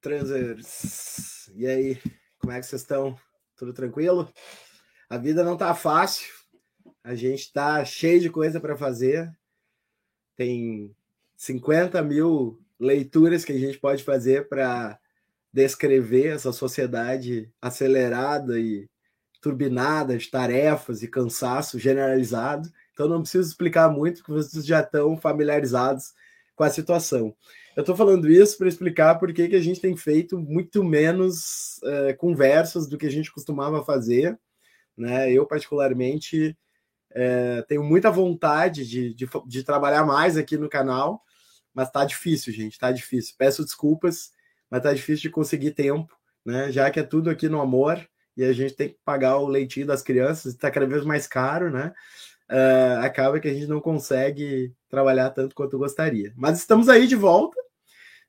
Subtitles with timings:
[0.00, 1.50] Transers!
[1.54, 2.00] E aí,
[2.38, 3.18] como é que vocês estão?
[3.56, 4.32] Tudo tranquilo?
[5.08, 6.26] A vida não tá fácil,
[7.04, 9.30] a gente tá cheio de coisa para fazer,
[10.36, 10.94] tem
[11.36, 14.98] 50 mil leituras que a gente pode fazer para
[15.52, 18.88] descrever essa sociedade acelerada e
[19.40, 22.70] turbinada de tarefas e cansaço generalizado.
[22.92, 26.14] Então não preciso explicar muito, porque vocês já estão familiarizados
[26.54, 27.34] com a situação.
[27.76, 32.16] Eu estou falando isso para explicar por que, a gente tem feito muito menos uh,
[32.16, 34.38] conversas do que a gente costumava fazer.
[34.96, 35.32] Né?
[35.32, 36.56] Eu, particularmente,
[37.12, 41.22] uh, tenho muita vontade de, de, de, trabalhar mais aqui no canal,
[41.72, 43.34] mas está difícil, gente, está difícil.
[43.38, 44.32] Peço desculpas,
[44.68, 46.12] mas está difícil de conseguir tempo,
[46.44, 46.72] né?
[46.72, 48.04] já que é tudo aqui no amor
[48.36, 51.70] e a gente tem que pagar o leitinho das crianças, está cada vez mais caro,
[51.70, 51.92] né?
[52.50, 56.32] Uh, acaba que a gente não consegue trabalhar tanto quanto gostaria.
[56.36, 57.59] Mas estamos aí de volta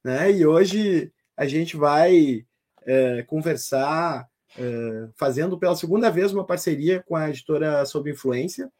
[0.04, 0.32] né?
[0.32, 2.46] E hoje a gente vai
[2.86, 4.28] é, conversar,
[4.58, 8.72] é, fazendo pela segunda vez uma parceria com a editora Sob Influência.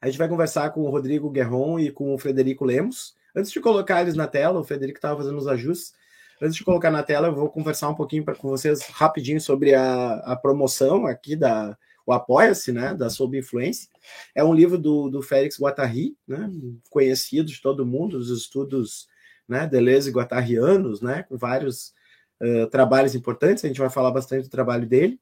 [0.00, 3.16] A gente vai conversar com o Rodrigo Guerron e com o Frederico Lemos.
[3.34, 5.92] Antes de colocar eles na tela, o Frederico estava fazendo os ajustes.
[6.40, 9.74] Antes de colocar na tela, eu vou conversar um pouquinho pra, com vocês rapidinho sobre
[9.74, 11.76] a, a promoção aqui da
[12.06, 13.86] o Apoia-se, né, da Sob Influência.
[14.34, 16.50] É um livro do, do Félix Guattari, né,
[16.88, 19.06] conhecido de todo mundo, dos estudos
[19.48, 21.94] né, Deleuze e Guattarianos, né, com vários
[22.40, 25.18] uh, trabalhos importantes, a gente vai falar bastante do trabalho dele.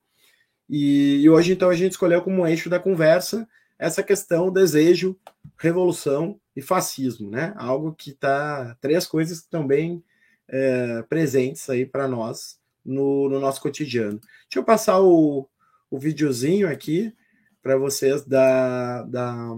[0.69, 3.49] E, e, hoje, então, a gente escolheu como eixo da conversa
[3.79, 5.17] essa questão desejo,
[5.59, 7.55] revolução e fascismo, né?
[7.57, 8.77] Algo que está.
[8.81, 10.03] Três coisas que estão bem
[10.49, 14.19] é, presentes aí para nós no, no, nosso cotidiano.
[14.19, 15.49] Deixa eu passar o,
[15.91, 17.15] o videozinho aqui
[17.63, 19.55] para vocês da, da,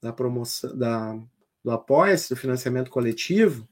[0.00, 1.18] da promoção da,
[1.64, 3.68] do apoia-se, do financiamento coletivo.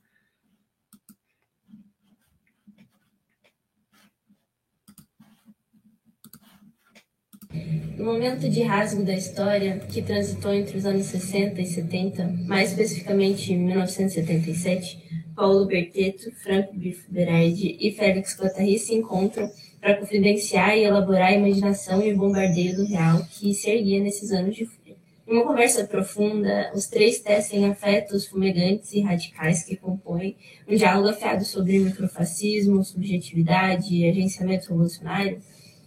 [7.96, 12.68] No momento de rasgo da história, que transitou entre os anos 60 e 70, mais
[12.68, 16.74] especificamente em 1977, Paulo Bertetto, Franco
[17.08, 22.76] Berardi e Félix Guattari se encontram para confidenciar e elaborar a imaginação e o bombardeio
[22.76, 24.96] do real que se erguia nesses anos de fúria.
[25.26, 30.36] Em uma conversa profunda, os três tecem afetos fumegantes e radicais que compõem
[30.68, 35.40] um diálogo afiado sobre microfascismo, subjetividade e agenciamento revolucionário,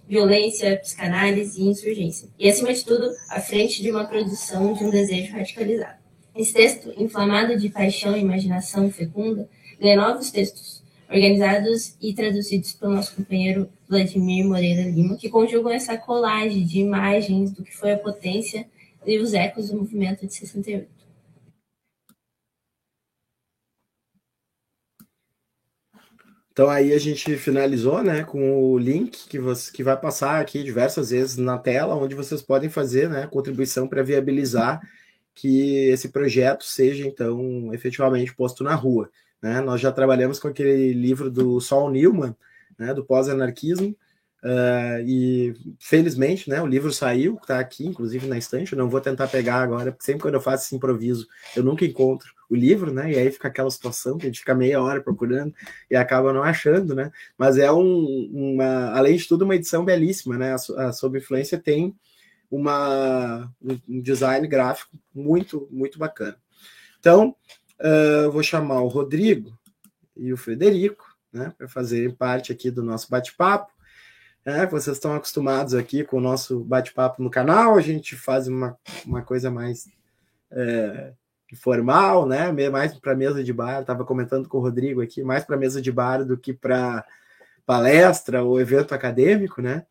[0.09, 2.27] violência, psicanálise e insurgência.
[2.39, 5.99] E, acima de tudo, à frente de uma produção de um desejo radicalizado.
[6.35, 9.47] Esse texto, inflamado de paixão e imaginação fecunda,
[9.79, 15.95] ganha novos textos, organizados e traduzidos pelo nosso companheiro Vladimir Moreira Lima, que conjugam essa
[15.97, 18.65] colagem de imagens do que foi a potência
[19.05, 20.98] e os ecos do movimento de 68.
[26.59, 30.61] Então aí a gente finalizou, né, com o link que você que vai passar aqui
[30.61, 34.81] diversas vezes na tela, onde vocês podem fazer, né, contribuição para viabilizar
[35.33, 39.09] que esse projeto seja então efetivamente posto na rua,
[39.41, 39.61] né?
[39.61, 42.35] Nós já trabalhamos com aquele livro do Saul Newman,
[42.77, 43.95] né, do pós-anarquismo,
[44.43, 48.73] uh, e felizmente, né, o livro saiu, está aqui, inclusive na estante.
[48.73, 51.25] Eu não vou tentar pegar agora, porque sempre quando eu faço esse improviso,
[51.55, 53.11] eu nunca encontro o livro, né?
[53.11, 55.53] E aí fica aquela situação que a gente fica meia hora procurando
[55.89, 57.11] e acaba não achando, né?
[57.37, 60.53] Mas é um, uma, além de tudo, uma edição belíssima, né?
[60.53, 61.95] A, a Sob Influência tem
[62.49, 63.51] uma,
[63.87, 66.37] um design gráfico muito, muito bacana.
[66.99, 67.35] Então,
[67.79, 69.57] uh, vou chamar o Rodrigo
[70.17, 73.71] e o Frederico, né, para fazerem parte aqui do nosso bate-papo.
[74.43, 78.77] É, vocês estão acostumados aqui com o nosso bate-papo no canal, a gente faz uma,
[79.05, 79.87] uma coisa mais
[80.51, 81.13] é,
[81.51, 82.51] informal, né?
[82.69, 83.81] Mais para mesa de bar.
[83.81, 87.05] Estava comentando com o Rodrigo aqui, mais para mesa de bar do que para
[87.65, 89.85] palestra ou evento acadêmico, né?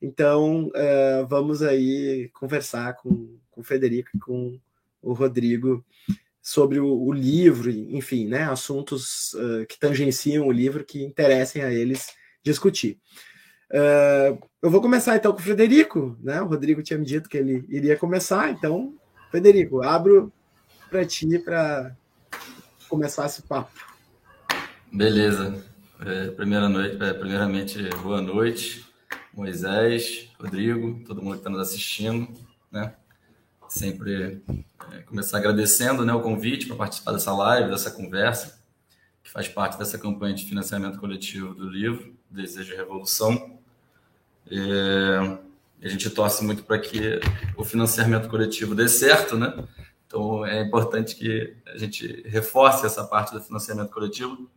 [0.00, 4.58] Então uh, vamos aí conversar com, com o Federico e com
[5.00, 5.84] o Rodrigo
[6.42, 8.44] sobre o, o livro, enfim, né?
[8.44, 12.08] Assuntos uh, que tangenciam o livro que interessem a eles
[12.42, 12.98] discutir.
[13.70, 16.40] Uh, eu vou começar então com o Frederico, né?
[16.40, 18.94] O Rodrigo tinha me dito que ele iria começar, então,
[19.30, 20.32] Frederico, abro
[20.88, 21.96] para ti para
[22.88, 23.70] começar esse papo.
[24.92, 25.64] Beleza.
[26.00, 28.84] É, primeira noite, é, primeiramente, boa noite,
[29.32, 32.28] Moisés, Rodrigo, todo mundo que está nos assistindo,
[32.70, 32.94] né?
[33.68, 34.42] Sempre
[34.92, 38.58] é, começar agradecendo né, o convite para participar dessa live, dessa conversa,
[39.22, 43.58] que faz parte dessa campanha de financiamento coletivo do livro Desejo de Revolução.
[44.50, 45.38] É,
[45.82, 47.20] a gente torce muito para que
[47.56, 49.52] o financiamento coletivo dê certo, né?
[50.06, 54.48] Então, é importante que a gente reforce essa parte do financiamento coletivo,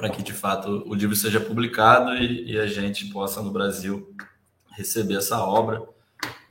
[0.00, 4.14] para que de fato o livro seja publicado e, e, a gente possa no Brasil
[4.70, 5.86] receber essa obra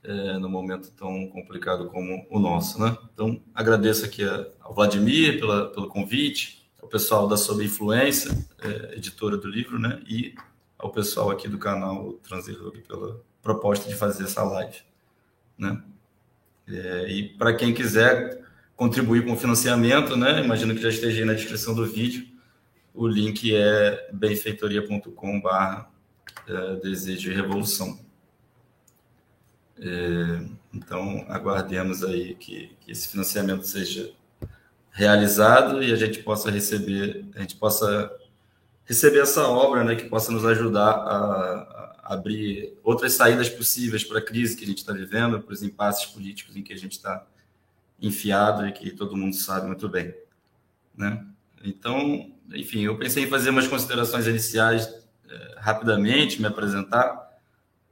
[0.04, 2.96] é, no momento tão complicado como o nosso, né?
[3.12, 4.24] Então agradeço aqui
[4.60, 10.00] ao Vladimir pela, pelo convite, ao pessoal da Sob Influência, é, editora do livro, né?
[10.08, 10.36] E
[10.78, 14.78] ao pessoal aqui do canal Transilog pela proposta de fazer essa live,
[15.58, 15.81] né?
[16.69, 18.39] É, e para quem quiser
[18.75, 20.44] contribuir com o financiamento, né?
[20.44, 22.27] Imagino que já esteja aí na descrição do vídeo.
[22.94, 25.89] O link é benfeitoria.com/barra
[26.48, 28.00] é, desejo e revolução.
[29.81, 30.42] É,
[30.74, 34.12] então, aguardemos aí que, que, esse financiamento seja
[34.92, 38.12] realizado e a gente possa receber, a gente possa
[38.83, 41.79] receber essa obra, né, que possa nos ajudar a
[42.10, 46.08] abrir outras saídas possíveis para a crise que a gente está vivendo, para os impasses
[46.08, 47.24] políticos em que a gente está
[48.02, 50.16] enfiado e que todo mundo sabe muito bem,
[50.98, 51.24] né?
[51.64, 54.92] Então, enfim, eu pensei em fazer umas considerações iniciais
[55.30, 57.30] é, rapidamente, me apresentar,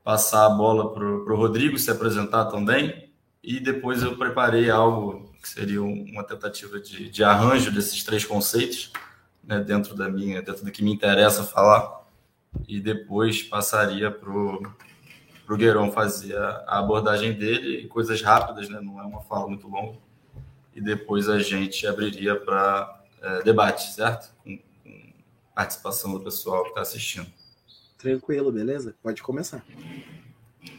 [0.04, 3.12] passar a bola para o Rodrigo se apresentar também,
[3.44, 8.92] e depois eu preparei algo que seria uma tentativa de, de arranjo desses três conceitos,
[9.44, 11.97] né, dentro da minha, dentro do que me interessa falar,
[12.68, 19.04] e depois passaria para o Gueron fazer a, abordagem dele, coisas rápidas, né, não é
[19.04, 19.98] uma fala muito longa,
[20.76, 24.34] e depois a gente abriria para é, debate, certo?
[24.44, 25.14] Com, com
[25.56, 27.28] participação do pessoal que está assistindo.
[27.98, 28.96] Tranquilo, beleza?
[29.02, 29.66] Pode começar.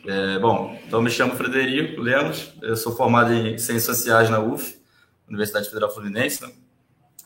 [0.07, 4.81] É, bom, então me chamo Frederico Lemos, eu sou formado em Ciências Sociais na UF,
[5.29, 6.53] Universidade Federal Fluminense, né?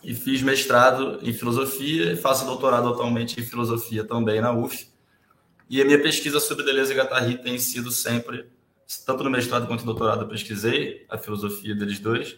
[0.02, 4.88] E fiz mestrado em filosofia e faço doutorado atualmente em filosofia também na UF.
[5.70, 8.46] E a minha pesquisa sobre Deleuze e Guattari tem sido sempre,
[9.06, 12.36] tanto no mestrado quanto no doutorado, eu pesquisei a filosofia deles dois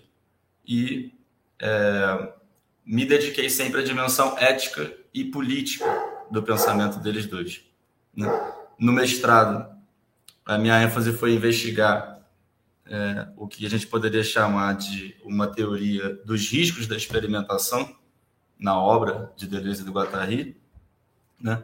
[0.66, 1.12] e
[1.60, 2.32] é,
[2.84, 5.86] me dediquei sempre à dimensão ética e política
[6.30, 7.62] do pensamento deles dois.
[8.14, 8.26] Né?
[8.78, 9.66] No mestrado,
[10.44, 12.13] a minha ênfase foi investigar
[12.86, 17.96] é, o que a gente poderia chamar de uma teoria dos riscos da experimentação
[18.58, 20.56] na obra de Deleuze e do Guattari,
[21.40, 21.62] né?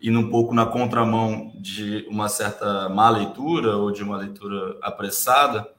[0.00, 5.70] e um pouco na contramão de uma certa má leitura ou de uma leitura apressada,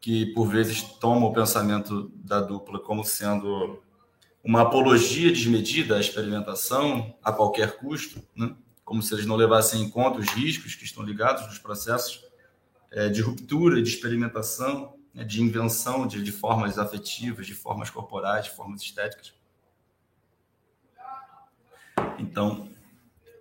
[0.00, 3.80] que por vezes toma o pensamento da dupla como sendo
[4.42, 8.54] uma apologia desmedida à experimentação a qualquer custo, né?
[8.84, 12.20] como se eles não levassem em conta os riscos que estão ligados nos processos
[12.94, 18.44] é, de ruptura, de experimentação, né, de invenção de, de formas afetivas, de formas corporais,
[18.44, 19.34] de formas estéticas.
[22.18, 22.70] Então,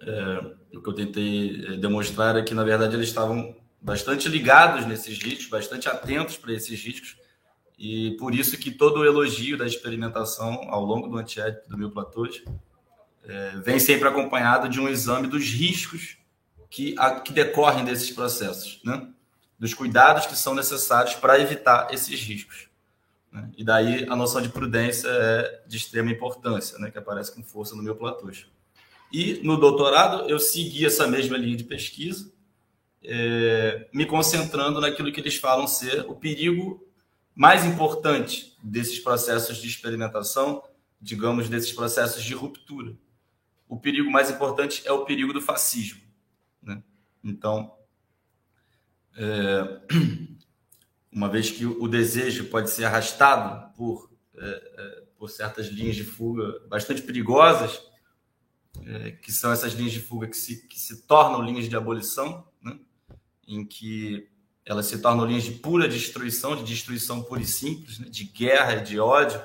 [0.01, 4.85] é, o que eu tentei é, demonstrar é que, na verdade, eles estavam bastante ligados
[4.87, 7.17] nesses riscos, bastante atentos para esses riscos,
[7.77, 11.91] e por isso que todo o elogio da experimentação ao longo do antiédipo do Mil
[11.91, 12.43] Platôs
[13.23, 16.17] é, vem sempre acompanhado de um exame dos riscos
[16.69, 19.09] que, a, que decorrem desses processos, né?
[19.57, 22.67] Dos cuidados que são necessários para evitar esses riscos.
[23.31, 23.49] Né?
[23.57, 26.91] E daí a noção de prudência é de extrema importância, né?
[26.91, 28.45] que aparece com força no meu Platôs.
[29.11, 32.31] E no doutorado eu segui essa mesma linha de pesquisa,
[33.03, 36.87] é, me concentrando naquilo que eles falam ser o perigo
[37.35, 40.63] mais importante desses processos de experimentação,
[41.01, 42.95] digamos, desses processos de ruptura.
[43.67, 46.01] O perigo mais importante é o perigo do fascismo.
[46.61, 46.81] Né?
[47.23, 47.73] Então,
[49.15, 49.81] é,
[51.11, 56.03] uma vez que o desejo pode ser arrastado por, é, é, por certas linhas de
[56.03, 57.81] fuga bastante perigosas,
[58.85, 62.47] é, que são essas linhas de fuga que se, que se tornam linhas de abolição,
[62.61, 62.77] né?
[63.47, 64.27] em que
[64.65, 68.07] elas se tornam linhas de pura destruição, de destruição pura e simples, né?
[68.09, 69.41] de guerra de ódio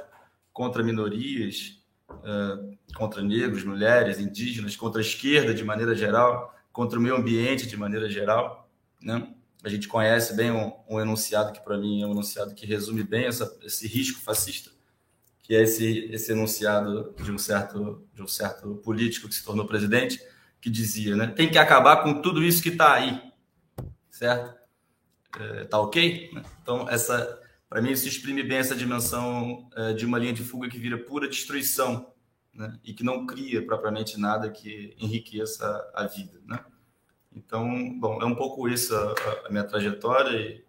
[0.53, 1.79] contra minorias,
[2.25, 7.67] é, contra negros, mulheres, indígenas, contra a esquerda de maneira geral, contra o meio ambiente
[7.67, 8.71] de maneira geral,
[9.01, 9.35] né?
[9.63, 13.03] A gente conhece bem um, um enunciado que, para mim, é um enunciado que resume
[13.03, 14.71] bem essa, esse risco fascista,
[15.43, 19.67] que é esse, esse enunciado de um, certo, de um certo político que se tornou
[19.67, 20.21] presidente,
[20.61, 21.29] que dizia, né?
[21.29, 23.21] Tem que acabar com tudo isso que está aí,
[24.11, 24.57] certo?
[25.39, 26.31] É, tá ok?
[26.63, 30.69] Então, essa, para mim, isso exprime bem essa dimensão é, de uma linha de fuga
[30.69, 32.13] que vira pura destruição,
[32.53, 32.79] né?
[32.85, 36.65] E que não cria propriamente nada que enriqueça a vida, né?
[37.39, 39.15] Então, bom, é um pouco isso a,
[39.47, 40.65] a, minha trajetória e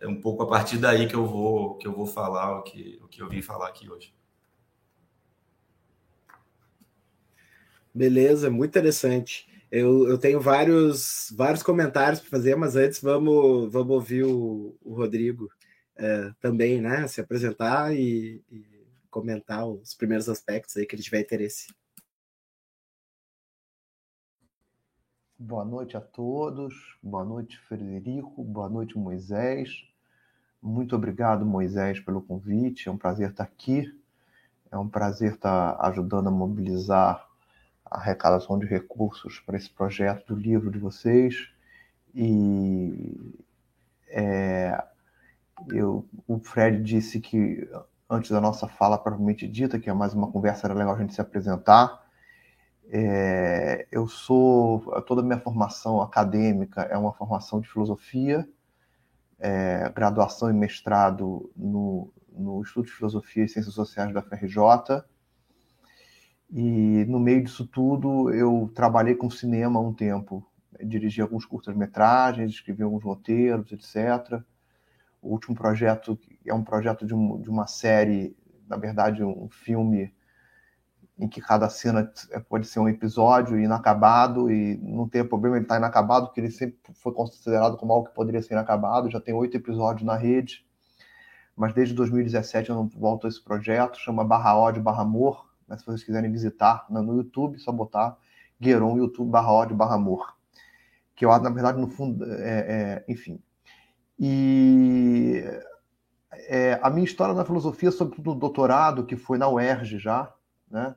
[0.00, 2.98] é um pouco a partir daí que eu vou que eu vou falar o que
[3.02, 4.14] o que eu vim falar aqui hoje.
[7.94, 9.46] Beleza, muito interessante.
[9.70, 14.94] Eu, eu tenho vários vários comentários para fazer, mas antes vamos vamos ouvir o, o
[14.94, 15.50] Rodrigo
[15.96, 17.06] é, também, né?
[17.08, 18.64] Se apresentar e, e
[19.10, 21.66] comentar os primeiros aspectos aí que ele tiver interesse.
[25.38, 26.96] Boa noite a todos.
[27.02, 28.42] Boa noite, Frederico.
[28.42, 29.86] Boa noite, Moisés.
[30.62, 32.88] Muito obrigado, Moisés, pelo convite.
[32.88, 33.94] É um prazer estar aqui.
[34.72, 37.28] É um prazer estar ajudando a mobilizar
[37.84, 41.52] a arrecadação de recursos para esse projeto do livro de vocês.
[42.14, 43.34] E
[44.08, 44.82] é,
[45.68, 47.68] eu, o Fred disse que
[48.08, 51.12] antes da nossa fala propriamente dita, que é mais uma conversa, era legal a gente
[51.12, 52.05] se apresentar.
[52.88, 58.48] É, eu sou, toda a minha formação acadêmica é uma formação de filosofia,
[59.38, 65.04] é, graduação e mestrado no, no Instituto de Filosofia e Ciências Sociais da FRJ.
[66.50, 70.46] E no meio disso tudo, eu trabalhei com cinema um tempo.
[70.80, 74.40] Dirigi alguns curtas-metragens, escrevi alguns roteiros, etc.
[75.20, 78.36] O último projeto é um projeto de, um, de uma série,
[78.68, 80.14] na verdade, um filme
[81.18, 82.12] em que cada cena
[82.48, 86.50] pode ser um episódio inacabado e não tem problema ele estar tá inacabado, porque ele
[86.50, 89.10] sempre foi considerado como algo que poderia ser inacabado.
[89.10, 90.66] Já tem oito episódios na rede,
[91.56, 93.98] mas desde 2017 eu não volto a esse projeto.
[93.98, 95.46] Chama Barra Ódio Barra Amor.
[95.66, 98.16] Mas se vocês quiserem visitar no YouTube, só botar
[98.60, 100.36] Gueron YouTube Barra Ódio Barra Amor.
[101.14, 103.40] Que eu, na verdade, no fundo, é, é, enfim.
[104.18, 105.42] E
[106.48, 110.32] é, a minha história na filosofia, sobretudo no doutorado, que foi na UERJ já,
[110.70, 110.94] né?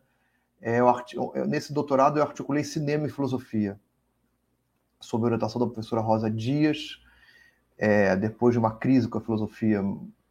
[0.61, 3.79] É, eu, nesse doutorado eu articulei cinema e filosofia,
[4.99, 7.01] sob orientação da professora Rosa Dias,
[7.77, 9.81] é, depois de uma crise com a filosofia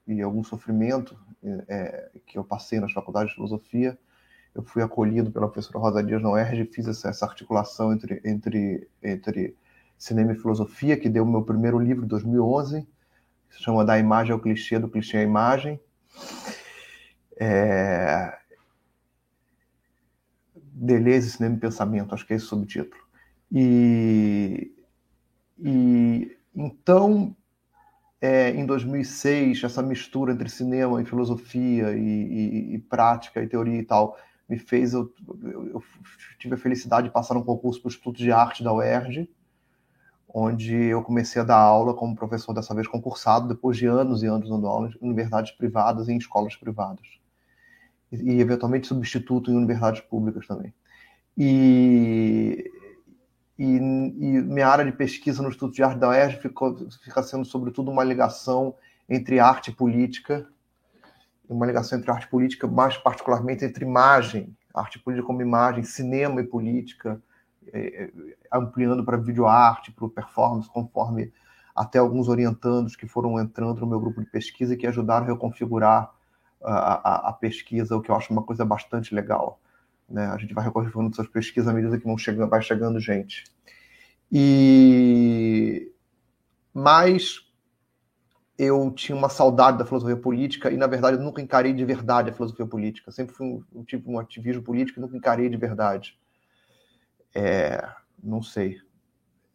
[0.07, 1.19] e algum sofrimento
[1.67, 3.99] é, que eu passei nas faculdades de filosofia,
[4.55, 8.21] eu fui acolhido pela professora Rosa Dias na UERJ e fiz essa, essa articulação entre,
[8.25, 9.57] entre, entre
[9.97, 12.87] cinema e filosofia, que deu o meu primeiro livro em 2011,
[13.49, 15.81] que se chama Da Imagem ao Clichê, do Clichê à Imagem.
[17.41, 18.38] É,
[20.79, 23.03] Deleuze, Cinema e Pensamento, acho que é esse o subtítulo.
[23.51, 24.73] E,
[25.59, 27.35] e então,
[28.21, 33.81] é, em 2006, essa mistura entre cinema e filosofia e, e, e, prática e teoria
[33.81, 34.17] e tal
[34.49, 35.85] me fez eu, eu, eu,
[36.39, 39.29] tive a felicidade de passar um concurso para o Instituto de Arte da UERJ,
[40.27, 44.27] onde eu comecei a dar aula como professor dessa vez concursado depois de anos e
[44.27, 47.18] anos dando aula em universidades privadas e em escolas privadas
[48.11, 50.73] e, eventualmente substituto em universidades públicas também.
[51.37, 52.71] E,
[53.59, 57.45] e, e, minha área de pesquisa no Instituto de Arte da UERJ ficou, fica sendo,
[57.45, 58.75] sobretudo, uma ligação
[59.09, 60.47] entre arte e política,
[61.49, 66.41] uma ligação entre arte e política, mais particularmente entre imagem, arte política como imagem, cinema
[66.41, 67.23] e política,
[67.73, 68.11] é
[68.53, 71.33] ampliando para videoarte, para o performance, conforme
[71.75, 75.29] até alguns orientandos que foram entrando no meu grupo de pesquisa e que ajudaram a
[75.29, 76.11] reconfigurar
[76.63, 79.61] a, a, pesquisa, o que eu acho uma coisa bastante legal.
[80.09, 80.27] Né?
[80.27, 83.45] A gente vai recorrendo essas pesquisas à medida que vão chegando, vai chegando gente.
[84.31, 85.91] E
[86.73, 87.49] mas
[88.59, 92.31] eu tinha uma saudade da filosofia política e, na verdade, eu nunca encarei de verdade
[92.31, 93.13] a filosofia política.
[93.13, 96.19] Sempre fui um, um tipo um ativismo político e nunca encarei de verdade.
[97.35, 97.89] É,
[98.23, 98.81] não sei.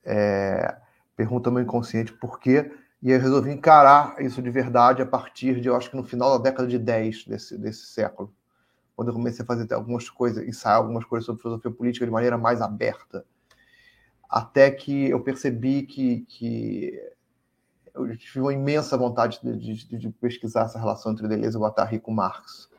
[0.06, 0.78] É,
[1.16, 2.72] pergunta meu inconsciente por quê.
[3.04, 6.38] E eu resolvi encarar isso de verdade a partir de, eu acho que no final
[6.38, 8.34] da década de 10 desse, desse século,
[8.96, 12.38] quando eu comecei a fazer algumas coisas, ensaiar algumas coisas sobre filosofia política de maneira
[12.38, 13.26] mais aberta.
[14.30, 16.98] Até que eu percebi que, que
[17.94, 22.00] eu tive uma imensa vontade de, de, de pesquisar essa relação entre Deleuze e Guattari
[22.00, 22.70] com Marx.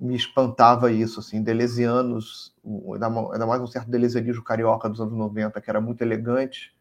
[0.00, 5.68] Me espantava isso, assim, deleuzianos, ainda mais um certo deleuzianismo carioca dos anos 90, que
[5.68, 6.74] era muito elegante,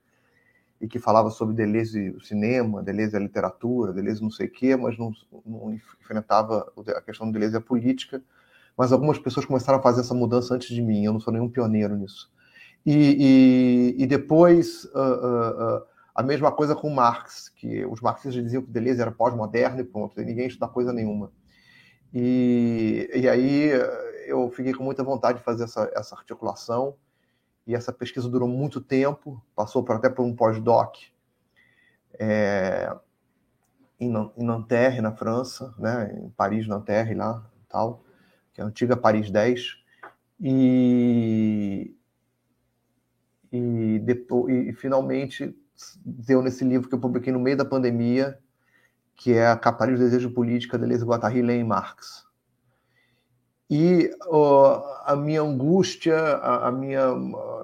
[0.82, 4.76] e que falava sobre Deleuze o cinema, Deleuze a literatura, Deleuze não sei o quê,
[4.76, 5.14] mas não,
[5.46, 8.22] não enfrentava a questão do Deleuze a política.
[8.76, 11.48] Mas algumas pessoas começaram a fazer essa mudança antes de mim, eu não sou nenhum
[11.48, 12.32] pioneiro nisso.
[12.84, 15.84] E, e, e depois uh, uh, uh,
[16.16, 20.20] a mesma coisa com Marx, que os marxistas diziam que Deleuze era pós-moderno e pronto,
[20.20, 21.32] e ninguém estuda coisa nenhuma.
[22.12, 23.70] E, e aí
[24.26, 26.96] eu fiquei com muita vontade de fazer essa, essa articulação,
[27.72, 30.98] e essa pesquisa durou muito tempo, passou por, até por um pós-doc
[32.20, 32.94] é,
[33.98, 38.04] em, Nanterre, na França, né, em Paris, Nanterre, lá, tal,
[38.54, 39.78] que é a antiga Paris 10,
[40.42, 41.96] e,
[43.54, 45.56] e, depois, e finalmente
[46.06, 48.38] deu nesse livro que eu publiquei no meio da pandemia,
[49.16, 52.30] que é a Capitalismo do Desejo Política, Deleuze, Guattari e Marx
[53.74, 54.12] e
[55.06, 57.16] a minha angústia, a, a minha,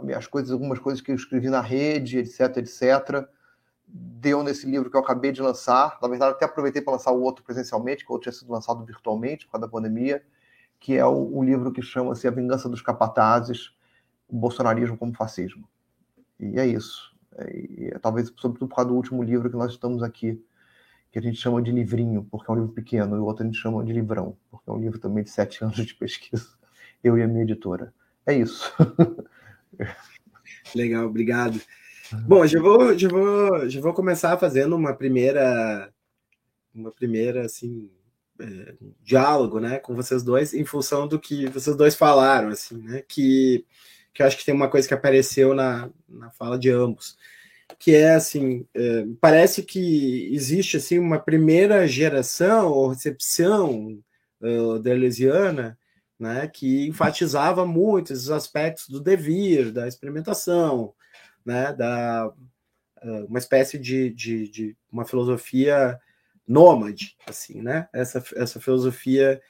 [0.01, 3.27] minhas coisas, algumas coisas que eu escrevi na rede, etc, etc,
[3.85, 5.99] deu nesse livro que eu acabei de lançar.
[6.01, 8.85] Na verdade, até aproveitei para lançar o outro presencialmente, que o outro tinha sido lançado
[8.85, 10.23] virtualmente por causa da pandemia,
[10.79, 13.73] que é o livro que chama-se A Vingança dos Capatazes,
[14.29, 15.67] o Bolsonarismo como Fascismo.
[16.39, 17.13] E é isso.
[17.53, 20.41] E, é, talvez, sobretudo por causa do último livro que nós estamos aqui,
[21.17, 23.45] que a gente chama de livrinho, porque é um livro pequeno, e o outro a
[23.47, 26.47] gente chama de livrão, porque é um livro também de sete anos de pesquisa,
[27.03, 27.93] eu e a minha editora.
[28.25, 28.71] É isso.
[30.75, 31.59] Legal, obrigado.
[32.27, 35.91] Bom, já vou, já vou, já vou começar fazendo uma primeira,
[36.73, 37.89] uma primeira assim,
[38.39, 43.03] é, diálogo, né, com vocês dois, em função do que vocês dois falaram, assim, né,
[43.07, 43.65] que,
[44.13, 47.17] que eu acho que tem uma coisa que apareceu na, na fala de ambos,
[47.79, 53.99] que é assim, é, parece que existe assim uma primeira geração ou recepção
[54.41, 55.77] uh, deleuziana,
[56.19, 60.93] né, que enfatizava muito esses aspectos do devir, da experimentação,
[61.45, 62.27] né, da
[63.03, 65.99] uh, uma espécie de, de, de uma filosofia
[66.47, 67.89] nômade, assim, né?
[67.93, 69.41] Essa, essa filosofia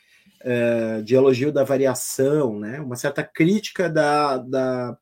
[0.41, 2.79] é, de elogio da variação, né?
[2.79, 4.97] Uma certa crítica da, da,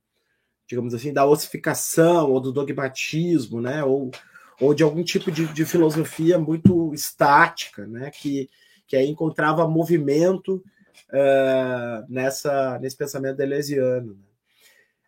[0.68, 3.84] digamos assim, da ossificação ou do dogmatismo, né?
[3.84, 4.12] Ou,
[4.60, 8.10] ou de algum tipo de, de filosofia muito estática, né?
[8.12, 8.50] Que,
[8.88, 10.64] que aí encontrava movimento
[11.12, 14.18] é, nessa, nesse pensamento deleuziano.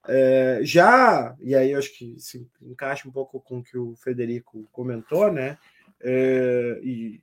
[0.07, 3.95] É, já, e aí eu acho que se encaixa um pouco com o que o
[3.95, 5.57] Frederico comentou, né?
[6.01, 7.21] É, e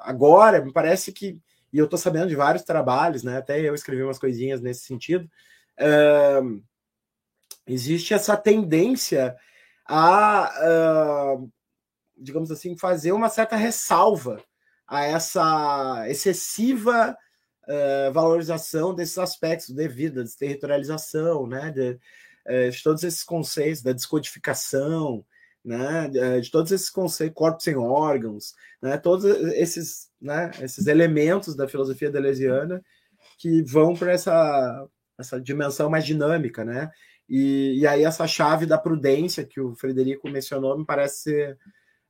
[0.00, 1.40] agora, me parece que,
[1.72, 3.36] e eu estou sabendo de vários trabalhos, né?
[3.36, 5.30] Até eu escrevi umas coisinhas nesse sentido.
[7.68, 9.36] Existe essa tendência
[9.86, 11.52] a, uh,
[12.16, 14.42] digamos assim, fazer uma certa ressalva
[14.86, 17.16] a essa excessiva
[17.68, 21.90] uh, valorização desses aspectos de vida, de territorialização, né, de,
[22.46, 25.24] uh, de, todos esses conceitos da descodificação,
[25.64, 26.08] né,
[26.40, 32.10] de todos esses conceitos, corpos sem órgãos, né, todos esses, né, esses elementos da filosofia
[32.10, 32.82] deleuziana
[33.38, 36.90] que vão para essa, essa dimensão mais dinâmica, né?
[37.28, 41.58] E, e aí essa chave da prudência que o Frederico mencionou me parece ser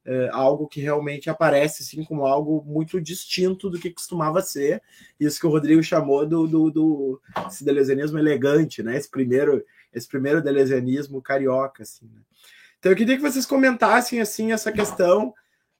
[0.04, 4.82] é, algo que realmente aparece assim como algo muito distinto do que costumava ser
[5.20, 8.96] isso que o Rodrigo chamou do, do, do esse elegante, né?
[8.96, 12.06] Esse primeiro esse primeiro deleuzianismo carioca, assim.
[12.06, 12.20] Né?
[12.78, 15.34] Então eu queria que vocês comentassem assim essa questão,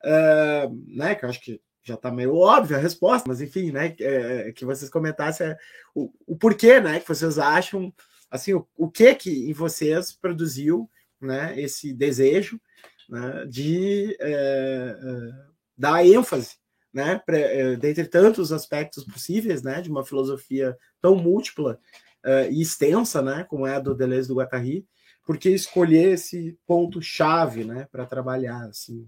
[0.05, 1.14] uh, né?
[1.14, 3.94] Que eu acho que já está meio óbvia a resposta, mas enfim, né?
[4.01, 5.55] É, que vocês comentassem
[5.94, 7.01] o, o porquê, né?
[7.01, 7.92] Que vocês acham,
[8.30, 10.88] assim, o, o que que em vocês produziu,
[11.20, 11.60] né?
[11.60, 12.60] Esse desejo
[13.08, 15.32] né, de é, é,
[15.76, 16.56] dar ênfase,
[16.92, 17.18] né?
[17.24, 19.80] Pra, é, dentre tantos aspectos possíveis, né?
[19.80, 21.78] De uma filosofia tão múltipla
[22.24, 23.44] uh, e extensa, né?
[23.44, 24.86] Como é a do Deleuze do Guattari,
[25.28, 29.06] porque escolher esse ponto chave, né, para trabalhar assim.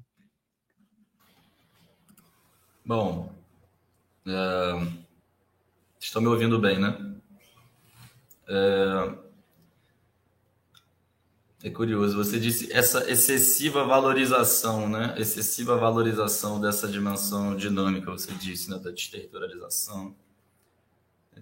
[2.84, 3.32] Bom,
[4.26, 4.86] é...
[5.98, 7.09] estão me ouvindo bem, né?
[8.50, 9.14] É...
[11.68, 11.70] é...
[11.70, 15.14] curioso, você disse essa excessiva valorização, né?
[15.16, 18.78] Excessiva valorização dessa dimensão dinâmica, você disse, né?
[18.78, 20.14] Da desterritorialização.
[21.36, 21.40] É...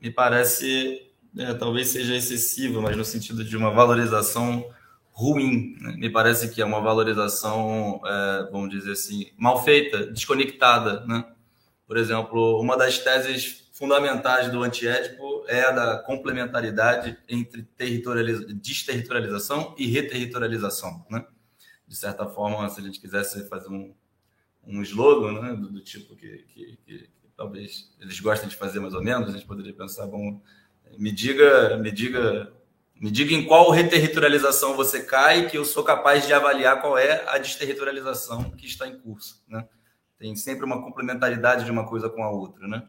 [0.00, 4.64] Me parece é, talvez seja excessiva, mas no sentido de uma valorização
[5.10, 5.76] ruim.
[5.80, 5.96] Né?
[5.96, 11.04] Me parece que é uma valorização, é, vamos dizer assim, mal feita, desconectada.
[11.06, 11.24] Né?
[11.86, 19.74] Por exemplo, uma das teses fundamentais do antiédipo é a da complementaridade entre territorializa desterritorialização
[19.78, 21.04] e reterritorialização.
[21.10, 21.24] Né?
[21.86, 23.94] De certa forma, se a gente quisesse fazer um,
[24.66, 28.80] um slogan né, do, do tipo que, que, que, que talvez eles gostem de fazer
[28.80, 30.40] mais ou menos, a gente poderia pensar, vamos
[30.98, 32.52] me diga, me diga,
[33.00, 37.24] me diga em qual reterritorialização você cai, que eu sou capaz de avaliar qual é
[37.28, 39.66] a desterritorialização que está em curso, né?
[40.18, 42.86] Tem sempre uma complementaridade de uma coisa com a outra, né?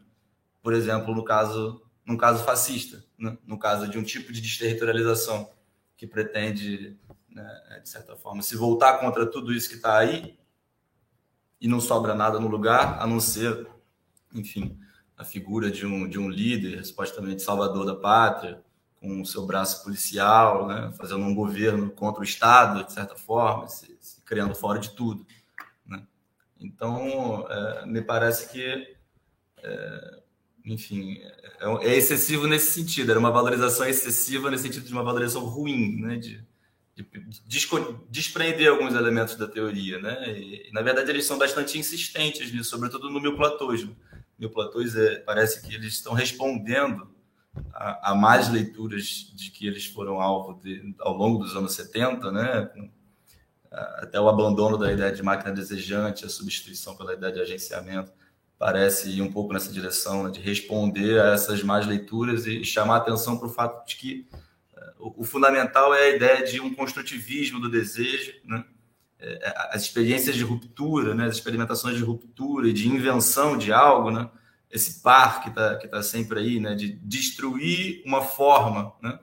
[0.62, 3.36] Por exemplo, no caso, no caso fascista, né?
[3.44, 5.50] no caso de um tipo de desterritorialização
[5.96, 6.96] que pretende,
[7.28, 10.38] né, de certa forma, se voltar contra tudo isso que está aí
[11.60, 13.66] e não sobra nada no lugar, a não ser,
[14.34, 14.78] enfim,
[15.16, 18.62] a figura de um, de um líder, supostamente salvador da pátria,
[19.00, 23.68] com o seu braço policial, né, fazendo um governo contra o Estado, de certa forma,
[23.68, 25.26] se, se criando fora de tudo.
[25.86, 26.06] Né?
[26.60, 28.96] Então, é, me parece que,
[29.58, 30.22] é,
[30.66, 31.18] enfim,
[31.60, 36.00] é, é, excessivo nesse sentido, era uma valorização excessiva nesse sentido de uma valorização ruim,
[36.00, 36.44] né, de,
[36.94, 37.02] de,
[37.46, 37.68] de
[38.10, 39.98] desprender alguns elementos da teoria.
[40.00, 40.38] Né?
[40.38, 43.96] E, na verdade, eles são bastante insistentes nisso, sobretudo no meu platóismo
[44.38, 47.08] neoplatões é, parece que eles estão respondendo
[47.72, 52.30] a, a, mais leituras de que eles foram alvo de, ao longo dos anos 70,
[52.30, 52.70] né?
[53.70, 58.12] Até o abandono da ideia de máquina desejante, a substituição pela ideia de agenciamento,
[58.58, 60.30] parece ir um pouco nessa direção, né?
[60.30, 64.26] de responder a essas más leituras e chamar atenção para o fato de que
[64.98, 68.64] o, o, fundamental é a ideia de um construtivismo do desejo, né?
[69.18, 71.24] É, as experiências de ruptura, né?
[71.24, 74.28] as experimentações de ruptura e de invenção de algo, né?
[74.70, 76.74] esse par que está que tá sempre aí, né?
[76.74, 79.18] de destruir uma forma, né?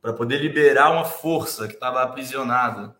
[0.00, 2.96] para poder liberar uma força que estava aprisionada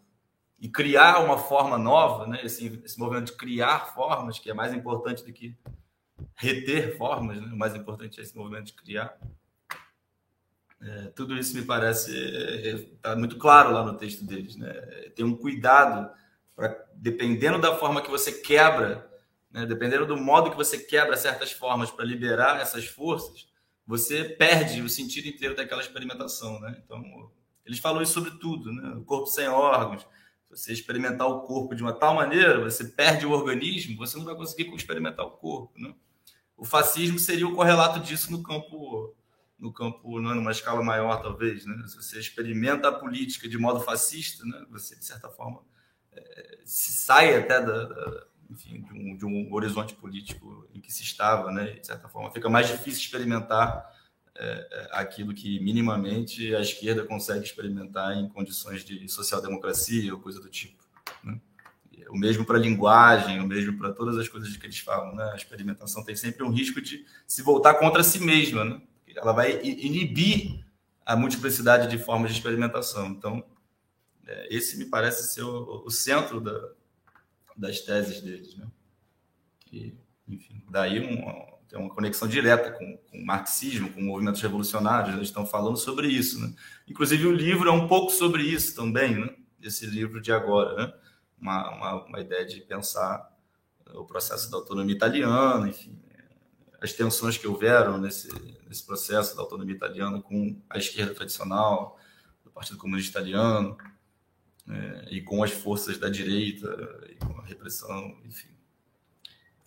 [0.64, 2.40] e criar uma forma nova, né?
[2.42, 5.55] esse, esse movimento de criar formas, que é mais importante do que
[6.35, 7.50] reter formas, né?
[7.53, 9.14] o mais importante é esse movimento de criar.
[10.81, 12.16] É, tudo isso me parece
[12.96, 14.57] está é, é, muito claro lá no texto deles.
[14.57, 14.72] Né?
[15.14, 16.11] Tem um cuidado
[16.57, 19.07] para, dependendo da forma que você quebra,
[19.50, 19.66] né?
[19.66, 23.46] dependendo do modo que você quebra certas formas para liberar essas forças,
[23.87, 26.59] você perde o sentido inteiro daquela experimentação.
[26.59, 26.81] Né?
[26.83, 27.31] Então,
[27.66, 28.94] eles falam isso sobre tudo: né?
[28.96, 30.07] o corpo sem órgãos.
[30.54, 34.34] Você experimentar o corpo de uma tal maneira, você perde o organismo, você não vai
[34.34, 35.72] conseguir experimentar o corpo.
[35.78, 35.94] Né?
[36.56, 39.14] O fascismo seria o correlato disso no campo
[39.58, 41.86] no campo, né, numa escala maior, talvez, né?
[41.86, 44.66] Se você experimenta a política de modo fascista, né?
[44.70, 45.62] Você, de certa forma,
[46.12, 50.92] é, se sai até da, da enfim, de um, de um, horizonte político em que
[50.92, 51.72] se estava, né?
[51.72, 53.90] De certa forma, fica mais difícil experimentar
[54.37, 60.40] é, é aquilo que minimamente a esquerda consegue experimentar em condições de social-democracia ou coisa
[60.40, 60.83] do tipo.
[61.23, 61.40] Né?
[62.09, 65.14] O mesmo para a linguagem, o mesmo para todas as coisas que eles falam.
[65.14, 65.31] Né?
[65.33, 68.64] A experimentação tem sempre um risco de se voltar contra si mesma.
[68.64, 68.81] Né?
[69.16, 70.64] ela vai inibir
[71.05, 73.09] a multiplicidade de formas de experimentação.
[73.09, 73.44] Então,
[74.27, 76.70] é, esse me parece ser o, o centro da,
[77.57, 78.57] das teses deles.
[78.57, 78.66] Né?
[79.73, 79.94] E,
[80.27, 85.26] enfim, daí um, tem uma conexão direta com, com, o marxismo, com movimentos revolucionários, eles
[85.26, 86.40] estão falando sobre isso.
[86.40, 86.54] Né?
[86.87, 89.34] Inclusive, o livro é um pouco sobre isso também, né?
[89.60, 90.94] esse livro de agora, né?
[91.37, 93.28] uma, uma, uma ideia de pensar
[93.92, 95.98] o processo da autonomia italiana, enfim,
[96.80, 98.28] as tensões que houveram nesse,
[98.68, 101.98] nesse processo da autonomia italiana com a esquerda tradicional,
[102.44, 103.76] do Partido Comunista Italiano,
[104.68, 106.68] é, e com as forças da direita,
[107.10, 108.53] e com a repressão, enfim.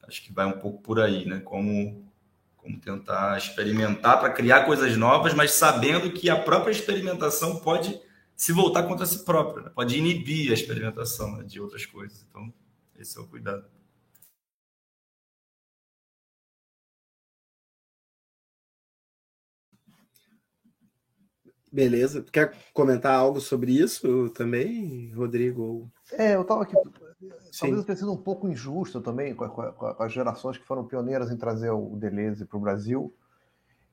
[0.08, 1.41] Acho que vai um pouco por aí, né?
[1.41, 2.10] Como,
[2.56, 8.00] como tentar experimentar para criar coisas novas, mas sabendo que a própria experimentação pode
[8.36, 9.72] se voltar contra si própria, né?
[9.74, 12.24] pode inibir a experimentação né, de outras coisas.
[12.30, 12.54] Então,
[12.98, 13.65] esse é o cuidado.
[21.72, 22.24] Beleza.
[22.32, 25.91] Quer comentar algo sobre isso também, Rodrigo?
[26.12, 26.76] É, eu estava aqui.
[27.20, 30.86] Talvez eu tenha sido um pouco injusto também com, com, com, as gerações que foram
[30.86, 33.14] pioneiras em trazer o Deleuze para o Brasil.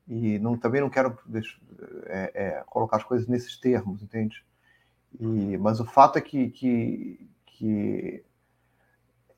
[0.07, 1.19] E não, também não quero
[2.07, 4.45] é, é, colocar as coisas nesses termos, entende?
[5.19, 8.25] E, mas o fato é que, que, que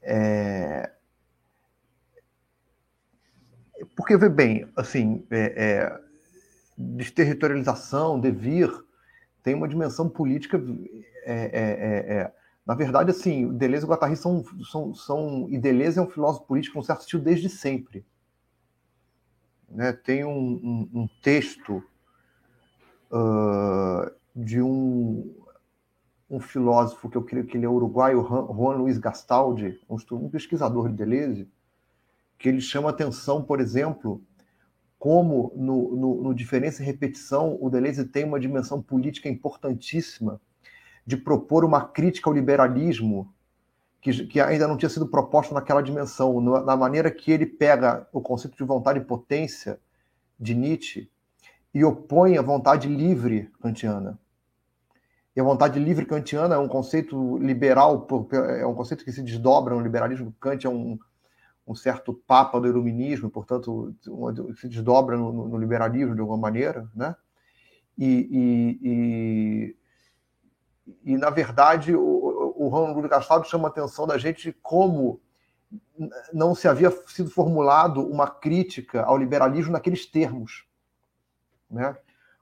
[0.02, 0.90] é,
[3.94, 6.00] porque, vê bem, assim, é, é
[6.76, 8.70] desterritorialização, devir,
[9.42, 10.60] tem uma dimensão política.
[11.24, 12.32] É, é, é, é,
[12.66, 15.46] na verdade, assim, Deleuze e Guattari são, são, são.
[15.48, 18.04] E Deleuze é um filósofo político, um certo estilo, desde sempre.
[19.68, 19.92] Né?
[19.92, 21.80] Tem um, um, um texto
[23.12, 25.32] uh, de um,
[26.28, 30.88] um filósofo que eu creio que ele é uruguaio, Juan Luiz Gastaldi, um, um pesquisador
[30.88, 31.48] de Deleuze,
[32.36, 34.20] que ele chama atenção, por exemplo,
[34.98, 40.40] como no, no, no Diferença e Repetição o Deleuze tem uma dimensão política importantíssima
[41.06, 43.32] de propor uma crítica ao liberalismo
[44.00, 48.20] que, que ainda não tinha sido proposta naquela dimensão, na maneira que ele pega o
[48.20, 49.80] conceito de vontade e potência
[50.38, 51.10] de Nietzsche
[51.72, 54.18] e opõe a vontade livre kantiana.
[55.34, 58.06] E a vontade livre kantiana é um conceito liberal,
[58.58, 60.34] é um conceito que se desdobra no liberalismo.
[60.40, 60.98] Kant é um,
[61.66, 63.94] um certo papa do iluminismo, portanto,
[64.58, 67.14] se desdobra no, no liberalismo de alguma maneira, né?
[67.98, 69.76] E, e,
[71.04, 75.20] e, na verdade, o, o Ronaldo Castaldo chama a atenção da gente como
[76.32, 80.66] não se havia sido formulado uma crítica ao liberalismo naqueles termos,
[81.70, 81.96] né?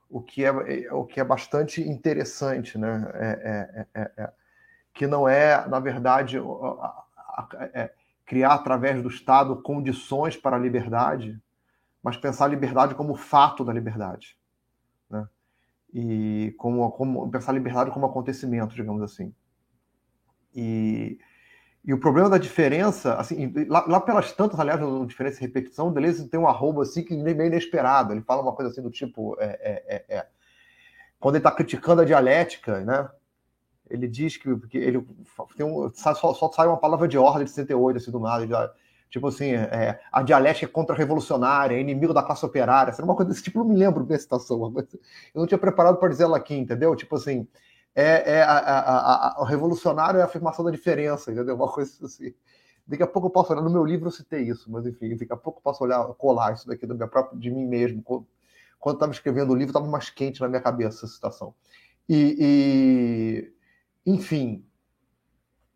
[0.09, 0.51] O que é,
[0.93, 3.11] o que é bastante interessante, né?
[3.13, 4.33] É, é, é, é
[4.93, 6.37] que não é, na verdade,
[7.73, 7.91] é,
[8.25, 11.41] criar através do Estado condições para a liberdade,
[12.01, 14.37] mas pensar a liberdade como fato da liberdade,
[15.09, 15.27] né?
[15.97, 19.33] E como, como pensar liberdade como acontecimento, digamos assim.
[20.53, 21.17] E,
[21.85, 25.93] e o problema da diferença, assim, lá, lá pelas tantas, aliás, no diferença e repetição,
[25.93, 28.11] Deleuze tem um arroba assim que nem meio inesperado.
[28.11, 30.27] Ele fala uma coisa assim do tipo, é, é, é, é.
[31.17, 33.09] quando ele está criticando a dialética, né?
[33.89, 35.05] ele diz que, que ele
[35.55, 38.73] tem um, só, só, sai uma palavra de ordem de 68, assim, do nada.
[39.15, 43.31] Tipo assim, é, a dialética é contra-revolucionária, é inimigo da classe operária, era uma coisa
[43.31, 46.25] desse tipo, não me lembro bem a citação, mas eu não tinha preparado para dizer
[46.25, 46.93] ela aqui, entendeu?
[46.97, 47.47] Tipo assim,
[47.95, 51.55] é, é a, a, a, o revolucionário é a afirmação da diferença, entendeu?
[51.55, 52.33] Uma coisa assim.
[52.85, 55.31] Daqui a pouco eu posso olhar, no meu livro eu citei isso, mas enfim, daqui
[55.31, 58.03] a pouco eu posso olhar, colar isso daqui do meu próprio, de mim mesmo.
[58.77, 61.55] Quando estava escrevendo o livro, estava mais quente na minha cabeça essa citação.
[62.09, 63.47] E,
[64.05, 64.65] e enfim,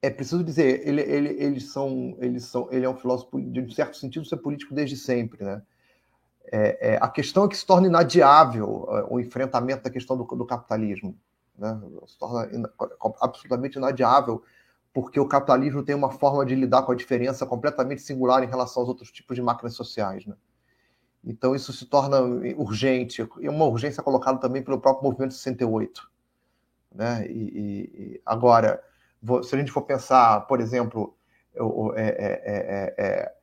[0.01, 3.69] é preciso dizer, ele, ele, eles são, eles são, ele é um filósofo de um
[3.69, 5.61] certo sentido ser político desde sempre, né?
[6.51, 10.23] É, é, a questão é que se torna inadiável é, o enfrentamento da questão do,
[10.23, 11.15] do capitalismo,
[11.57, 11.79] né?
[12.07, 12.63] Se torna in,
[13.21, 14.41] absolutamente inadiável
[14.93, 18.81] porque o capitalismo tem uma forma de lidar com a diferença completamente singular em relação
[18.81, 20.35] aos outros tipos de máquinas sociais, né?
[21.23, 26.09] Então isso se torna urgente, e uma urgência colocada também pelo próprio movimento 68,
[26.95, 27.27] né?
[27.27, 27.41] E,
[28.15, 28.81] e agora
[29.43, 31.15] se a gente for pensar, por exemplo,
[31.95, 33.33] é, é, é,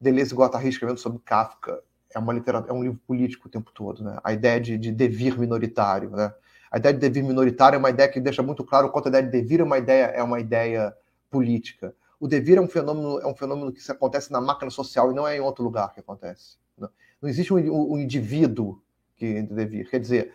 [0.00, 1.82] Deleuze e Guattari escrevendo sobre Kafka,
[2.14, 4.18] é, uma literatura, é um livro político o tempo todo, né?
[4.22, 6.32] A ideia de, de devir minoritário, né?
[6.70, 9.24] A ideia de devir minoritário é uma ideia que deixa muito claro quanto a ideia
[9.24, 10.94] de devir é uma ideia, é uma ideia
[11.30, 11.94] política.
[12.20, 15.26] O devir é um fenômeno, é um fenômeno que acontece na máquina social e não
[15.26, 16.58] é em outro lugar que acontece.
[16.76, 16.90] Não,
[17.22, 18.82] não existe um, um indivíduo
[19.16, 19.88] que devir.
[19.88, 20.34] Quer dizer,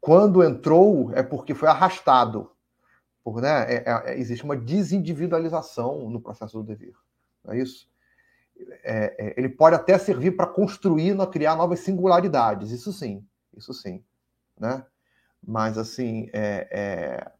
[0.00, 2.51] quando entrou é porque foi arrastado
[3.22, 6.94] por, né, é, é, existe uma desindividualização no processo do dever.
[7.44, 7.88] Não é isso?
[8.82, 13.24] É, é ele pode até servir para construir, criar novas singularidades, isso sim,
[13.56, 14.02] isso sim.
[14.58, 14.84] Né?
[15.44, 17.32] Mas, assim, é, é,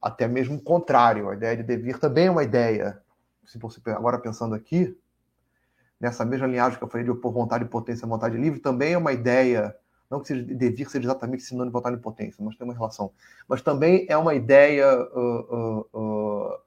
[0.00, 3.02] até mesmo o contrário, a ideia de devir também é uma ideia.
[3.44, 4.96] Se você agora pensando aqui,
[6.00, 8.98] nessa mesma linhagem que eu falei de por vontade e potência, vontade livre, também é
[8.98, 9.76] uma ideia
[10.10, 13.12] não que seja, devir ser exatamente sinônimo de votar em potência, mas tem uma relação.
[13.46, 16.58] Mas também é uma ideia uh, uh, uh,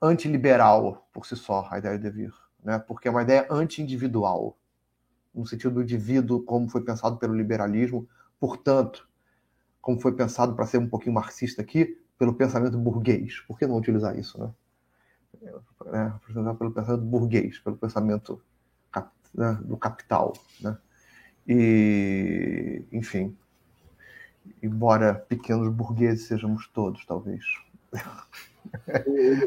[0.00, 2.32] antiliberal por si só, a ideia de devir.
[2.62, 2.78] Né?
[2.78, 4.56] Porque é uma ideia anti-individual,
[5.34, 9.08] no sentido do indivíduo, como foi pensado pelo liberalismo, portanto,
[9.80, 13.40] como foi pensado, para ser um pouquinho marxista aqui, pelo pensamento burguês.
[13.40, 14.38] Por que não utilizar isso?
[14.38, 14.50] Né?
[15.86, 16.12] É,
[16.56, 18.40] pelo pensamento burguês, pelo pensamento
[19.34, 20.32] né, do capital.
[20.60, 20.78] Né?
[21.46, 23.36] E, enfim,
[24.62, 27.44] embora pequenos burgueses sejamos todos, talvez.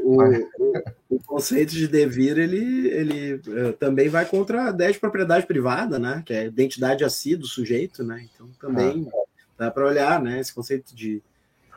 [0.03, 4.99] O, o, o, conceito de devir ele, ele uh, também vai contra a ideia de
[4.99, 6.23] propriedade privada, né?
[6.25, 8.25] Que é a identidade a si do sujeito, né?
[8.33, 9.17] Então também ah.
[9.57, 10.39] dá para olhar, né?
[10.39, 11.21] Esse conceito de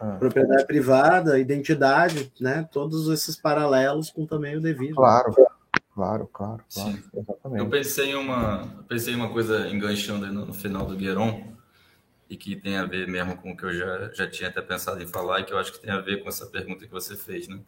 [0.00, 0.16] ah.
[0.18, 2.68] propriedade privada, identidade, né?
[2.70, 4.94] Todos esses paralelos com também o devir.
[4.94, 5.35] Claro.
[5.37, 5.46] Né?
[5.94, 6.92] Claro, claro, claro.
[6.92, 7.03] Sim.
[7.12, 7.61] Exatamente.
[7.61, 11.57] Eu pensei em uma, pensei em uma coisa enganchando no, no, final do Guéron
[12.29, 15.03] e que tem a ver mesmo com o que eu já, já tinha até pensado
[15.03, 17.16] em falar e que eu acho que tem a ver com essa pergunta que você
[17.16, 17.61] fez, né?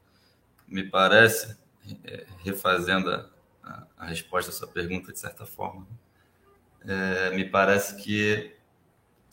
[0.68, 1.56] Me parece,
[2.04, 3.28] é, refazendo a,
[3.62, 5.86] a, a, resposta à sua pergunta de certa forma,
[6.86, 8.54] é, me parece que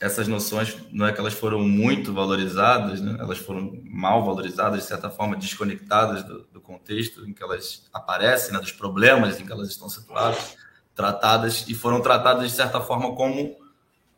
[0.01, 3.17] essas noções não é que elas foram muito valorizadas, né?
[3.19, 8.53] elas foram mal valorizadas, de certa forma, desconectadas do, do contexto em que elas aparecem,
[8.53, 8.59] né?
[8.59, 10.55] dos problemas em que elas estão situadas,
[10.95, 13.57] tratadas e foram tratadas, de certa forma, como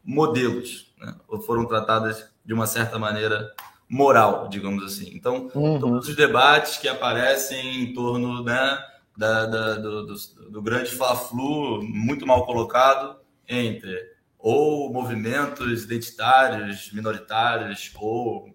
[0.04, 1.15] modelos, né?
[1.28, 3.52] ou foram tratadas de uma certa maneira
[3.89, 5.12] moral, digamos assim.
[5.13, 5.80] Então, uhum.
[5.80, 8.80] todos os debates que aparecem em torno né,
[9.17, 10.15] da, da do, do,
[10.50, 13.17] do grande fla-flu, muito mal colocado,
[13.48, 14.12] entre
[14.42, 18.50] ou movimentos identitários, minoritários, ou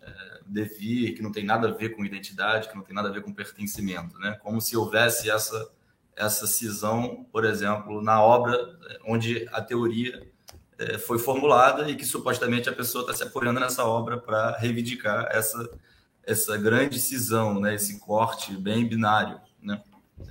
[0.00, 3.12] é, devir, que não tem nada a ver com identidade, que não tem nada a
[3.12, 4.38] ver com pertencimento, né?
[4.42, 5.70] Como se houvesse essa
[6.14, 8.56] essa cisão, por exemplo, na obra
[8.88, 10.26] é, onde a teoria
[10.78, 15.28] é, foi formulada e que supostamente a pessoa está se apoiando nessa obra para reivindicar
[15.30, 15.68] essa
[16.24, 17.74] essa grande cisão, né?
[17.74, 19.82] Esse corte bem binário, né?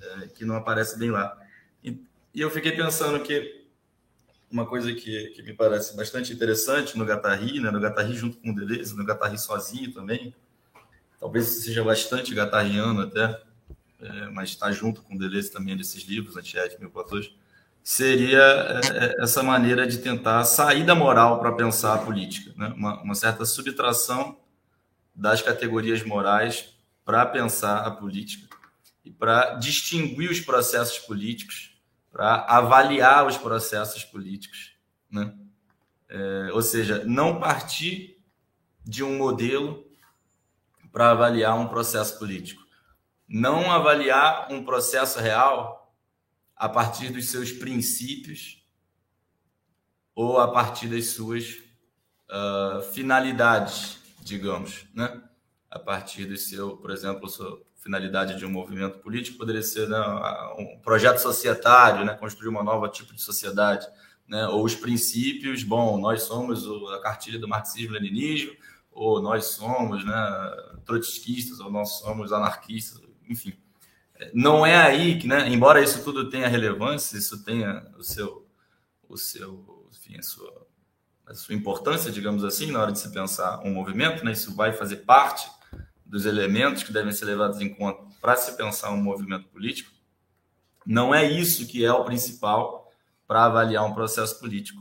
[0.02, 1.38] É, que não aparece bem lá.
[1.84, 2.02] E,
[2.34, 3.64] e eu fiquei pensando que
[4.52, 7.72] uma coisa que, que me parece bastante interessante no Gattari, né?
[7.72, 10.34] no Gattari junto com o Deleuze, no Gattari sozinho também,
[11.20, 13.42] talvez seja bastante gatariano até,
[14.00, 17.34] é, mas está junto com o Deleuze também nesses livros, Antiética e Platôs,
[17.84, 18.80] seria é,
[19.20, 22.74] é, essa maneira de tentar sair da moral para pensar a política, né?
[22.76, 24.38] uma, uma certa subtração
[25.14, 28.48] das categorias morais para pensar a política
[29.04, 31.75] e para distinguir os processos políticos
[32.15, 34.73] para avaliar os processos políticos,
[35.12, 35.38] né?
[36.08, 38.23] É, ou seja, não partir
[38.86, 39.86] de um modelo
[40.93, 42.65] para avaliar um processo político,
[43.28, 45.93] não avaliar um processo real
[46.56, 48.65] a partir dos seus princípios
[50.15, 51.58] ou a partir das suas
[52.30, 55.21] uh, finalidades, digamos, né?
[55.69, 57.28] A partir do seu, por exemplo,
[57.86, 60.00] finalidade de um movimento político poderia ser né,
[60.58, 63.88] um projeto societário, né, construir uma nova tipo de sociedade,
[64.28, 68.54] né, ou os princípios, bom, nós somos a cartilha do marxismo-leninismo,
[68.91, 70.52] ou nós somos né,
[70.84, 73.54] trotskistas, ou nós somos anarquistas, enfim.
[74.34, 78.48] Não é aí que, né, embora isso tudo tenha relevância, isso tenha o seu,
[79.08, 80.67] o seu, enfim, a sua,
[81.28, 84.74] a sua importância, digamos assim, na hora de se pensar um movimento, né, isso vai
[84.74, 85.54] fazer parte
[86.06, 89.91] dos elementos que devem ser levados em conta para se pensar um movimento político,
[90.86, 92.91] não é isso que é o principal
[93.28, 94.80] para avaliar um processo político,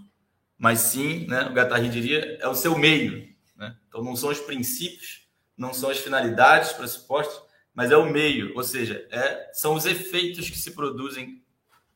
[0.59, 3.35] mas sim, né, o Guattari diria, é o seu meio.
[3.57, 3.75] Né?
[3.89, 7.43] Então, não são os princípios, não são as finalidades, pressupostos,
[7.75, 11.43] mas é o meio, ou seja, é, são os efeitos que se produzem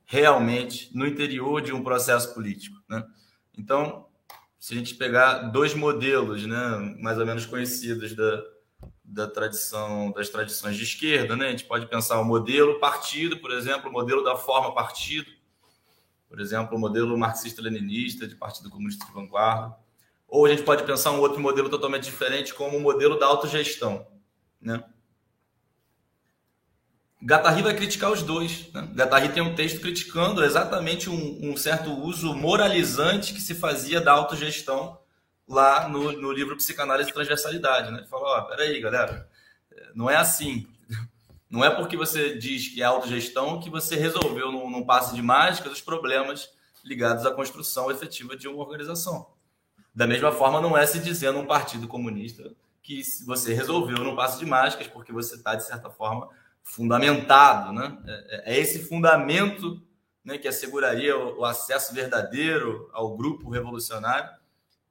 [0.05, 2.77] realmente no interior de um processo político.
[2.89, 3.05] Né?
[3.57, 4.07] Então,
[4.59, 8.43] se a gente pegar dois modelos né, mais ou menos conhecidos da,
[9.05, 11.49] da tradição das tradições de esquerda, né?
[11.49, 15.31] A gente pode pensar o modelo partido, por exemplo, o modelo da forma partido,
[16.29, 19.75] por exemplo, o modelo marxista-leninista de Partido Comunista de Vanguarda,
[20.29, 24.07] ou a gente pode pensar um outro modelo totalmente diferente, como o modelo da autogestão,
[24.61, 24.85] né?
[27.21, 28.73] Guattari vai criticar os dois.
[28.73, 28.93] Né?
[28.95, 34.13] Guattari tem um texto criticando exatamente um, um certo uso moralizante que se fazia da
[34.13, 34.99] autogestão
[35.49, 37.91] lá no, no livro Psicanálise e Transversalidade.
[37.91, 37.99] Né?
[37.99, 39.29] Ele falou: ó, peraí, galera,
[39.95, 40.69] não é assim.
[41.51, 45.23] Não é porque você diz que é autogestão que você resolveu num, num passe de
[45.23, 46.51] mágica os problemas
[46.85, 49.31] ligados à construção efetiva de uma organização.
[49.95, 54.39] Da mesma forma, não é se dizer num partido comunista que você resolveu num passe
[54.39, 56.29] de mágicas porque você está, de certa forma,
[56.63, 57.73] fundamentado.
[57.73, 57.99] Né?
[58.07, 59.83] É, é esse fundamento
[60.23, 64.38] né, que asseguraria o acesso verdadeiro ao grupo revolucionário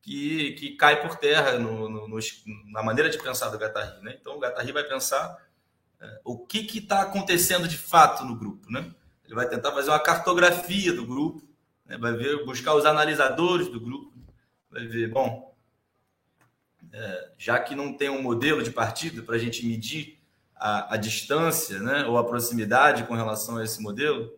[0.08, 2.17] que, que cai por terra no, no, no,
[2.72, 4.02] na maneira de pensar do Guattari.
[4.02, 4.17] Né?
[4.20, 5.38] Então, o Guattari vai pensar
[6.00, 8.72] é, o que está acontecendo de fato no grupo.
[8.72, 8.89] Né?
[9.26, 11.46] Ele vai tentar fazer uma cartografia do grupo,
[11.86, 11.98] né?
[11.98, 14.13] vai ver, buscar os analisadores do grupo,
[14.72, 15.54] vai ver, bom,
[16.93, 20.22] é, já que não tem um modelo de partido para a gente medir
[20.56, 22.06] a, a, distância né?
[22.06, 24.34] ou a proximidade com relação a esse modelo,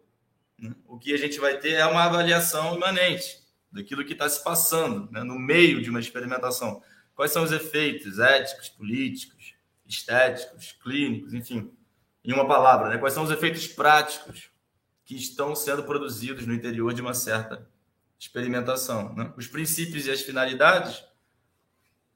[0.58, 0.74] né?
[0.88, 5.12] o que a gente vai ter é uma avaliação imanente daquilo que está se passando
[5.12, 6.82] né, no meio de uma experimentação.
[7.16, 9.54] Quais são os efeitos éticos, políticos,
[9.86, 11.72] estéticos, clínicos, enfim,
[12.24, 12.98] em uma palavra, né?
[12.98, 14.50] quais são os efeitos práticos
[15.04, 17.68] que estão sendo produzidos no interior de uma certa
[18.20, 19.16] experimentação.
[19.16, 19.34] Né?
[19.36, 21.04] Os princípios e as finalidades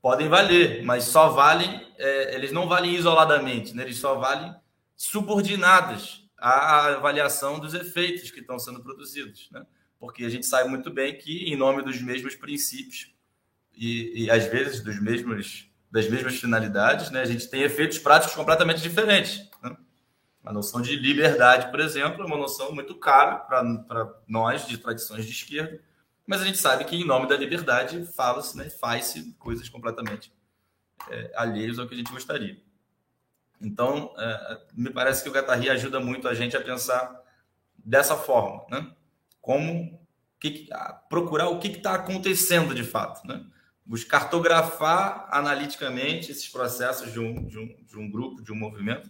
[0.01, 3.83] podem valer, mas só valem, é, eles não valem isoladamente, né?
[3.83, 4.53] eles só valem
[4.95, 9.49] subordinados à avaliação dos efeitos que estão sendo produzidos.
[9.51, 9.65] Né?
[10.03, 13.15] Porque a gente sabe muito bem que, em nome dos mesmos princípios
[13.73, 18.35] e, e às vezes dos mesmos, das mesmas finalidades, né, a gente tem efeitos práticos
[18.35, 19.49] completamente diferentes.
[19.63, 19.73] Né?
[20.43, 25.25] A noção de liberdade, por exemplo, é uma noção muito cara para nós de tradições
[25.25, 25.81] de esquerda,
[26.27, 30.33] mas a gente sabe que, em nome da liberdade, fala-se, né, faz-se coisas completamente
[31.09, 32.61] é, alheias ao que a gente gostaria.
[33.61, 37.23] Então, é, me parece que o Guattari ajuda muito a gente a pensar
[37.77, 38.93] dessa forma, né?
[39.43, 40.02] como
[40.51, 40.69] que,
[41.09, 43.45] procurar o que está acontecendo de fato, né?
[43.85, 49.09] Buscar cartografar analiticamente esses processos de um, de um, de um grupo, de um movimento,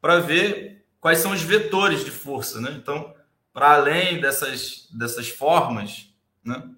[0.00, 2.72] para ver quais são os vetores de força, né?
[2.72, 3.14] Então,
[3.52, 6.12] para além dessas, dessas formas,
[6.44, 6.70] né?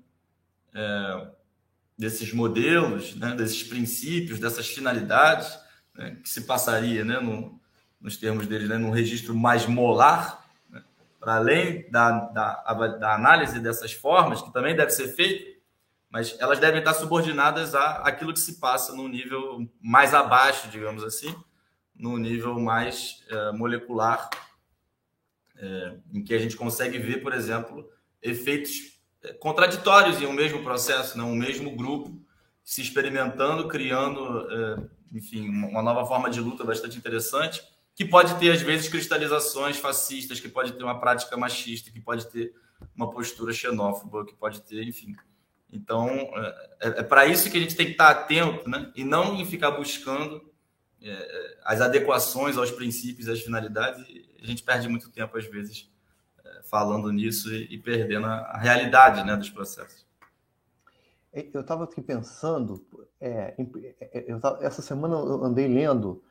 [0.75, 1.27] É,
[1.99, 3.35] desses modelos, né?
[3.35, 5.59] desses princípios, dessas finalidades,
[5.95, 6.17] né?
[6.23, 7.21] que se passaria, né?
[7.21, 7.61] No,
[8.01, 8.79] nos termos deles, né?
[8.79, 10.40] num registro mais molar,
[11.21, 12.55] para além da, da,
[12.99, 15.61] da, análise dessas formas, que também deve ser feito,
[16.09, 21.05] mas elas devem estar subordinadas a aquilo que se passa no nível mais abaixo, digamos
[21.05, 21.33] assim,
[21.95, 24.31] no nível mais é, molecular,
[25.57, 27.87] é, em que a gente consegue ver, por exemplo,
[28.23, 31.19] efeitos é, contraditórios em um mesmo processo?
[31.19, 31.23] Né?
[31.23, 32.19] um mesmo grupo
[32.65, 37.63] se experimentando, criando, é, enfim, uma nova forma de luta bastante interessante
[38.01, 42.27] que pode ter, às vezes, cristalizações fascistas, que pode ter uma prática machista, que pode
[42.31, 42.55] ter
[42.97, 45.15] uma postura xenófoba, que pode ter, enfim.
[45.71, 48.91] Então, é, é, é para isso que a gente tem que estar atento, né?
[48.97, 50.51] E não em ficar buscando
[51.03, 54.03] é, é as adequações aos princípios às finalidades.
[54.43, 55.93] A gente perde muito tempo, às vezes,
[56.43, 60.07] é, falando nisso e, e perdendo a, a, realidade né, dos processos.
[61.35, 62.83] Eu estava aqui pensando,
[64.27, 66.23] eu tava, essa semana eu andei lendo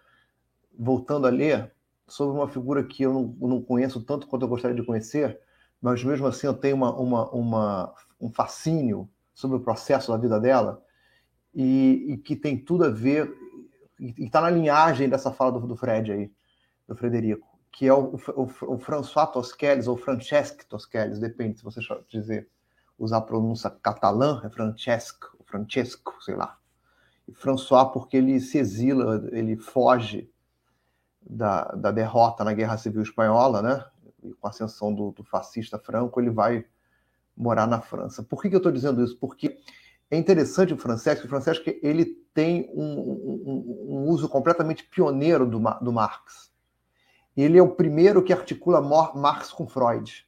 [0.79, 1.73] voltando a ler,
[2.07, 5.39] sobre uma figura que eu não, não, conheço tanto quanto eu gostaria de conhecer,
[5.81, 10.39] mas mesmo assim eu tenho uma, uma, uma um fascínio sobre o processo da vida
[10.39, 10.81] dela
[11.53, 13.31] e, e que tem tudo a ver,
[13.99, 16.31] e está na linhagem dessa fala do, do Fred aí.
[16.87, 21.81] do Frederico, que é o, o, o François Tosquelles, ou Francesc Tosquelles, depende se você
[22.09, 22.49] dizer,
[22.97, 26.57] usar a pronúncia catalã, é Francesco, Francesco, sei lá.
[27.27, 30.29] E François, porque ele se exila, ele foge
[31.29, 33.85] da, da derrota na Guerra Civil Espanhola, né?
[34.23, 36.65] E com a ascensão do, do fascista Franco, ele vai
[37.37, 38.23] morar na França.
[38.23, 39.17] Por que, que eu estou dizendo isso?
[39.17, 39.59] Porque
[40.09, 45.59] é interessante o Francesco, o Francesco ele tem um, um, um uso completamente pioneiro do,
[45.81, 46.51] do Marx.
[47.37, 50.27] Ele é o primeiro que articula Marx com Freud,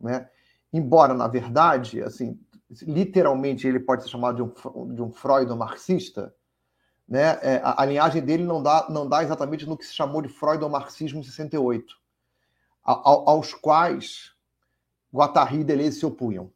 [0.00, 0.28] né?
[0.72, 2.38] Embora na verdade, assim,
[2.82, 6.34] literalmente ele pode ser chamado de um, de um Freud marxista,
[7.08, 7.38] né?
[7.42, 10.28] É, a, a, linhagem dele não dá, não dá exatamente no que se chamou de
[10.28, 11.94] Freudo-marxismo em 68,
[12.84, 14.32] a, a, aos quais
[15.12, 16.50] Guattari e Deleuze se opunham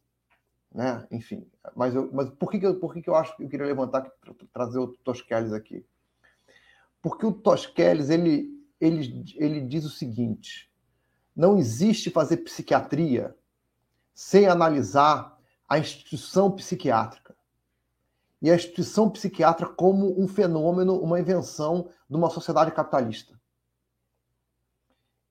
[0.73, 1.07] né?
[1.11, 3.49] Enfim, mas, eu, mas por que, que, eu, por que, que eu acho que eu
[3.49, 4.11] queria levantar,
[4.53, 5.85] trazer o Tosquelles aqui?
[7.01, 8.49] Porque o Tosquelles, ele,
[8.81, 10.71] ele, ele diz o seguinte,
[11.35, 13.35] não existe fazer psiquiatria
[14.15, 15.39] sem analisar
[15.69, 17.37] a instituição psiquiátrica.
[18.41, 23.39] E a instituição psiquiátrica como um fenômeno, uma invenção de uma sociedade capitalista.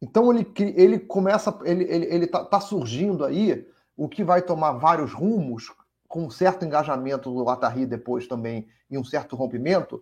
[0.02, 4.42] Então ele, ele começa, ele está ele, ele tá, tá surgindo aí o que vai
[4.42, 5.74] tomar vários rumos,
[6.08, 10.02] com um certo engajamento do Atari depois também, e um certo rompimento,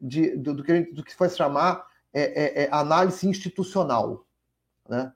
[0.00, 4.26] de, do, do, que, do que foi chamar é, é, é, análise institucional.
[4.88, 5.12] Né?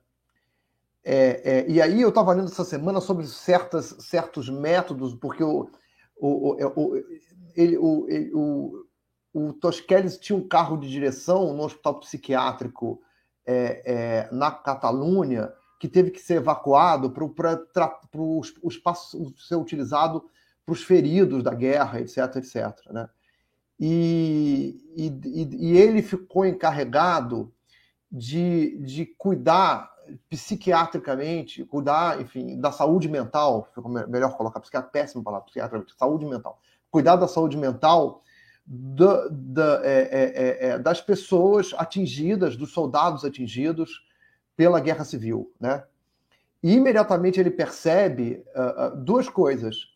[1.02, 5.70] É, é, e aí eu estava lendo essa semana sobre certas, certos métodos, porque o,
[6.20, 7.04] o, o, o,
[7.56, 8.86] ele, o, o,
[9.32, 13.00] o Tosquelles tinha um carro de direção no hospital psiquiátrico
[13.46, 17.24] é, na Catalunha, que teve que ser evacuado para
[18.14, 20.24] o espaço ser utilizado
[20.64, 22.76] para os feridos da guerra, etc, etc.
[22.90, 23.08] Né?
[23.78, 27.52] E, e, e, ele ficou encarregado
[28.12, 29.90] de, de cuidar
[30.28, 33.68] psiquiatricamente, cuidar, enfim, da saúde mental,
[34.08, 38.22] melhor colocar psiquiatra, péssima palavra, psiquiatra, saúde mental, cuidar da saúde mental
[38.66, 44.04] da, da, é, é, é, é das pessoas atingidas, dos soldados atingidos,
[44.56, 45.82] pela guerra civil, né?
[46.62, 49.88] E imediatamente ele percebe uh, uh, duas coisas.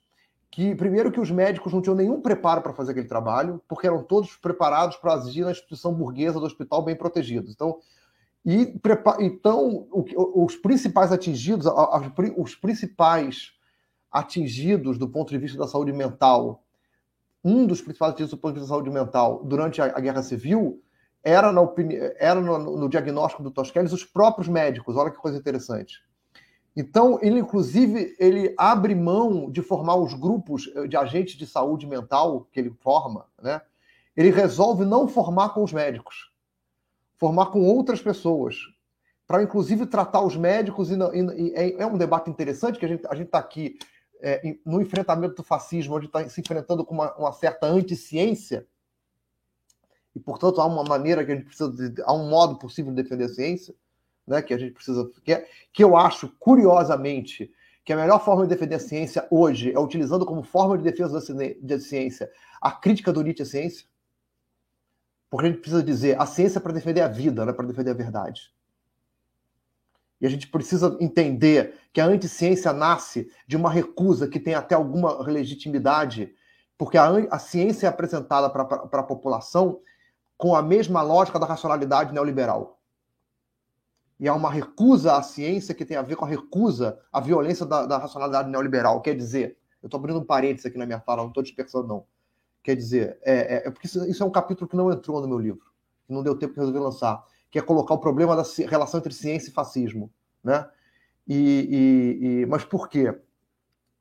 [0.50, 4.02] Que, primeiro, que os médicos não tinham nenhum preparo para fazer aquele trabalho, porque eram
[4.04, 7.52] todos preparados para agir na instituição burguesa do hospital bem protegidos.
[7.52, 7.78] Então,
[8.44, 8.78] e,
[9.20, 9.88] então
[10.36, 11.66] os principais atingidos,
[12.36, 13.52] os principais
[14.12, 16.62] atingidos do ponto de vista da saúde mental,
[17.42, 20.82] um dos principais atingidos do ponto de vista da saúde mental durante a, Guerra Civil
[21.22, 21.96] era, na opini...
[22.18, 24.96] era no, no, diagnóstico do Tosquelles os próprios médicos.
[24.96, 26.02] Olha que coisa interessante.
[26.76, 31.86] Então, ele, inclusive, ele abre mão de formar os grupos eh, de agentes de saúde
[31.86, 33.62] mental que ele forma, né?
[34.16, 36.30] Ele resolve não formar com os médicos,
[37.18, 38.56] formar com outras pessoas,
[39.26, 40.90] para inclusive tratar os médicos.
[40.90, 43.78] E, e, e, é, é um debate interessante que a gente a está aqui
[44.20, 48.66] é, no enfrentamento do fascismo, onde está se enfrentando com uma, uma certa anticiência
[50.14, 53.02] e, portanto, há uma maneira que a gente precisa, de, há um modo possível de
[53.02, 53.74] defender a ciência,
[54.26, 57.50] né, que a gente precisa, que, é, que eu acho, curiosamente,
[57.84, 61.20] que a melhor forma de defender a ciência hoje é utilizando como forma de defesa
[61.60, 63.86] da ciência a crítica do Nietzsche à ciência.
[65.34, 67.66] Porque a gente precisa dizer, a ciência é para defender a vida, não é para
[67.66, 68.54] defender a verdade.
[70.20, 74.76] E a gente precisa entender que a anticiência nasce de uma recusa que tem até
[74.76, 76.32] alguma legitimidade,
[76.78, 79.80] porque a, a ciência é apresentada para a população
[80.36, 82.78] com a mesma lógica da racionalidade neoliberal.
[84.20, 87.66] E há uma recusa à ciência que tem a ver com a recusa à violência
[87.66, 89.02] da, da racionalidade neoliberal.
[89.02, 92.13] Quer dizer, eu estou abrindo um parênteses aqui na minha fala, não estou dispersando, não.
[92.64, 95.38] Quer dizer, é, é, é porque isso, é um capítulo que não entrou no meu
[95.38, 95.66] livro,
[96.06, 99.12] que não deu tempo de resolver lançar, que é colocar o problema da relação entre
[99.12, 100.10] ciência e fascismo.
[100.42, 100.66] Né?
[101.28, 103.14] E, e, e, mas por quê?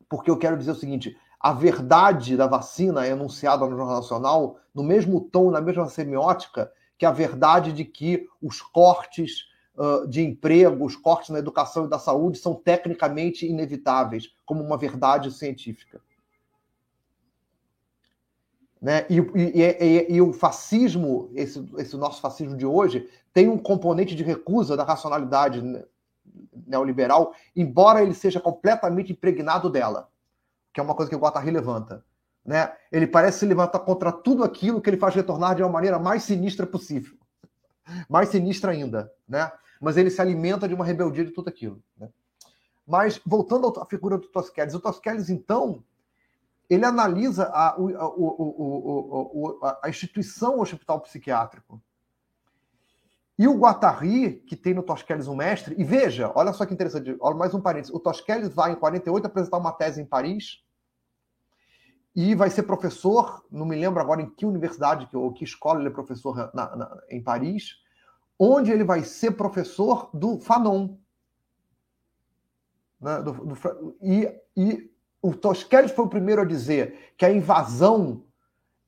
[0.08, 4.58] Porque eu quero dizer o seguinte: a verdade da vacina é enunciada no Jornal Nacional
[4.74, 10.22] no mesmo tom, na mesma semiótica, que a verdade de que os cortes uh, de
[10.22, 16.00] emprego, os cortes na educação e da saúde são tecnicamente inevitáveis, como uma verdade científica.
[18.84, 19.06] Né?
[19.10, 24.14] E, e, e, e, o fascismo, esse, esse nosso fascismo de hoje, tem um componente
[24.14, 25.64] de recusa da racionalidade
[26.68, 30.10] neoliberal, embora ele seja completamente impregnado dela
[30.74, 32.04] que é uma coisa que o Guattari levanta.
[32.44, 32.74] Né?
[32.92, 36.24] Ele parece se levantar contra tudo aquilo que ele faz retornar de uma maneira mais
[36.24, 37.16] sinistra possível.
[38.10, 39.12] Mais sinistra ainda.
[39.28, 39.50] Né?
[39.80, 41.82] Mas ele se alimenta de uma rebeldia de tudo aquilo.
[41.98, 42.10] Né?
[42.86, 45.84] Mas, voltando à figura do Tosquelles, o Tosquelles, então,
[46.70, 51.82] ele analisa a, o, o, o, a instituição hospital psiquiátrico.
[53.38, 57.16] E o Guattari, que tem no Tosquelles um mestre, e veja, olha só que interessante,
[57.20, 57.94] olha mais um parênteses.
[57.94, 60.64] O Tosquelles vai em 48 apresentar uma tese em Paris
[62.16, 65.90] e vai ser professor, não me lembro agora em que universidade ou que escola ele
[65.90, 67.78] é professor na, na, em Paris,
[68.38, 70.96] onde ele vai ser professor do Fanon.
[73.02, 74.93] Né, do, do, e, e
[75.24, 78.26] o Tosquelles foi o primeiro a dizer que a invasão,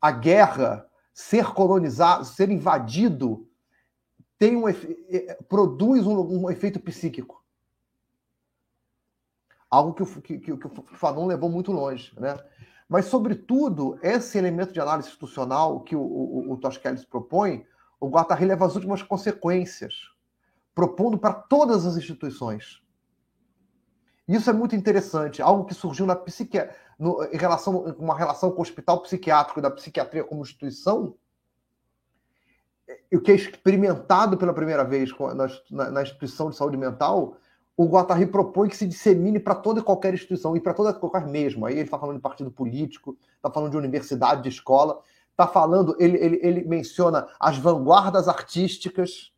[0.01, 3.47] a guerra, ser colonizado, ser invadido,
[4.37, 4.65] tem um,
[5.47, 7.41] produz um, um efeito psíquico.
[9.71, 12.13] Algo que o, que, que, o Fanon levou muito longe.
[12.19, 12.37] Né?
[12.87, 16.59] Mas, sobretudo, esse elemento de análise institucional que o, o, o
[17.09, 17.65] propõe,
[17.97, 20.11] o Guattari leva as últimas consequências,
[20.75, 22.84] propondo para todas as instituições.
[24.27, 26.57] Isso é muito interessante, algo que surgiu na psiqui...
[26.97, 31.13] No, em relação uma relação com o hospital psiquiátrico da psiquiatria como instituição,
[33.13, 35.09] o que é experimentado pela primeira vez
[35.69, 37.37] na, na instituição de saúde mental,
[37.77, 40.93] o Guattari propõe que se dissemine para toda e qualquer instituição, e para toda e
[40.93, 41.65] qualquer mesmo.
[41.65, 45.01] Aí ele está falando de partido político, está falando de universidade, de escola,
[45.31, 49.33] está falando, ele, ele, ele menciona as vanguardas artísticas,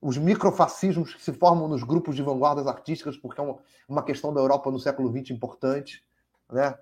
[0.00, 4.32] os microfascismos que se formam nos grupos de vanguardas artísticas, porque é uma, uma questão
[4.32, 6.02] da Europa no século XX importante,
[6.50, 6.74] né?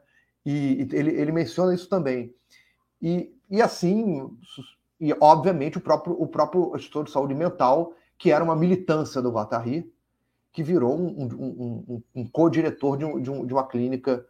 [0.46, 2.34] E, e ele, ele menciona isso também.
[3.02, 4.30] E, e assim,
[5.00, 9.30] e obviamente o próprio, o próprio Instituto de Saúde Mental que era uma militância do
[9.30, 9.90] Guattari,
[10.52, 14.26] que virou um, um, um, um co-diretor de, de, de, uma clínica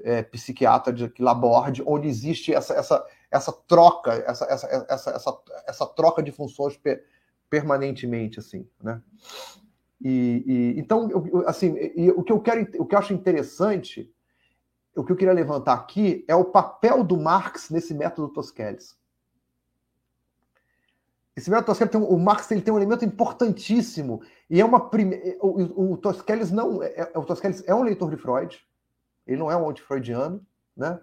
[0.00, 5.86] é, psiquiatra de Laborde, onde existe essa, essa, essa troca, essa, essa, essa, essa, essa
[5.86, 6.78] troca de funções
[7.50, 9.02] permanentemente, assim, né?
[10.00, 14.10] E, e então, eu, assim, e, o que eu quero, o que eu acho interessante,
[14.96, 18.98] o que eu queria levantar aqui é o papel do Marx nesse método Tosquelles.
[21.36, 25.36] Esse método Tosquelles tem o Marx ele tem um elemento importantíssimo e é uma prime...
[25.40, 28.58] o, o Tosquelles não é, é, o Tosquelles é um leitor de Freud,
[29.26, 30.44] ele não é um anti-freudiano,
[30.76, 31.00] né?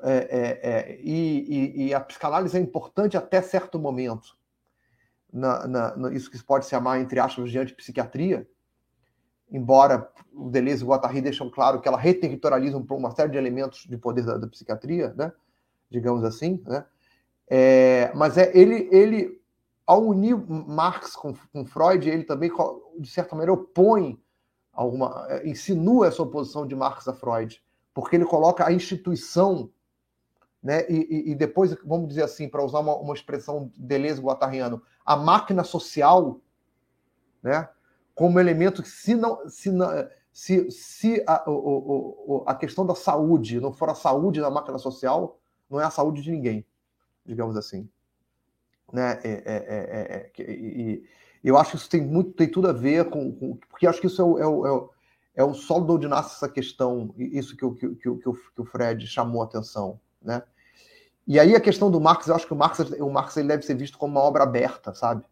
[0.00, 4.36] É, é, é, e, e, e, a psicanálise é importante até certo momento.
[5.32, 8.46] Na, na, na, isso que pode se chamar, entre aspas, de antipsiquiatria,
[9.50, 13.86] embora o Deleuze e o Guattari deixam claro que ela reterritorializa uma série de elementos
[13.88, 15.32] de poder da, da psiquiatria, né?
[15.90, 16.62] digamos assim.
[16.66, 16.84] Né?
[17.48, 19.40] É, mas é, ele, ele
[19.86, 22.50] ao unir Marx com, com, Freud, ele também,
[22.98, 24.18] de certa maneira, opõe
[24.72, 27.62] alguma, é, insinua essa oposição de Marx a Freud,
[27.92, 29.70] porque ele coloca a instituição,
[30.62, 35.64] né, e, e depois, vamos dizer assim, para usar uma, uma expressão Deleuze-Guattariano, a máquina
[35.64, 36.40] social,
[37.42, 37.68] né,
[38.14, 39.88] como elemento que, se não, se, não,
[40.32, 44.78] se, se a, o, o, a questão da saúde não for a saúde da máquina
[44.78, 46.64] social, não é a saúde de ninguém,
[47.26, 47.88] digamos assim
[48.92, 49.18] né?
[49.24, 51.04] É, é, é, é, é e,
[51.42, 54.06] eu acho que isso tem muito, tem tudo a ver com, com porque acho que
[54.06, 54.66] isso é o, é o,
[55.36, 58.60] é o, é solo onde nasce essa questão, isso que, que, que, que, o, que
[58.60, 60.42] o Fred chamou a atenção, né?
[61.26, 63.62] E aí a questão do Marx, eu acho que o Marx, o Marx ele deve
[63.62, 65.24] ser visto como uma obra aberta, sabe?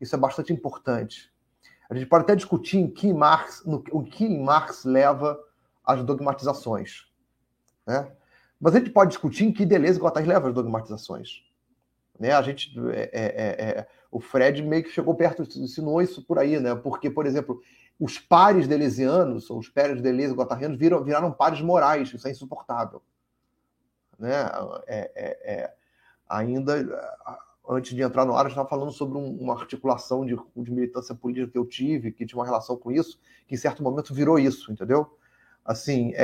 [0.00, 1.32] Isso é bastante importante.
[1.88, 5.38] A gente pode até discutir em que Marx, no, o que em Marx leva
[5.84, 7.06] às dogmatizações,
[7.86, 8.10] né?
[8.60, 11.44] Mas a gente pode discutir em que Deleuze e Guattari leva às dogmatizações.
[12.18, 12.32] Né?
[12.32, 16.38] A gente, é, é, é, é, o Fred meio que chegou perto, ensinou isso por
[16.38, 16.74] aí, né?
[16.74, 17.60] Porque, por exemplo,
[18.00, 22.26] os pares delesianos, ou os pares de Deleuze e Guattarianos, viram, viraram pares morais, isso
[22.26, 23.00] é insuportável.
[24.18, 24.32] Né?
[24.86, 25.74] É, é,
[26.28, 26.74] ainda,
[27.68, 31.14] antes de entrar no ar, eu estava falando sobre um, uma articulação de, de militância
[31.14, 34.38] política que eu tive, que tinha uma relação com isso, que em certo momento virou
[34.38, 35.06] isso, entendeu?
[35.64, 36.14] Assim,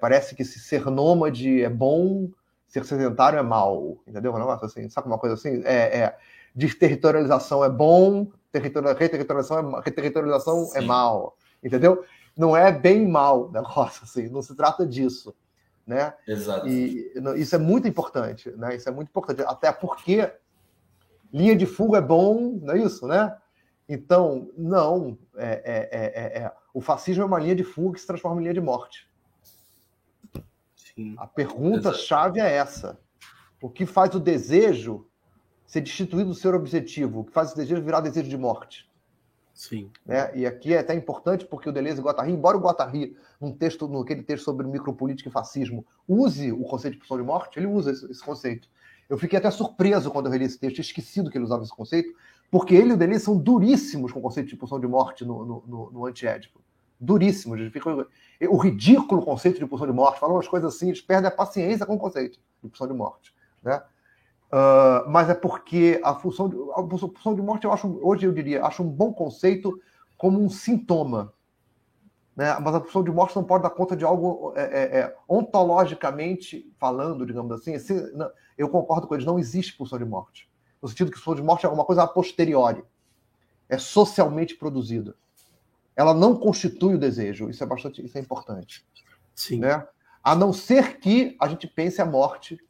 [0.00, 2.28] parece que se ser nômade é bom,
[2.66, 4.34] ser sedentário é mal, entendeu?
[4.34, 5.62] Um negócio assim, sabe uma coisa assim?
[5.64, 6.18] É, é,
[6.54, 12.04] desterritorialização é bom, reterritorialização é, reterritorialização é mal, entendeu?
[12.36, 15.34] Não é bem mal negócio assim, não se trata disso,
[15.86, 16.14] né?
[16.26, 16.66] Exato.
[16.66, 18.74] E isso é muito importante, né?
[18.74, 20.30] Isso é muito importante, até porque
[21.32, 23.36] linha de fuga é bom, não é isso, né?
[23.88, 28.06] Então, não, é, é, é, é o fascismo é uma linha de fuga que se
[28.06, 29.08] transforma em linha de morte.
[31.16, 32.98] A pergunta-chave é essa.
[33.62, 35.06] O que faz o desejo
[35.66, 37.20] ser destituído do seu objetivo?
[37.20, 38.90] O que faz o desejo virar desejo de morte?
[39.56, 39.90] Sim.
[40.04, 40.30] Né?
[40.36, 43.88] E aqui é até importante porque o Deleuze e Guattari, embora o Guattari, num texto,
[43.88, 47.90] naquele texto sobre micropolítica e fascismo, use o conceito de pulsão de morte, ele usa
[47.90, 48.68] esse, esse, conceito.
[49.08, 52.14] Eu fiquei até surpreso quando eu li esse texto, esquecido que ele usava esse conceito,
[52.50, 55.44] porque ele e o Deleuze são duríssimos com o conceito de pulsão de morte no,
[55.44, 56.60] no, no, no antiédipo
[57.00, 57.60] duríssimos.
[57.72, 58.06] Ficam...
[58.48, 61.86] O ridículo conceito de pulsão de morte, falam umas coisas assim, eles perdem a paciência
[61.86, 63.34] com o conceito de pulsão de morte.
[63.62, 63.82] Né?
[64.46, 68.32] Uh, mas é porque a função, de, a função de morte, eu acho, hoje eu
[68.32, 69.80] diria, acho um bom conceito
[70.16, 71.32] como um sintoma.
[72.34, 72.56] Né?
[72.60, 76.70] Mas a função de morte não pode dar conta de algo é, é, é ontologicamente
[76.78, 77.74] falando, digamos assim.
[78.56, 80.48] eu concordo com eles, não existe pulsão de morte.
[80.80, 82.84] No sentido que pulsão de morte é alguma coisa a posteriori.
[83.68, 85.16] É socialmente produzida.
[85.96, 87.48] Ela não constitui o desejo.
[87.48, 88.86] Isso é bastante isso é importante.
[89.34, 89.60] Sim.
[89.60, 89.86] Né?
[90.22, 92.60] A não ser que a gente pense a morte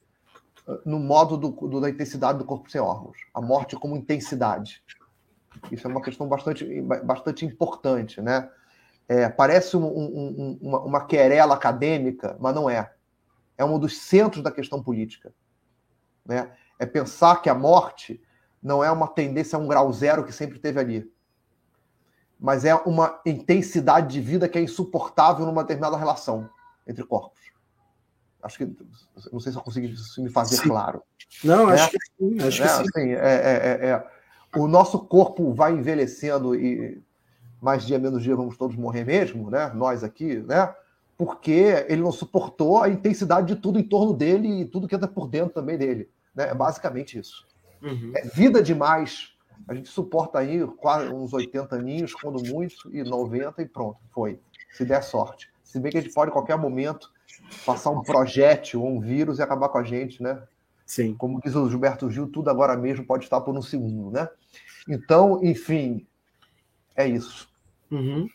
[0.84, 3.18] no modo do, do, da intensidade do corpo sem órgãos.
[3.32, 4.82] A morte como intensidade.
[5.70, 8.50] Isso é uma questão bastante, bastante importante, né?
[9.08, 12.92] É, parece um, um, uma, uma querela acadêmica, mas não é.
[13.56, 15.32] É um dos centros da questão política.
[16.24, 16.50] Né?
[16.78, 18.20] É pensar que a morte
[18.60, 21.12] não é uma tendência a um grau zero que sempre teve ali,
[22.38, 26.50] mas é uma intensidade de vida que é insuportável numa determinada relação
[26.86, 27.40] entre corpos.
[28.42, 28.76] Acho que
[29.32, 30.68] não sei se eu consegui me fazer sim.
[30.68, 31.02] claro.
[31.42, 31.74] Não, né?
[31.74, 32.36] acho que sim.
[32.40, 32.68] Acho né?
[32.68, 32.82] que sim.
[32.82, 34.06] Assim, é, é, é,
[34.56, 37.02] o nosso corpo vai envelhecendo e
[37.60, 39.70] mais dia menos dia vamos todos morrer mesmo, né?
[39.74, 40.72] Nós aqui, né?
[41.18, 45.08] Porque ele não suportou a intensidade de tudo em torno dele e tudo que entra
[45.08, 46.48] por dentro também dele, né?
[46.48, 47.46] É basicamente isso.
[47.82, 48.12] Uhum.
[48.14, 49.34] É vida demais.
[49.66, 54.38] A gente suporta aí quase uns 80 aninhos, quando muito, e 90 e pronto, foi.
[54.70, 55.50] Se der sorte.
[55.64, 57.10] Se bem que a gente pode, a qualquer momento,
[57.64, 60.42] passar um projétil ou um vírus e acabar com a gente, né?
[60.84, 61.14] Sim.
[61.14, 64.28] Como diz o Gilberto Gil, tudo agora mesmo pode estar por um segundo, né?
[64.88, 66.06] Então, enfim,
[66.94, 67.48] é isso.
[67.90, 68.28] Uhum.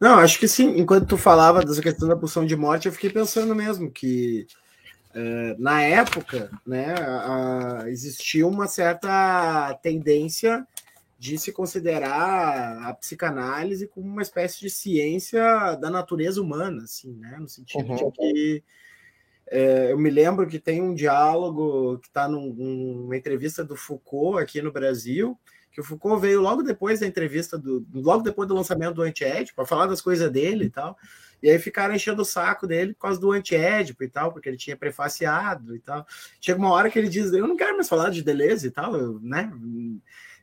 [0.00, 0.78] Não, acho que sim.
[0.78, 4.46] Enquanto tu falava dessa questão da pulsão de morte, eu fiquei pensando mesmo que
[5.14, 6.94] uh, na época, né,
[7.88, 10.66] existia uma certa tendência
[11.20, 17.36] de se considerar a psicanálise como uma espécie de ciência da natureza humana, assim, né?
[17.38, 17.96] No sentido uhum.
[17.96, 18.64] de que
[19.46, 24.42] é, eu me lembro que tem um diálogo que está num, numa entrevista do Foucault
[24.42, 25.38] aqui no Brasil,
[25.70, 29.56] que o Foucault veio logo depois da entrevista do, logo depois do lançamento do Antiédipo,
[29.56, 30.96] para falar das coisas dele e tal.
[31.42, 34.56] E aí ficaram enchendo o saco dele por causa do Antiédipo e tal, porque ele
[34.56, 36.06] tinha prefaciado e tal.
[36.40, 38.96] Chega uma hora que ele diz: Eu não quero mais falar de Deleuze e tal,
[38.96, 39.52] eu, né?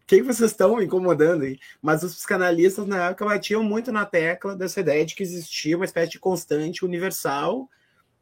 [0.08, 1.60] Quem vocês estão incomodando aí?
[1.82, 5.84] Mas os psicanalistas na época batiam muito na tecla dessa ideia de que existia uma
[5.84, 7.70] espécie de constante universal,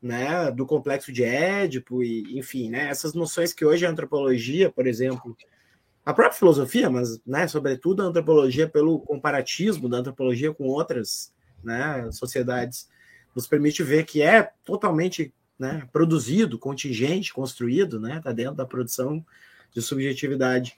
[0.01, 4.87] né, do complexo de Édipo e, enfim, né, essas noções que hoje a antropologia, por
[4.87, 5.37] exemplo,
[6.03, 11.33] a própria filosofia, mas, né, sobretudo a antropologia pelo comparatismo da antropologia com outras,
[11.63, 12.89] né, sociedades,
[13.35, 19.23] nos permite ver que é totalmente, né, produzido, contingente, construído, né, tá dentro da produção
[19.73, 20.77] de subjetividade.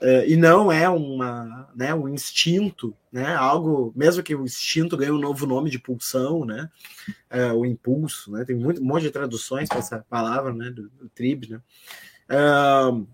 [0.00, 5.10] Uh, e não é uma, né, um instinto, né, algo, mesmo que o instinto ganhe
[5.10, 6.70] um novo nome de pulsão, né,
[7.32, 10.88] uh, o impulso, né, tem muito, um monte de traduções para essa palavra, né, do,
[10.88, 11.10] do
[11.50, 11.60] né,
[12.30, 13.08] uh,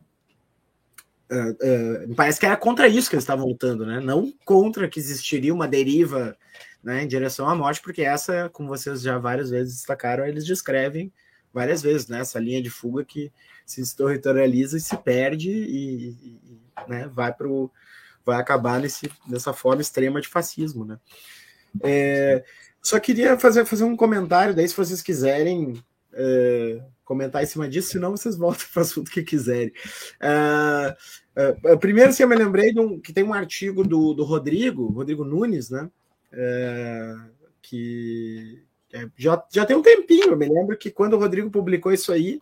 [2.06, 5.54] me parece que era contra isso que eles estavam lutando, né, não contra que existiria
[5.54, 6.36] uma deriva,
[6.82, 11.10] né, em direção à morte, porque essa, como vocês já várias vezes destacaram, eles descrevem
[11.50, 13.32] várias vezes, né, essa linha de fuga que
[13.64, 17.48] se territorializa e se perde e, e né, vai para
[18.24, 20.98] vai acabar nesse, nessa forma extrema de fascismo, né?
[21.82, 22.42] É,
[22.82, 27.92] só queria fazer, fazer um comentário, daí se vocês quiserem é, comentar em cima disso,
[27.92, 29.72] senão vocês voltam para o assunto que quiserem.
[30.20, 30.96] É,
[31.36, 34.86] é, primeiro, assim, eu me lembrei de um, que tem um artigo do, do Rodrigo,
[34.86, 35.90] Rodrigo Nunes, né?
[36.32, 37.14] É,
[37.60, 38.62] que
[38.92, 42.12] é, já, já tem um tempinho, eu me lembro que quando o Rodrigo publicou isso
[42.12, 42.40] aí,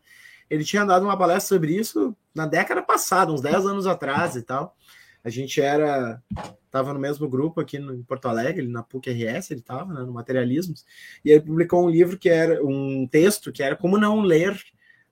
[0.53, 4.43] ele tinha dado uma palestra sobre isso na década passada, uns 10 anos atrás e
[4.43, 4.77] tal.
[5.25, 6.23] A gente era
[6.67, 10.01] estava no mesmo grupo aqui no, em Porto Alegre, na PUC RS, ele estava né,
[10.01, 10.85] no Materialismos,
[11.25, 14.59] e ele publicou um livro que era um texto que era como não ler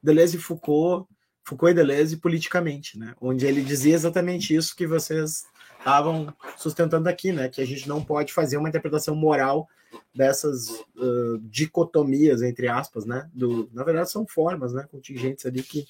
[0.03, 1.07] Deleuze e Foucault,
[1.43, 3.14] Foucault e Deleuze politicamente, né?
[3.18, 5.45] Onde ele dizia exatamente isso que vocês
[5.78, 7.49] estavam sustentando aqui, né?
[7.49, 9.68] Que a gente não pode fazer uma interpretação moral
[10.14, 13.28] dessas uh, dicotomias, entre aspas, né?
[13.32, 14.86] Do, na verdade, são formas, né?
[14.91, 15.86] Contingentes ali que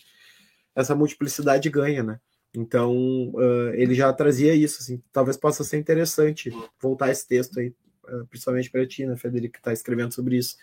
[0.75, 2.21] essa multiplicidade ganha, né?
[2.55, 7.73] Então, uh, ele já trazia isso, assim, talvez possa ser interessante voltar esse texto aí,
[8.09, 10.57] uh, principalmente para ti, né, Federico, que está escrevendo sobre isso.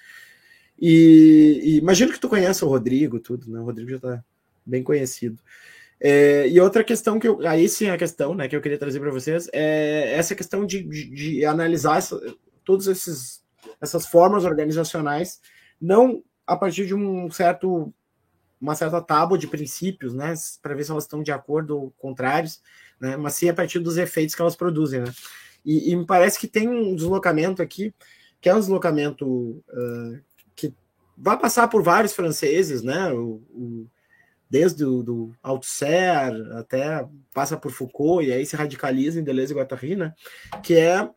[0.80, 3.60] E, e, imagino que tu conhece o Rodrigo, tudo, né?
[3.60, 4.24] O Rodrigo já está
[4.66, 5.40] bem conhecido.
[6.00, 9.00] É, e outra questão que eu, aí sim a questão, né, que eu queria trazer
[9.00, 12.20] para vocês é essa questão de, de, de analisar essa,
[12.68, 13.42] todas
[13.80, 15.40] essas formas organizacionais,
[15.80, 17.94] não a partir de um certo
[18.60, 22.60] uma certa tábua de princípios, né, para ver se elas estão de acordo ou contrários,
[23.00, 25.14] né, mas sim a partir dos efeitos que elas produzem, né.
[25.64, 27.94] E, e me parece que tem um deslocamento aqui,
[28.42, 30.20] que é um deslocamento uh,
[30.56, 30.74] que
[31.16, 33.88] vai passar por vários franceses, né, o, o
[34.50, 39.56] desde o do Althusser até passa por Foucault e aí se radicaliza em Deleuze e
[39.56, 40.14] Guattari, né?
[40.64, 41.10] Que é,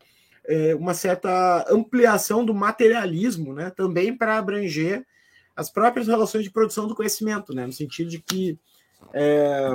[0.47, 3.71] é uma certa ampliação do materialismo, né?
[3.71, 5.07] Também para abranger
[5.55, 7.67] as próprias relações de produção do conhecimento, né?
[7.67, 8.59] No sentido de que
[9.13, 9.71] é,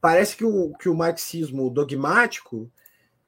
[0.00, 2.70] parece que o, que o marxismo dogmático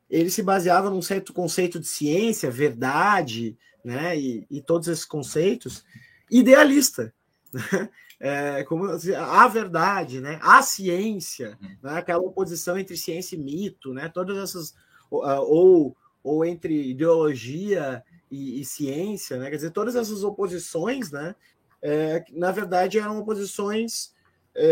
[0.09, 4.18] ele se baseava num certo conceito de ciência, verdade, né?
[4.18, 5.84] E, e todos esses conceitos
[6.30, 7.12] idealista.
[7.53, 7.88] Né?
[8.59, 10.38] é, como a verdade, né?
[10.40, 11.68] A ciência, uhum.
[11.82, 11.99] né?
[11.99, 14.09] Aquela oposição entre ciência e mito, né?
[14.09, 14.74] Todas essas
[15.20, 19.50] ou ou entre ideologia e, e ciência, né?
[19.50, 21.34] Quer dizer, todas essas oposições, né?
[21.82, 24.12] É, na verdade, eram oposições
[24.54, 24.64] é,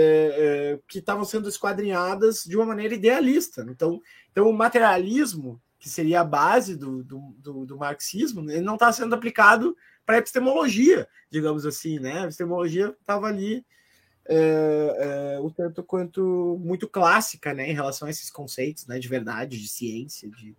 [0.74, 3.66] é, que estavam sendo esquadrinhadas de uma maneira idealista.
[3.68, 8.74] Então, então o materialismo, que seria a base do, do, do, do marxismo, ele não
[8.74, 9.76] está sendo aplicado
[10.06, 12.20] para epistemologia, digamos assim, né?
[12.20, 13.64] A epistemologia estava ali
[14.32, 19.60] é, um tanto quanto muito clássica, né, em relação a esses conceitos, né, de verdade,
[19.60, 20.56] de ciência, de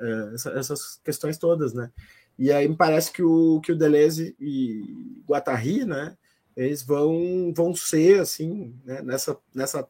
[0.00, 1.90] é, essas questões todas, né?
[2.38, 6.16] E aí me parece que o que o Deleuze e Guattari, né,
[6.56, 9.88] eles vão vão ser assim, né, nessa nessa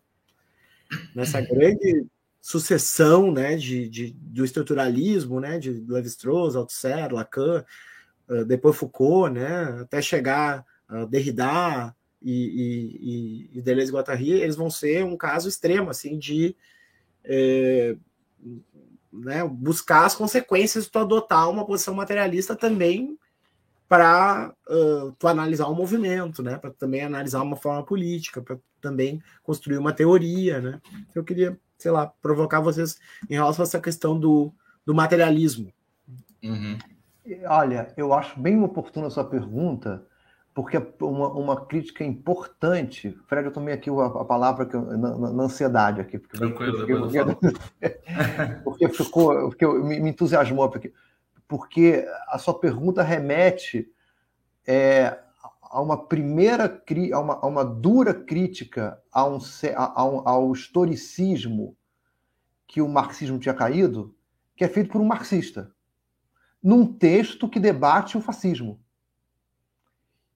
[1.15, 2.07] nessa grande
[2.41, 7.63] sucessão, né, de, de do estruturalismo, né, de Levi-Strauss, Althusser, Lacan,
[8.47, 14.71] depois Foucault, né, até chegar a Derrida e, e, e Deleuze e Guattari, eles vão
[14.71, 16.57] ser um caso extremo, assim, de
[17.25, 17.97] é,
[19.13, 23.19] né, buscar as consequências de tu adotar uma posição materialista também
[23.89, 28.59] para uh, tu analisar o um movimento, né, para também analisar uma forma política, para
[28.81, 30.81] também construir uma teoria, né.
[31.15, 32.99] Eu queria, sei lá, provocar vocês
[33.31, 34.53] em relação a essa questão do,
[34.85, 35.73] do materialismo.
[36.43, 36.79] Uhum.
[37.47, 40.07] Olha, eu acho bem oportuna a sua pergunta,
[40.59, 43.17] porque uma, uma crítica importante.
[43.29, 46.19] Fred, eu tomei aqui a, a palavra que eu, na, na, ansiedade aqui.
[46.19, 48.01] Porque, Tranquilo, porque, porque,
[48.65, 50.93] porque ficou, porque me, me entusiasmou, porque,
[51.47, 53.89] porque a sua pergunta remete
[54.67, 55.17] é,
[55.63, 56.83] a uma primeira,
[57.13, 59.39] a uma, a uma dura crítica a um,
[59.77, 61.77] a, a, ao historicismo
[62.67, 64.13] que o marxismo tinha caído,
[64.57, 65.71] que é feito por um marxista
[66.61, 68.81] num texto que debate o fascismo.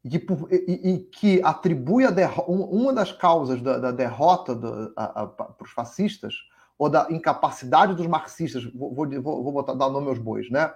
[0.04, 2.04] E que, e, e que atribui
[2.46, 6.34] uma das causas da, da derrota para os fascistas,
[6.76, 10.72] ou da incapacidade dos marxistas, vou, vou, vou botar, dar nome aos bois, né?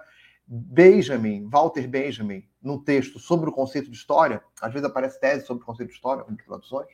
[0.47, 5.63] Benjamin, Walter Benjamin, num texto sobre o conceito de história, às vezes aparece tese sobre
[5.63, 6.87] o conceito de história, em traduções,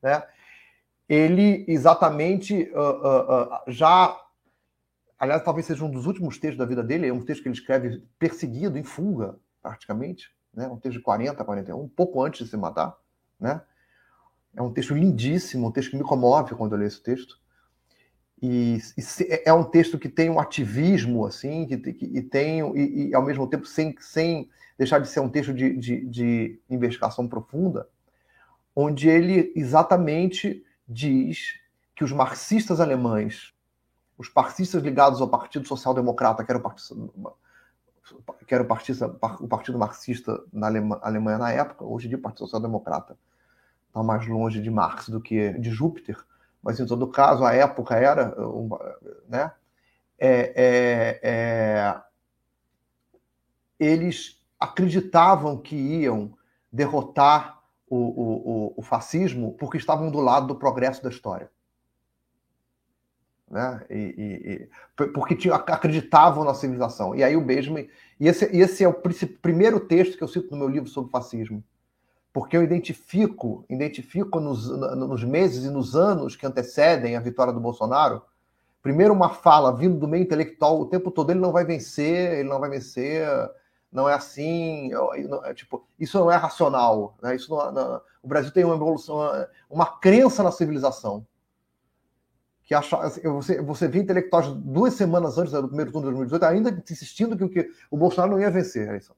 [0.00, 0.22] né?
[1.08, 4.16] ele exatamente uh, uh, uh, já
[5.20, 7.54] Aliás, talvez seja um dos últimos textos da vida dele, é um texto que ele
[7.54, 10.66] escreve perseguido, em fuga, praticamente, né?
[10.68, 12.96] um texto de 40, 41, um pouco antes de se matar.
[13.38, 13.60] Né?
[14.54, 17.38] É um texto lindíssimo, um texto que me comove quando eu leio esse texto.
[18.42, 23.08] E, e é um texto que tem um ativismo, assim, que, que e tem, e,
[23.08, 24.48] e, ao mesmo tempo, sem, sem
[24.78, 27.86] deixar de ser um texto de, de, de investigação profunda,
[28.74, 31.60] onde ele exatamente diz
[31.94, 33.52] que os marxistas alemães
[34.20, 37.10] os marxistas ligados ao Partido Social Democrata, que era o partido,
[38.46, 42.20] que era o partido, o partido marxista na Alemanha na época, hoje em dia o
[42.20, 43.16] Partido Social Democrata
[43.86, 46.16] está mais longe de Marx do que de Júpiter,
[46.62, 48.34] mas em todo caso a época era,
[49.28, 49.52] né?
[50.18, 52.02] É, é, é,
[53.78, 56.36] eles acreditavam que iam
[56.70, 61.50] derrotar o, o, o fascismo porque estavam do lado do progresso da história
[63.50, 63.82] né?
[63.90, 67.14] E, e, e, porque tinha, acreditavam na civilização.
[67.14, 67.88] E aí o Benjamin.
[68.18, 68.94] E esse, esse é o
[69.42, 71.62] primeiro texto que eu cito no meu livro sobre fascismo.
[72.32, 77.58] Porque eu identifico, identifico nos, nos meses e nos anos que antecedem a vitória do
[77.58, 78.22] Bolsonaro,
[78.80, 82.48] primeiro uma fala vindo do meio intelectual o tempo todo, ele não vai vencer, ele
[82.48, 83.26] não vai vencer,
[83.90, 84.90] não é assim,
[85.28, 87.16] não, é, tipo, isso não é racional.
[87.20, 87.34] Né?
[87.34, 89.18] Isso não, não, o Brasil tem uma evolução,
[89.68, 91.26] uma crença na civilização
[92.70, 97.36] que você, você vê intelectuais duas semanas antes do primeiro turno de 2018 ainda insistindo
[97.36, 99.16] que o, que o Bolsonaro não ia vencer a eleição.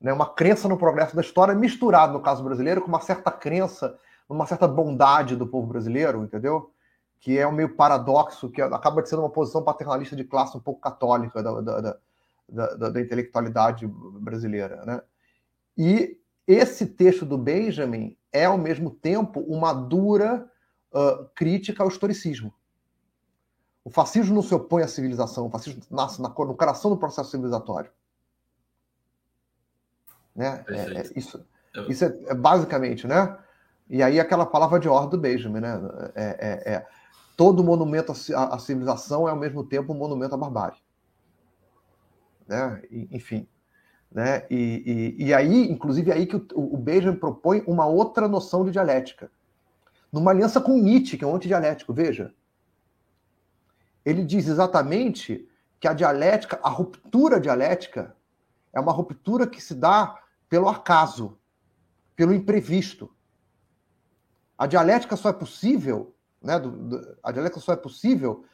[0.00, 3.96] Né, uma crença no progresso da história misturada, no caso brasileiro, com uma certa crença,
[4.28, 6.72] uma certa bondade do povo brasileiro, entendeu?
[7.20, 10.80] Que é um meio paradoxo, que acaba sendo uma posição paternalista de classe um pouco
[10.80, 14.84] católica da, da, da, da, da intelectualidade brasileira.
[14.84, 15.00] Né?
[15.78, 20.50] E esse texto do Benjamin é, ao mesmo tempo, uma dura
[20.94, 22.54] uh, crítica ao historicismo.
[23.84, 27.30] O fascismo não se opõe à civilização, o fascismo nasce na, no coração do processo
[27.30, 27.90] civilizatório.
[30.34, 30.64] Né?
[30.68, 31.44] É, é, isso
[31.88, 33.36] isso é, é, basicamente, né?
[33.88, 35.80] E aí aquela palavra de ordem do Benjamin, né?
[36.14, 36.86] É, é, é
[37.36, 40.78] todo monumento à, civilização é ao mesmo tempo um monumento à barbárie.
[42.46, 42.82] Né?
[42.90, 43.48] E, enfim.
[44.10, 44.46] Né?
[44.48, 48.64] E, e, e, aí, inclusive, é aí que o, o Benjamin propõe uma outra noção
[48.64, 49.30] de dialética.
[50.14, 52.32] Numa aliança com Nietzsche, que é um antidialético, veja.
[54.04, 55.48] Ele diz exatamente
[55.80, 58.14] que a dialética, a ruptura dialética,
[58.72, 61.36] é uma ruptura que se dá pelo acaso,
[62.14, 63.12] pelo imprevisto.
[64.56, 68.44] A dialética só é possível, né, do, do, a dialética só é possível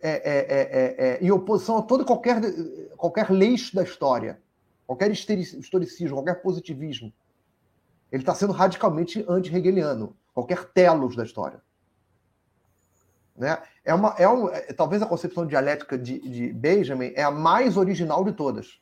[0.00, 2.40] é, é, é, é, em oposição a todo qualquer,
[2.96, 4.40] qualquer leixo da história,
[4.86, 7.12] qualquer historicismo, qualquer positivismo.
[8.10, 11.62] Ele está sendo radicalmente anti-hegeliano, qualquer telos da história.
[13.34, 13.58] Né?
[13.82, 17.78] É uma, é um, é, talvez a concepção dialética de, de Benjamin é a mais
[17.78, 18.78] original de todas.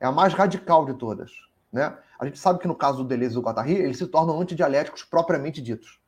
[0.00, 1.30] É a mais radical de todas.
[1.72, 1.96] Né?
[2.18, 5.04] A gente sabe que no caso do Deleuze e do Guattari, eles se tornam antidialéticos
[5.04, 6.00] propriamente ditos.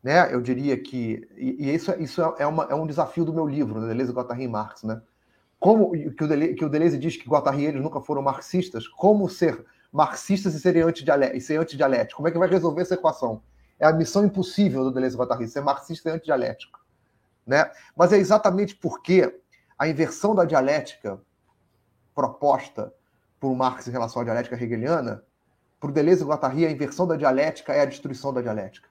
[0.00, 0.32] Né?
[0.32, 1.28] Eu diria que.
[1.36, 3.88] E, e isso, isso é, uma, é um desafio do meu livro, né?
[3.88, 4.84] Deleuze, Guattari e Marx.
[4.84, 5.02] Né?
[5.58, 8.86] Como que o, Deleuze, que o Deleuze diz que Guattari e eles nunca foram marxistas,
[8.86, 11.44] como ser marxistas e serem antidialéticos?
[11.44, 12.16] Ser antidialético?
[12.16, 13.42] Como é que vai resolver essa equação?
[13.78, 16.80] É a missão impossível do Deleuze e Guattari, ser marxista e antidialético.
[17.46, 17.70] Né?
[17.94, 19.40] Mas é exatamente porque
[19.78, 21.20] a inversão da dialética
[22.14, 22.92] proposta
[23.38, 25.24] por Marx em relação à dialética hegeliana,
[25.80, 28.88] para o Deleuze e Guattari, a inversão da dialética é a destruição da dialética.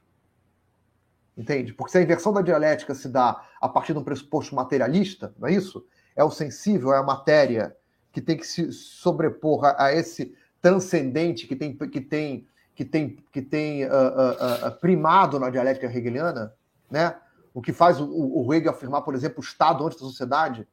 [1.37, 1.73] Entende?
[1.73, 5.47] Porque se a inversão da dialética se dá a partir de um pressuposto materialista, não
[5.47, 5.85] é isso?
[6.13, 7.75] É o sensível, é a matéria
[8.11, 13.17] que tem que se sobrepor a, a esse transcendente que tem, que tem, que tem,
[13.31, 16.53] que tem uh, uh, uh, primado na dialética hegeliana,
[16.89, 17.15] né?
[17.53, 20.67] o que faz o, o Hegel afirmar, por exemplo, o Estado antes da sociedade,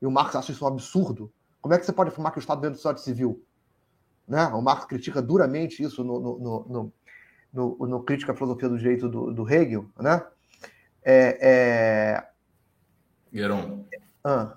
[0.00, 2.40] e o Marx acha isso um absurdo, como é que você pode afirmar que o
[2.40, 3.44] Estado dentro da sociedade civil?
[4.26, 4.44] Né?
[4.46, 6.92] O Marx critica duramente isso no, no, no,
[7.52, 9.86] no, no Crítica à Filosofia do Direito do, do Hegel.
[9.98, 10.24] Né?
[11.02, 12.28] É, é...
[13.32, 13.84] Gueron,
[14.24, 14.56] ah.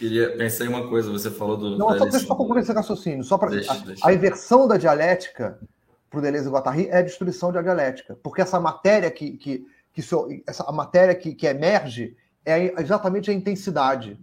[0.00, 1.76] Queria pensar em uma coisa, você falou do...
[1.76, 3.22] Não, só deixa eu concluir esse raciocínio.
[3.22, 5.60] Só para a, a, inversão da dialética
[6.08, 9.66] para o Deleuze e Guattari é a destruição da dialética, porque essa matéria que, que,
[9.92, 10.02] que
[10.46, 14.18] essa a matéria que, que emerge é exatamente a intensidade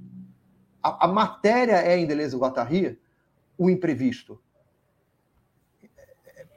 [0.82, 3.00] a, a matéria é, em Deleuze e Guattari,
[3.56, 4.40] o imprevisto.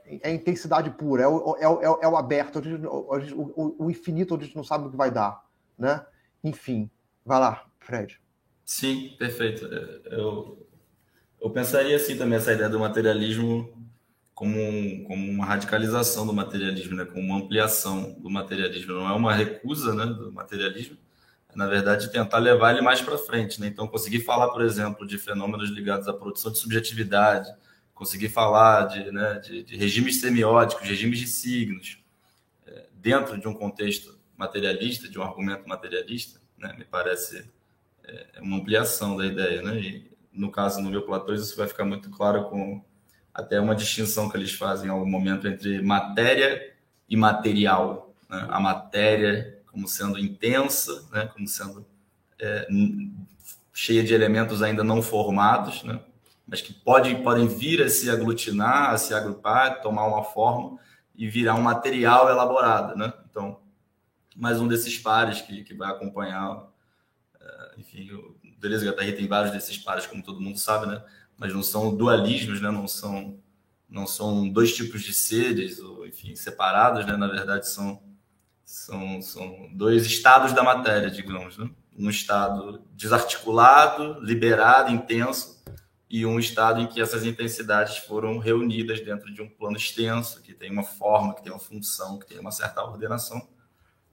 [0.07, 4.45] É, é intensidade pura, é o, é o, é o aberto, o, o, infinito onde
[4.45, 5.45] a gente não sabe o que vai dar.
[5.79, 6.05] Né?
[6.43, 6.91] Enfim,
[7.25, 8.21] vai lá, Fred.
[8.65, 9.67] Sim, perfeito.
[9.67, 10.67] É, eu,
[11.41, 13.81] eu pensaria assim também, essa ideia do materialismo
[14.41, 17.05] como, um, como uma radicalização do materialismo, né?
[17.05, 18.95] como uma ampliação do materialismo.
[18.95, 20.97] Não é uma recusa né, do materialismo,
[21.55, 23.61] na verdade, tentar levar ele mais para frente.
[23.61, 23.67] Né?
[23.67, 27.53] Então, conseguir falar, por exemplo, de fenômenos ligados à produção de subjetividade,
[27.93, 31.99] conseguir falar de, né, de, de regimes semióticos, regimes de signos,
[32.67, 37.45] é, dentro de um contexto materialista, de um argumento materialista, né, me parece
[38.11, 39.63] é, é uma ampliação da ideia.
[39.63, 39.81] Né?
[39.81, 42.83] E, no caso, no meu Platão, isso vai ficar muito claro com
[43.33, 46.75] até uma distinção que eles fazem em algum momento entre matéria
[47.09, 48.15] e material.
[48.29, 48.47] Né?
[48.51, 51.87] A matéria como sendo intensa, né, como sendo
[52.39, 52.67] é,
[53.73, 56.01] cheia de elementos ainda não formados, né,
[56.47, 60.79] mas que pode, podem vir a se aglutinar, a se agrupar, tomar uma forma
[61.15, 62.97] e virar um material elaborado.
[62.97, 63.13] Né?
[63.31, 63.61] Então,
[64.35, 66.69] mais um desses pares que, que vai acompanhar.
[67.81, 71.03] Enfim, o Deleuze e Guattari tem vários desses pares, como todo mundo sabe, né?
[71.37, 72.71] mas não são dualismos, né?
[72.71, 73.39] não são
[73.89, 77.17] não são dois tipos de seres, ou, enfim, separados, né?
[77.17, 78.01] na verdade são
[78.65, 81.59] são, são dois estados da matéria, digamos.
[81.59, 81.69] Né?
[81.99, 85.61] Um estado desarticulado, liberado, intenso,
[86.09, 90.53] e um estado em que essas intensidades foram reunidas dentro de um plano extenso, que
[90.53, 93.49] tem uma forma, que tem uma função, que tem uma certa ordenação.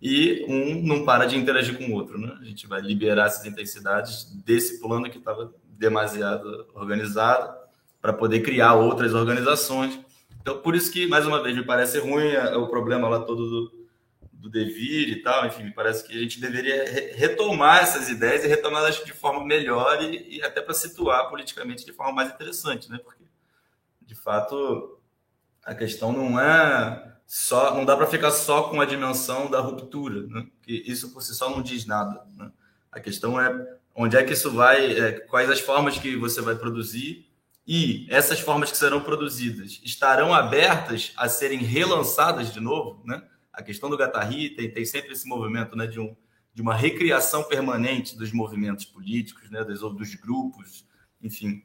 [0.02, 2.20] E um não para de interagir com o outro.
[2.20, 2.36] Né?
[2.40, 7.56] A gente vai liberar essas intensidades desse plano que estava demasiado organizado
[8.02, 10.00] para poder criar outras organizações.
[10.42, 13.88] Então, por isso que, mais uma vez, me parece ruim o problema lá todo do,
[14.32, 16.86] do devir e tal, enfim, me parece que a gente deveria
[17.16, 21.92] retomar essas ideias e retomá-las de forma melhor e, e até para situar politicamente de
[21.92, 23.00] forma mais interessante, né?
[23.04, 23.26] Porque,
[24.02, 25.00] de fato,
[25.66, 30.26] a questão não é só, não dá para ficar só com a dimensão da ruptura,
[30.28, 30.48] né?
[30.64, 32.52] Que isso por si só não diz nada, né?
[32.92, 36.56] A questão é onde é que isso vai, é, quais as formas que você vai
[36.56, 37.28] produzir
[37.68, 43.22] e essas formas que serão produzidas estarão abertas a serem relançadas de novo, né?
[43.58, 46.16] a questão do Gattari tem, tem sempre esse movimento né, de, um,
[46.54, 50.86] de uma recriação permanente dos movimentos políticos, né, dos, dos grupos,
[51.20, 51.64] enfim.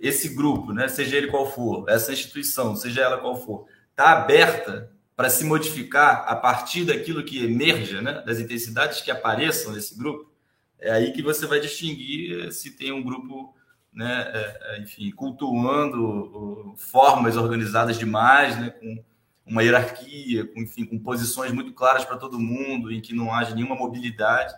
[0.00, 3.66] Esse grupo, né, seja ele qual for, essa instituição, seja ela qual for,
[4.00, 9.72] está aberta para se modificar a partir daquilo que emerja, né, das intensidades que apareçam
[9.72, 10.32] nesse grupo,
[10.78, 13.54] é aí que você vai distinguir se tem um grupo,
[13.92, 19.04] né, é, é enfim, cultuando formas organizadas demais, né, com
[19.44, 23.54] uma hierarquia, com, enfim, com posições muito claras para todo mundo, em que não haja
[23.54, 24.54] nenhuma mobilidade,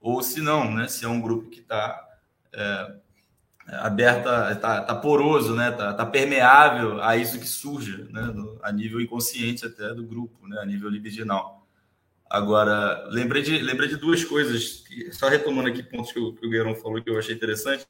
[0.00, 2.08] ou se não, né, se é um grupo que está
[2.54, 2.94] é,
[3.78, 5.70] aberta, está tá poroso, né?
[5.70, 8.22] Tá, tá, permeável a isso que surge, né?
[8.22, 10.58] No, a nível inconsciente até do grupo, né?
[10.60, 11.66] A nível libidinal.
[12.28, 16.50] Agora, lembrei de, lembrei de duas coisas, só retomando aqui pontos que o, que o
[16.50, 17.86] Guerrão falou que eu achei interessante.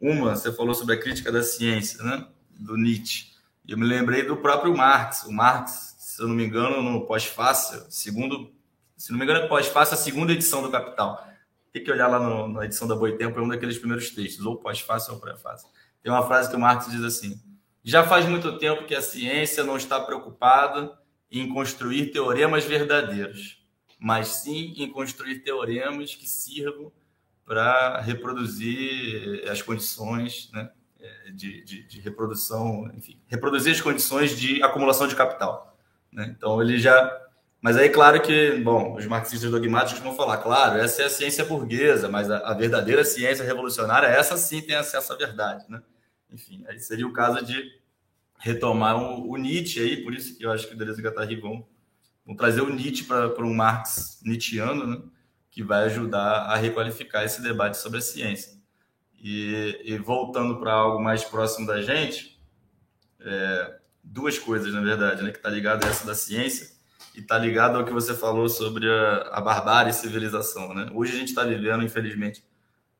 [0.00, 2.26] Uma, você falou sobre a crítica da ciência, né?
[2.58, 3.30] Do Nietzsche.
[3.68, 5.24] Eu me lembrei do próprio Marx.
[5.24, 8.52] O Marx, se eu não me engano, no pós-fácil, segundo,
[8.96, 11.29] se não me engano, é pós-fácil, a segunda edição do Capital
[11.72, 14.56] tem que olhar lá no, na edição da Boitempo, é um daqueles primeiros textos, ou
[14.56, 15.68] pós-fácil ou pré-fácil.
[16.02, 17.40] Tem uma frase que o Marx diz assim:
[17.82, 20.98] Já faz muito tempo que a ciência não está preocupada
[21.30, 23.64] em construir teoremas verdadeiros,
[23.98, 26.92] mas sim em construir teoremas que sirvam
[27.44, 30.70] para reproduzir as condições né,
[31.32, 35.76] de, de, de, reprodução, enfim, reproduzir as condições de acumulação de capital.
[36.12, 36.34] Né?
[36.36, 37.28] Então, ele já
[37.62, 41.44] mas aí, claro que, bom, os marxistas dogmáticos vão falar, claro, essa é a ciência
[41.44, 45.82] burguesa, mas a, a verdadeira ciência revolucionária, essa sim tem acesso à verdade, né?
[46.30, 47.62] Enfim, aí seria o caso de
[48.38, 51.36] retomar o, o Nietzsche aí, por isso que eu acho que o Deleuze e Guattari
[51.36, 51.66] vão,
[52.24, 55.02] vão trazer o Nietzsche para um Marx nietzschiano, né?
[55.50, 58.58] Que vai ajudar a requalificar esse debate sobre a ciência.
[59.22, 62.40] E, e voltando para algo mais próximo da gente,
[63.20, 65.30] é, duas coisas, na verdade, né?
[65.30, 66.79] Que está ligado a essa da ciência
[67.14, 70.74] e está ligado ao que você falou sobre a, a barbárie e civilização.
[70.74, 70.90] Né?
[70.94, 72.44] Hoje a gente está vivendo, infelizmente,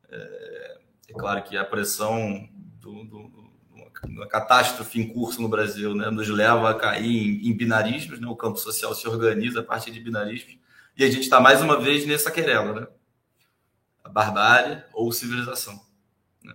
[0.09, 0.77] é,
[1.09, 2.47] é, claro que a pressão
[2.79, 3.41] do, do,
[4.05, 8.27] uma catástrofe em curso no Brasil né, nos leva a cair em, em binarismos, né?
[8.27, 10.57] o campo social se organiza a partir de binarismos,
[10.97, 12.87] e a gente está mais uma vez nessa querela, né?
[14.03, 15.79] a barbárie ou civilização.
[16.43, 16.53] Né?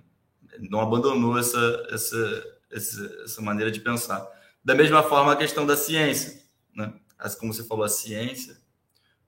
[0.70, 4.26] Não abandonou essa, essa, essa, essa maneira de pensar.
[4.64, 6.42] Da mesma forma, a questão da ciência.
[6.74, 6.92] Né?
[7.38, 8.56] Como você falou, a ciência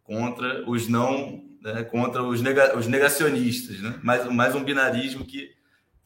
[0.03, 3.99] contra os não, né, contra os, nega, os negacionistas, né?
[4.03, 5.55] mais, mais um binarismo que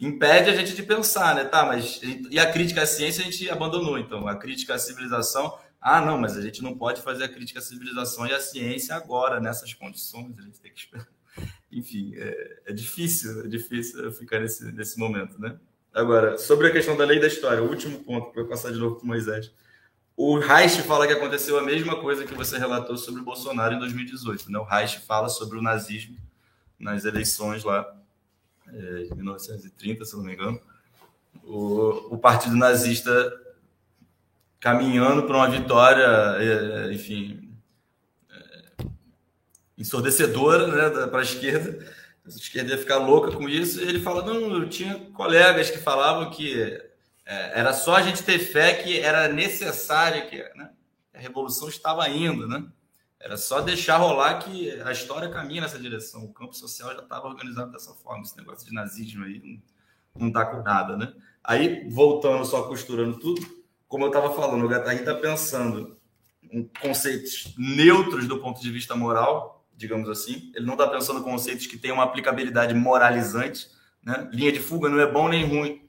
[0.00, 1.44] impede a gente de pensar, né?
[1.44, 5.56] Tá, mas e a crítica à ciência a gente abandonou, então a crítica à civilização,
[5.80, 8.94] ah, não, mas a gente não pode fazer a crítica à civilização e à ciência
[8.96, 11.06] agora nessas condições, a gente tem que esperar.
[11.70, 15.56] Enfim, é, é difícil, é difícil ficar nesse, nesse momento, né?
[15.94, 18.96] Agora, sobre a questão da lei da história, o último ponto para passar de novo
[18.96, 19.52] para Moisés.
[20.16, 23.78] O Reich fala que aconteceu a mesma coisa que você relatou sobre o Bolsonaro em
[23.78, 24.50] 2018.
[24.50, 24.58] Né?
[24.58, 26.16] O Reich fala sobre o nazismo
[26.78, 27.90] nas eleições lá
[28.68, 30.60] é, de 1930, se não me engano.
[31.44, 33.32] O, o partido nazista
[34.60, 36.06] caminhando para uma vitória,
[36.38, 37.50] é, enfim,
[38.30, 38.84] é,
[39.78, 41.90] ensurdecedora né, para a esquerda.
[42.24, 43.80] A esquerda ia ficar louca com isso.
[43.80, 46.91] E ele fala: não, eu tinha colegas que falavam que
[47.24, 50.70] é, era só a gente ter fé que era necessário que né,
[51.14, 52.66] a revolução estava indo, né?
[53.20, 56.24] Era só deixar rolar que a história caminha nessa direção.
[56.24, 58.22] O campo social já estava organizado dessa forma.
[58.22, 59.62] Esse negócio de nazismo aí
[60.12, 61.12] não, está com nada, né?
[61.44, 63.40] Aí, voltando, só costurando tudo,
[63.86, 65.96] como eu estava falando, o Guattari está pensando
[66.50, 70.50] em conceitos neutros do ponto de vista moral, digamos assim.
[70.56, 73.68] Ele não está pensando em conceitos que têm uma aplicabilidade moralizante.
[74.02, 74.28] Né?
[74.32, 75.81] Linha de fuga não é bom nem ruim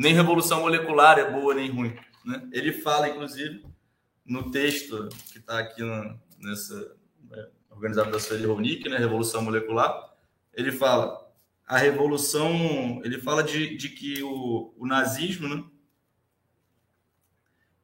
[0.00, 1.94] nem revolução molecular é boa nem ruim.
[2.24, 2.48] Né?
[2.52, 3.62] Ele fala, inclusive,
[4.24, 5.82] no texto que está aqui
[6.38, 6.96] nessa
[7.28, 10.10] né, organizado da Sueli Ronick, né, Revolução Molecular,
[10.54, 11.30] ele fala
[11.66, 15.64] a revolução, ele fala de, de que o, o nazismo, né,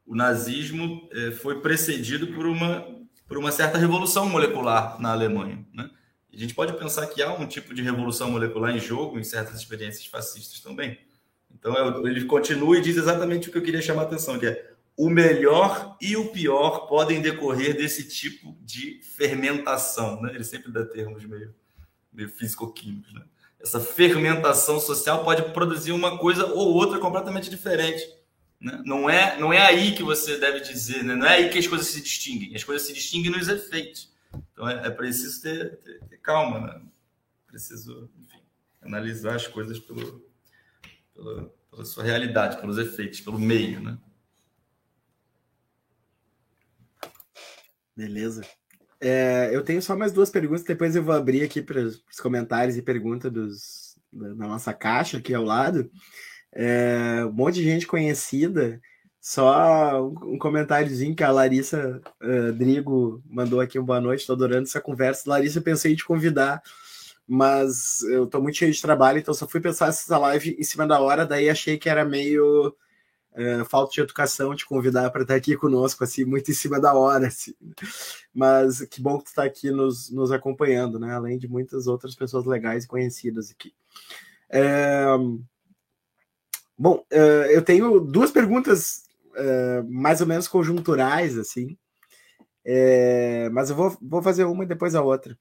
[0.07, 2.97] o nazismo é, foi precedido por uma
[3.29, 5.91] por uma certa revolução molecular na Alemanha, né?
[6.33, 9.57] A gente pode pensar que há um tipo de revolução molecular em jogo em certas
[9.57, 10.97] experiências fascistas também.
[11.67, 14.71] Então ele continua e diz exatamente o que eu queria chamar a atenção, que é
[14.97, 20.23] o melhor e o pior podem decorrer desse tipo de fermentação.
[20.23, 20.33] Né?
[20.37, 21.53] Ele sempre dá termos meio,
[22.13, 23.13] meio físico-químicos.
[23.13, 23.23] Né?
[23.61, 28.09] Essa fermentação social pode produzir uma coisa ou outra completamente diferente.
[28.61, 28.81] Né?
[28.87, 31.17] Não, é, não é aí que você deve dizer, né?
[31.17, 32.55] não é aí que as coisas se distinguem.
[32.55, 34.15] As coisas se distinguem nos efeitos.
[34.53, 36.81] Então é, é preciso ter, ter, ter calma, né?
[37.49, 38.41] preciso enfim,
[38.81, 40.25] analisar as coisas pelo,
[41.13, 43.99] pela, pela sua realidade, pelos efeitos, pelo meio, né?
[47.95, 48.43] Beleza.
[48.99, 52.79] É, eu tenho só mais duas perguntas, depois eu vou abrir aqui para os comentários
[52.79, 55.91] e perguntas dos, da, da, nossa caixa aqui ao lado.
[56.51, 58.81] É, um monte de gente conhecida
[59.21, 64.63] Só um comentáriozinho que a Larissa uh, Drigo mandou aqui um boa noite, estou adorando
[64.63, 65.29] essa conversa.
[65.29, 66.63] Larissa, pensei em te convidar,
[67.27, 70.87] mas eu estou muito cheio de trabalho, então só fui pensar essa live em cima
[70.87, 72.69] da hora, daí achei que era meio
[73.37, 76.95] uh, falta de educação te convidar para estar aqui conosco, assim, muito em cima da
[76.95, 77.55] hora, assim.
[78.33, 81.15] Mas que bom que tu está aqui nos, nos acompanhando, né?
[81.15, 83.75] Além de muitas outras pessoas legais e conhecidas aqui.
[84.49, 85.07] É...
[86.79, 91.77] Bom, uh, eu tenho duas perguntas uh, mais ou menos conjunturais, assim,
[92.65, 93.49] é...
[93.51, 95.37] mas eu vou, vou fazer uma e depois a outra.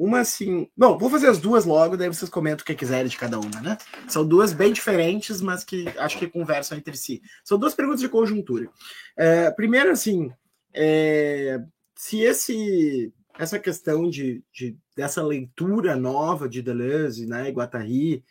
[0.00, 0.66] Uma assim.
[0.74, 3.60] Bom, vou fazer as duas logo, daí vocês comentam o que quiserem de cada uma,
[3.60, 3.76] né?
[4.08, 7.20] São duas bem diferentes, mas que acho que conversam entre si.
[7.44, 8.70] São duas perguntas de conjuntura.
[9.14, 10.32] É, primeiro, assim,
[10.72, 11.60] é,
[11.94, 18.24] se esse essa questão de, de, dessa leitura nova de Deleuze, né, Guattari,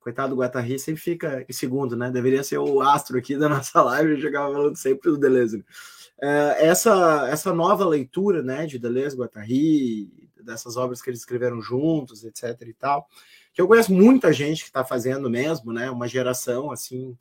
[0.00, 2.10] coitado do Guattari, sempre fica em segundo, né?
[2.10, 5.64] Deveria ser o astro aqui da nossa live, eu chegava falando sempre do Deleuze.
[6.20, 12.24] É, essa, essa nova leitura, né, de Deleuze, Guattari, dessas obras que eles escreveram juntos,
[12.24, 13.08] etc e tal,
[13.52, 17.16] que eu conheço muita gente que está fazendo mesmo, né, uma geração, assim,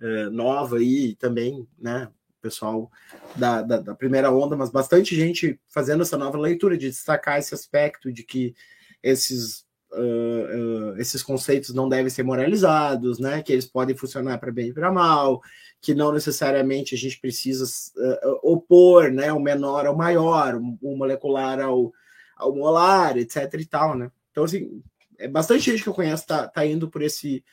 [0.00, 2.08] é, nova aí, também, né,
[2.46, 2.90] pessoal
[3.34, 7.54] da, da, da, primeira onda, mas bastante gente fazendo essa nova leitura, de destacar esse
[7.54, 8.54] aspecto de que
[9.02, 13.42] esses, uh, uh, esses conceitos não devem ser moralizados, né?
[13.42, 15.42] que eles podem funcionar para bem e para mal,
[15.80, 21.60] que não necessariamente a gente precisa uh, opor né, o menor ao maior, o molecular
[21.60, 21.92] ao,
[22.36, 23.52] ao molar, etc.
[23.54, 23.96] e tal.
[23.96, 24.10] Né?
[24.30, 24.82] Então, assim,
[25.18, 27.44] é bastante gente que eu conheço está tá indo por esse,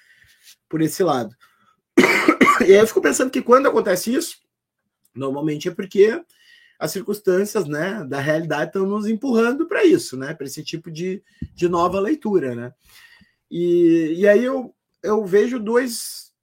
[0.70, 1.36] por esse lado.
[2.62, 4.38] E aí eu fico pensando que quando acontece isso,
[5.14, 6.22] Normalmente é porque
[6.80, 10.34] as circunstâncias né, da realidade estão nos empurrando para isso, né?
[10.34, 11.24] Para esse tipo de,
[11.54, 12.74] de nova leitura, né?
[13.50, 16.34] E, e aí eu, eu vejo dois,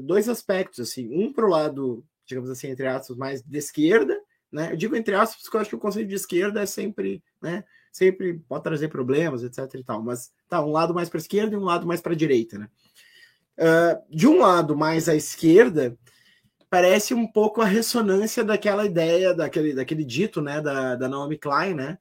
[0.00, 4.18] dois aspectos, assim, um para o lado, digamos assim, entre aspas, mais de esquerda,
[4.50, 4.72] né?
[4.72, 7.62] Eu digo entre aspas porque eu acho que o conceito de esquerda é sempre, né?
[7.96, 11.58] Sempre pode trazer problemas, etc e tal, mas tá, um lado mais para esquerda e
[11.58, 12.68] um lado mais para direita, né?
[13.58, 15.96] Uh, de um lado mais à esquerda,
[16.68, 21.72] parece um pouco a ressonância daquela ideia, daquele, daquele dito, né, da, da Naomi Klein,
[21.72, 21.96] né,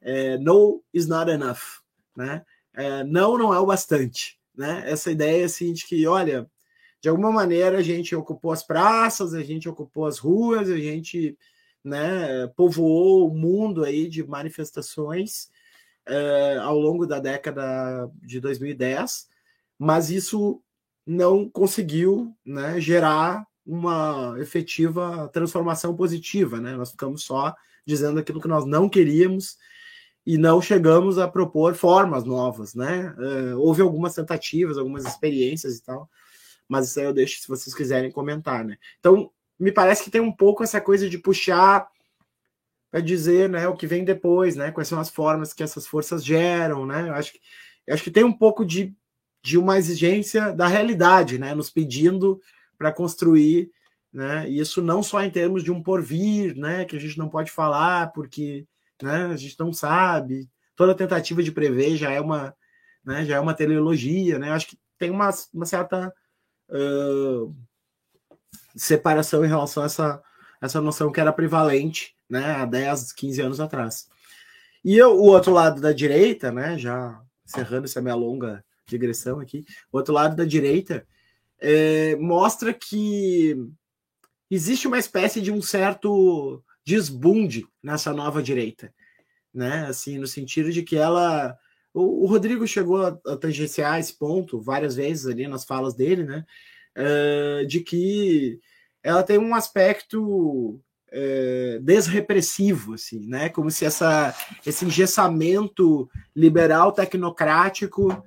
[0.00, 1.82] é, no is not enough,
[2.16, 6.48] né, é, não não é o bastante, né, essa ideia, assim, de que, olha,
[7.00, 11.36] de alguma maneira a gente ocupou as praças, a gente ocupou as ruas, a gente,
[11.84, 15.50] né, povoou o mundo aí de manifestações
[16.06, 19.28] é, ao longo da década de 2010,
[19.78, 20.62] mas isso
[21.06, 26.74] não conseguiu, né, gerar uma efetiva transformação positiva, né?
[26.76, 27.54] Nós ficamos só
[27.86, 29.56] dizendo aquilo que nós não queríamos
[30.26, 33.14] e não chegamos a propor formas novas, né?
[33.18, 36.08] Uh, houve algumas tentativas, algumas experiências e tal,
[36.68, 38.76] mas isso aí eu deixo se vocês quiserem comentar, né?
[38.98, 39.30] Então,
[39.60, 41.86] me parece que tem um pouco essa coisa de puxar
[42.90, 44.72] para dizer, né, o que vem depois, né?
[44.72, 47.08] Quais são as formas que essas forças geram, né?
[47.08, 47.40] Eu acho que
[47.86, 48.94] eu acho que tem um pouco de,
[49.42, 51.54] de uma exigência da realidade, né?
[51.54, 52.40] Nos pedindo
[52.78, 53.70] para construir,
[54.12, 54.48] né?
[54.48, 56.84] Isso não só em termos de um porvir, né?
[56.84, 58.66] Que a gente não pode falar porque,
[59.02, 59.26] né?
[59.26, 60.48] A gente não sabe.
[60.74, 62.54] Toda tentativa de prever já é uma,
[63.04, 63.24] né?
[63.24, 64.50] Já é uma teleologia, né?
[64.52, 66.12] Acho que tem uma, uma certa
[66.68, 67.54] uh,
[68.76, 70.22] separação em relação a essa
[70.60, 72.56] essa noção que era prevalente, né?
[72.56, 74.08] Há 10, 15 anos atrás.
[74.84, 76.76] E eu, o outro lado da direita, né?
[76.76, 81.06] Já encerrando essa minha longa digressão aqui, o outro lado da direita
[81.60, 83.56] é, mostra que
[84.50, 88.92] existe uma espécie de um certo desbunde nessa nova direita,
[89.52, 89.86] né?
[89.86, 91.56] Assim, no sentido de que ela.
[91.92, 96.24] O, o Rodrigo chegou a, a tangenciar esse ponto várias vezes ali nas falas dele,
[96.24, 96.44] né?
[96.94, 98.58] É, de que
[99.02, 100.80] ela tem um aspecto
[101.10, 103.48] é, desrepressivo, assim, né?
[103.48, 104.34] Como se essa,
[104.64, 108.24] esse engessamento liberal tecnocrático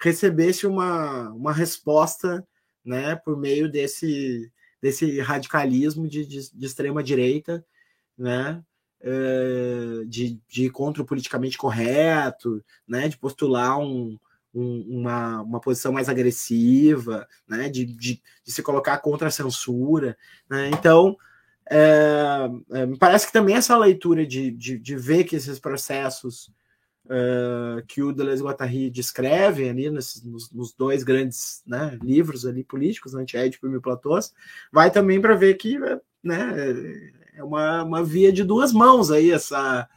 [0.00, 2.46] recebesse uma, uma resposta
[2.84, 7.64] né, por meio desse, desse radicalismo de, de, de extrema direita,
[8.18, 8.62] né,
[9.00, 14.18] uh, de, de contra o politicamente correto, né, de postular um,
[14.54, 20.16] um, uma, uma posição mais agressiva, né, de, de, de se colocar contra a censura.
[20.48, 21.16] Né, então,
[21.70, 26.50] é, é, me parece que também essa leitura de, de, de ver que esses processos
[27.06, 30.22] uh, que o Deleuze Guattari descrevem ali nos,
[30.52, 34.32] nos, dois grandes né, livros ali políticos, Anti-Édipo e Mil Platôs,
[34.72, 35.78] vai também para ver que
[36.22, 39.88] né, é uma, uma via de duas mãos aí essa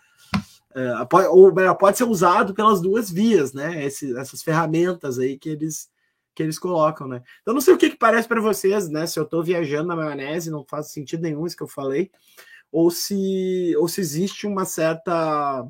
[1.09, 3.85] pode, ou pode ser usado pelas duas vias, né?
[3.85, 5.89] Esse, essas ferramentas aí que eles
[6.35, 7.23] que eles colocam, né?
[7.41, 9.07] Então não sei o que, que parece para vocês, né?
[9.07, 12.11] Se eu estou viajando na maionese, não faz sentido nenhum isso que eu falei,
[12.71, 15.65] ou se ou se existe uma certa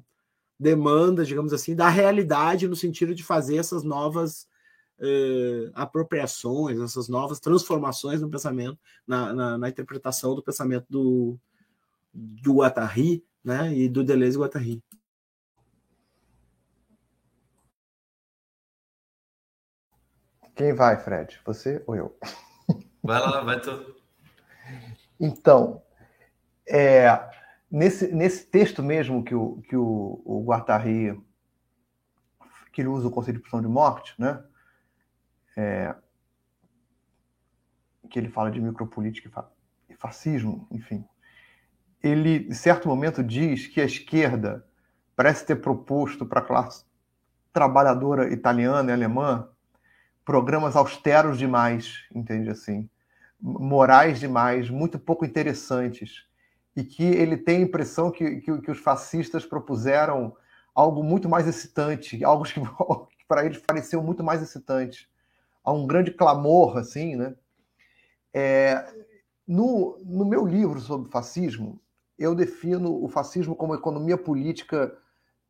[0.60, 4.48] demanda, digamos assim, da realidade no sentido de fazer essas novas
[5.00, 11.38] uh, apropriações, essas novas transformações no pensamento, na, na, na interpretação do pensamento do,
[12.12, 13.72] do Guattari, né?
[13.78, 14.82] E do Deleuze Guattari.
[20.56, 21.40] Quem vai, Fred?
[21.46, 22.18] Você ou eu?
[23.04, 23.96] Vai lá, vai tu.
[25.20, 25.84] Então,
[26.68, 27.08] é,
[27.70, 31.16] nesse, nesse texto mesmo que o, que o, o Guattari
[32.74, 34.44] que ele usa o conceito de pulsão de morte, né?
[35.56, 35.96] É,
[38.10, 39.30] que ele fala de micropolítica
[39.88, 41.06] e fascismo, enfim.
[42.02, 44.68] Ele, em certo momento, diz que a esquerda
[45.16, 46.86] parece ter proposto para a classe
[47.54, 49.48] trabalhadora italiana e alemã
[50.26, 52.90] programas austeros demais, entende assim,
[53.40, 56.26] morais demais, muito pouco interessantes,
[56.76, 60.36] e que ele tem a impressão que, que, que os fascistas propuseram
[60.74, 65.10] algo muito mais excitante, algo que, que para eles pareceu muito mais excitante.
[65.64, 67.36] Há um grande clamor, assim, né?
[68.34, 68.86] É,
[69.48, 71.80] no, no meu livro sobre fascismo,
[72.18, 74.96] eu defino o fascismo como economia política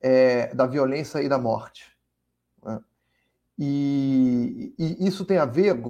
[0.02, 1.92] é, da violência e da morte.
[2.64, 2.80] Né?
[3.58, 4.25] E,
[4.78, 5.82] e, isso tem a ver,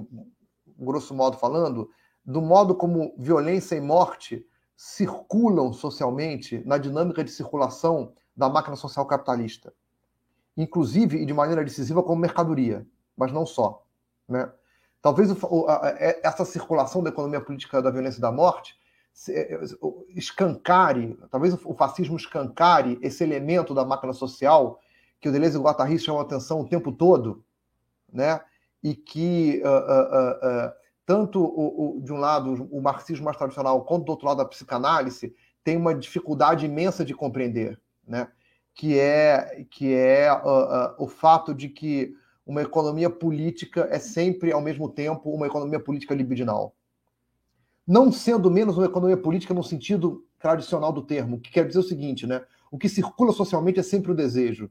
[0.78, 1.90] grosso modo falando,
[2.24, 4.46] do modo como violência e morte
[4.76, 9.72] circulam socialmente na dinâmica de circulação da máquina social capitalista.
[10.56, 12.86] Inclusive e de maneira decisiva como mercadoria,
[13.16, 13.84] mas não só.
[14.28, 14.50] Né?
[15.00, 18.76] Talvez o, é, essa circulação da economia política da violência e da morte
[19.28, 19.60] é,
[20.10, 24.80] escancare, talvez o fascismo escancare esse elemento da máquina social
[25.20, 27.42] que o Deleuze e o Guattari chamam a atenção o tempo todo,
[28.12, 28.40] né?
[28.86, 30.72] E que uh, uh, uh,
[31.04, 34.44] tanto o, o, de um lado o marxismo mais tradicional quanto do outro lado a
[34.44, 35.34] psicanálise
[35.64, 38.28] tem uma dificuldade imensa de compreender, né?
[38.72, 40.30] que é, que é
[40.98, 42.14] o fato de que
[42.46, 46.76] uma economia política é sempre, ao mesmo tempo, uma economia política libidinal.
[47.84, 51.82] Não sendo menos uma economia política no sentido tradicional do termo, que quer dizer o
[51.82, 52.44] seguinte, né?
[52.70, 54.70] O que circula socialmente é sempre o desejo.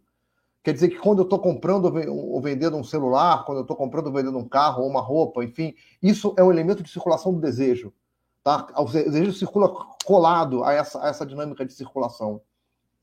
[0.66, 4.08] Quer dizer que quando eu estou comprando ou vendendo um celular, quando eu estou comprando
[4.08, 7.40] ou vendendo um carro ou uma roupa, enfim, isso é um elemento de circulação do
[7.40, 7.94] desejo.
[8.44, 8.66] Tá?
[8.76, 9.72] O desejo circula
[10.04, 12.42] colado a essa, a essa dinâmica de circulação.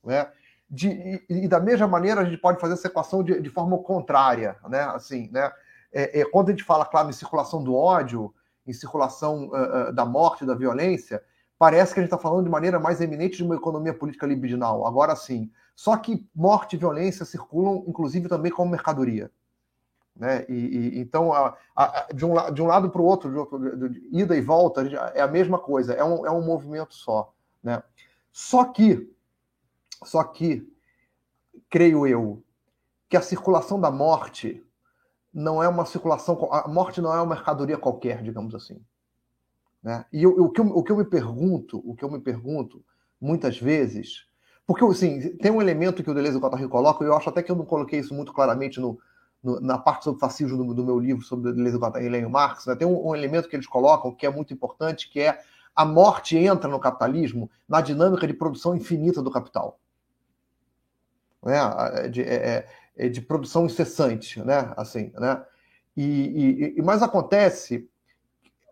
[0.03, 0.29] Né?
[0.69, 3.79] De, e, e, da mesma maneira a gente pode fazer essa equação de, de forma
[3.79, 4.57] contrária.
[4.69, 4.81] Né?
[4.81, 5.53] Assim, né?
[5.93, 8.35] É, é, quando a gente fala, claro, em circulação do ódio,
[8.67, 11.23] em circulação uh, uh, da morte, da violência,
[11.57, 14.85] parece que a gente está falando de maneira mais eminente de uma economia política libidinal.
[14.85, 19.31] Agora sim, só que morte e violência circulam, inclusive, também como mercadoria.
[20.15, 20.45] Né?
[20.49, 24.01] E, e então, a, a, de, um, de um lado para o outro, de, de,
[24.01, 24.83] de, ida e volta,
[25.15, 27.33] é a mesma coisa, é um, é um movimento só.
[27.63, 27.83] Né?
[28.31, 29.11] Só que,
[30.05, 30.71] só que,
[31.71, 32.43] creio eu,
[33.09, 34.65] que a circulação da morte
[35.33, 38.83] não é uma circulação, a morte não é uma mercadoria qualquer, digamos assim.
[39.83, 40.05] Né?
[40.13, 42.85] E eu, o, que eu, o que eu me pergunto, o que eu me pergunto
[43.21, 44.27] muitas vezes
[44.67, 47.29] porque, assim, tem um elemento que o Deleuze e o Guattari colocam, e eu acho
[47.29, 48.99] até que eu não coloquei isso muito claramente no,
[49.43, 52.77] no, na parte sobre fascismo do, do, meu livro sobre Deleuze, Guattari e Marx, né?
[52.77, 55.41] tem um, um, elemento que eles colocam que é muito importante, que é
[55.75, 59.81] a morte entra no capitalismo na dinâmica de produção infinita do capital.
[61.43, 62.09] Né?
[62.09, 64.73] De, é, é, é, de produção incessante, né?
[64.77, 65.43] Assim, né?
[65.97, 67.89] E, e, mas acontece,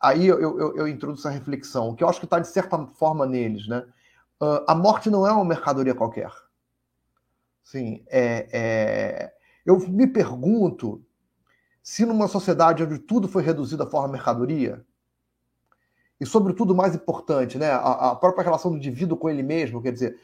[0.00, 3.26] aí eu, eu, eu introduzo essa reflexão, que eu acho que está de certa forma
[3.26, 3.84] neles, né?
[4.40, 6.32] Uh, a morte não é uma mercadoria qualquer.
[7.62, 9.34] Sim, é, é...
[9.64, 11.04] eu me pergunto
[11.82, 14.84] se numa sociedade onde tudo foi reduzido à forma mercadoria,
[16.20, 19.92] e sobretudo mais importante, né, a, a própria relação do indivíduo com ele mesmo, quer
[19.92, 20.20] dizer,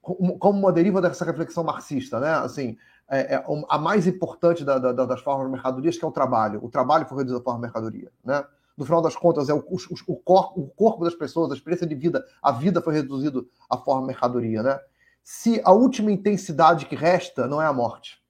[0.00, 2.32] como uma deriva dessa reflexão marxista, né?
[2.32, 2.76] Assim,
[3.08, 6.64] é, é, a mais importante da, da, das formas mercadorias que é o trabalho.
[6.64, 8.42] O trabalho foi reduzido à forma mercadoria, né?
[8.80, 9.76] No final das contas, é o, o,
[10.06, 13.76] o, corpo, o corpo das pessoas, a experiência de vida, a vida foi reduzido à
[13.76, 14.80] forma mercadoria, né?
[15.22, 18.24] Se a última intensidade que resta não é a morte.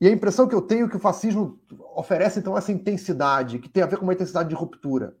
[0.00, 1.60] E a impressão que eu tenho é que o fascismo
[1.94, 5.16] oferece, então, essa intensidade, que tem a ver com uma intensidade de ruptura.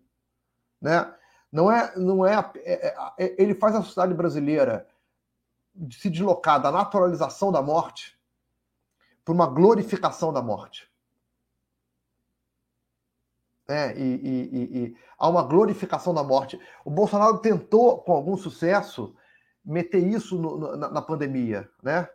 [0.80, 1.14] Né?
[1.52, 4.88] Não é, não é, é, é, é ele faz a sociedade brasileira
[5.92, 8.18] se deslocar da naturalização da morte
[9.24, 10.92] para uma glorificação da morte.
[13.66, 16.60] É, e, e, e, há uma glorificação da morte.
[16.84, 19.14] O Bolsonaro tentou, com algum sucesso,
[19.64, 22.06] meter isso no, na, na, pandemia, né?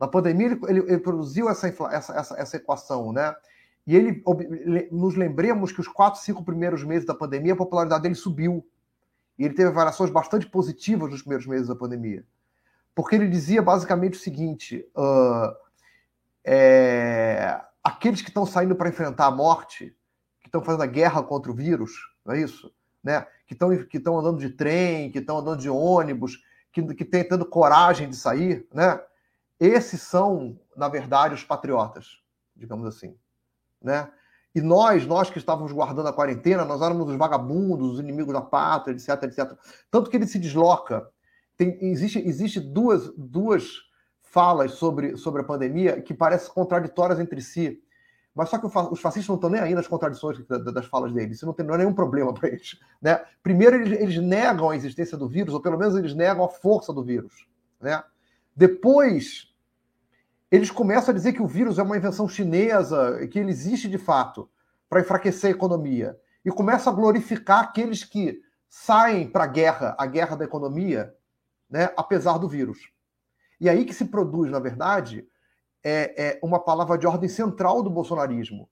[0.00, 3.34] Na pandemia, ele, ele, ele produziu essa, essa, essa, essa equação, né?
[3.86, 4.22] E ele
[4.90, 8.66] nos lembremos que os quatro, cinco primeiros meses da pandemia, a popularidade dele subiu.
[9.38, 12.24] E ele teve variações bastante positivas nos primeiros meses da pandemia.
[12.94, 15.54] Porque ele dizia basicamente o seguinte: uh,
[16.44, 19.94] é, aqueles que estão saindo para enfrentar a morte,
[20.46, 21.92] que estão fazendo a guerra contra o vírus,
[22.24, 22.72] não é isso?
[23.02, 23.26] Né?
[23.46, 26.42] Que estão que andando de trem, que estão andando de ônibus,
[26.72, 29.00] que, que têm tendo coragem de sair, né?
[29.58, 32.20] Esses são, na verdade, os patriotas,
[32.54, 33.16] digamos assim
[33.82, 34.08] né?
[34.54, 38.40] E nós, nós que estávamos guardando a quarentena, nós éramos os vagabundos, os inimigos da
[38.40, 39.52] pátria, etc, etc.
[39.90, 41.08] Tanto que ele se desloca.
[41.56, 43.82] Tem, existe existe duas, duas
[44.22, 47.82] falas sobre, sobre a pandemia que parecem contraditórias entre si.
[48.36, 51.38] Mas só que os fascistas não estão nem aí nas contradições das falas deles.
[51.38, 52.78] Isso não, tem, não é nenhum problema para eles.
[53.00, 53.18] Né?
[53.42, 56.92] Primeiro, eles, eles, negam a existência do vírus, ou pelo menos eles negam a força
[56.92, 57.48] do vírus.
[57.80, 58.04] Né?
[58.54, 59.50] Depois,
[60.50, 63.96] eles começam a dizer que o vírus é uma invenção chinesa, que ele existe de
[63.96, 64.50] fato,
[64.86, 66.20] para enfraquecer a economia.
[66.44, 71.14] E começam a glorificar aqueles que saem para a guerra, a guerra da economia,
[71.70, 72.90] né, apesar do vírus.
[73.58, 75.26] E aí que se produz, na verdade,
[75.88, 78.68] é, é uma palavra de ordem central do bolsonarismo,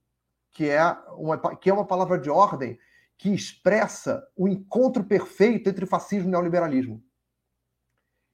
[0.50, 0.82] que é,
[1.16, 2.76] uma, que é uma palavra de ordem
[3.16, 7.00] que expressa o encontro perfeito entre fascismo e neoliberalismo,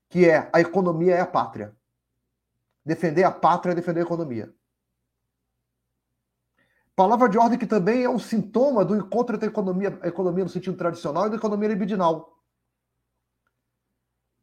[0.09, 1.77] que é a economia é a pátria.
[2.82, 4.51] Defender a pátria é defender a economia.
[6.97, 10.44] Palavra de ordem que também é um sintoma do encontro entre a economia, a economia
[10.44, 12.39] no sentido tradicional e da economia libidinal.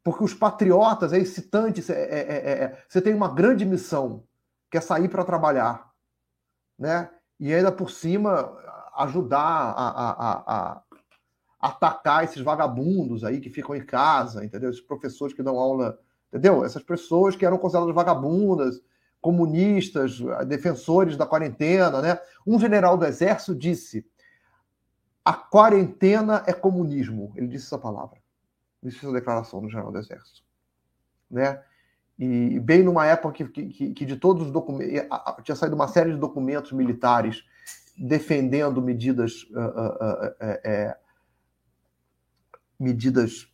[0.07, 4.23] Porque os patriotas é excitante, é, é, é, é, você tem uma grande missão,
[4.71, 5.91] que é sair para trabalhar.
[6.79, 7.09] Né?
[7.37, 8.57] E ainda por cima
[8.95, 10.81] ajudar a, a, a, a,
[11.59, 14.69] atacar esses vagabundos aí que ficam em casa, entendeu?
[14.69, 16.63] Esses professores que dão aula Entendeu?
[16.63, 18.81] Essas pessoas que eram consideradas vagabundas,
[19.19, 22.17] comunistas, defensores da quarentena, né?
[22.45, 24.05] Um general do exército disse:
[25.25, 27.33] a quarentena é comunismo.
[27.35, 28.25] Ele disse essa palavra.
[28.81, 30.41] Disse essa declaração do general do exército,
[31.29, 31.61] né?
[32.17, 35.07] E bem numa época que, que, que de todos os documentos
[35.43, 37.43] tinha saído uma série de documentos militares
[37.95, 40.95] defendendo medidas uh, uh, uh,
[42.79, 43.51] medidas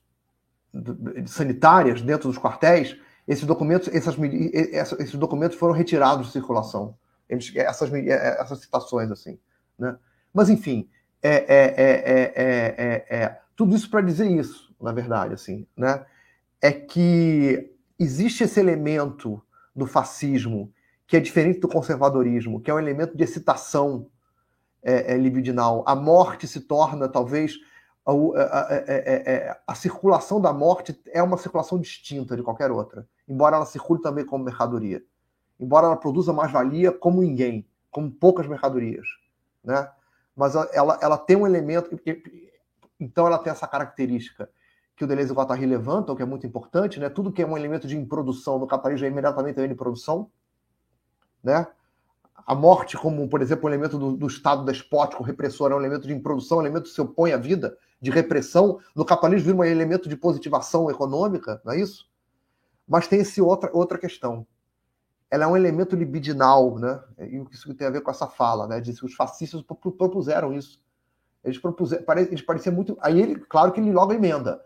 [1.27, 2.97] sanitárias dentro dos quartéis,
[3.27, 4.15] esses documentos, essas,
[4.99, 6.97] esses documentos foram retirados de circulação.
[7.29, 9.39] Essas, essas citações, assim.
[9.77, 9.95] Né?
[10.33, 10.89] Mas, enfim,
[11.21, 16.05] é, é, é, tudo isso para dizer isso, na verdade, assim, né?
[16.63, 19.41] é que existe esse elemento
[19.75, 20.71] do fascismo
[21.05, 24.07] que é diferente do conservadorismo, que é um elemento de excitação
[24.81, 25.83] é, é, libidinal.
[25.85, 27.57] A morte se torna, talvez,
[28.05, 28.59] a, a,
[29.51, 34.01] a, a, circulação da morte é uma circulação distinta de qualquer outra, embora ela circule
[34.01, 35.03] também como mercadoria,
[35.59, 39.05] embora ela produza mais-valia como ninguém, como poucas mercadorias,
[39.61, 39.89] né?
[40.35, 41.99] Mas ela, ela tem um elemento,
[42.97, 44.49] então ela tem essa característica
[44.95, 47.09] que o Deleuze e o Guattari levantam, que é muito importante, né?
[47.09, 50.29] Tudo que é um elemento de improdução no capitalismo é imediatamente também de produção,
[51.43, 51.67] né?
[52.45, 56.07] a morte como, por exemplo, um elemento do, do, Estado despótico, repressor, é um elemento
[56.07, 58.79] de improdução, um elemento que se opõe à vida, de repressão.
[58.95, 62.09] No capitalismo vira um elemento de positivação econômica, não é isso?
[62.87, 64.45] Mas tem esse outra, outra questão.
[65.31, 67.01] Ela é um elemento libidinal, né?
[67.17, 68.81] E isso tem a ver com essa fala, né?
[68.81, 70.81] Diz que os fascistas propuseram isso.
[71.43, 72.97] Eles propuseram, eles pareciam muito.
[73.01, 74.61] Aí ele, claro que ele logo emenda.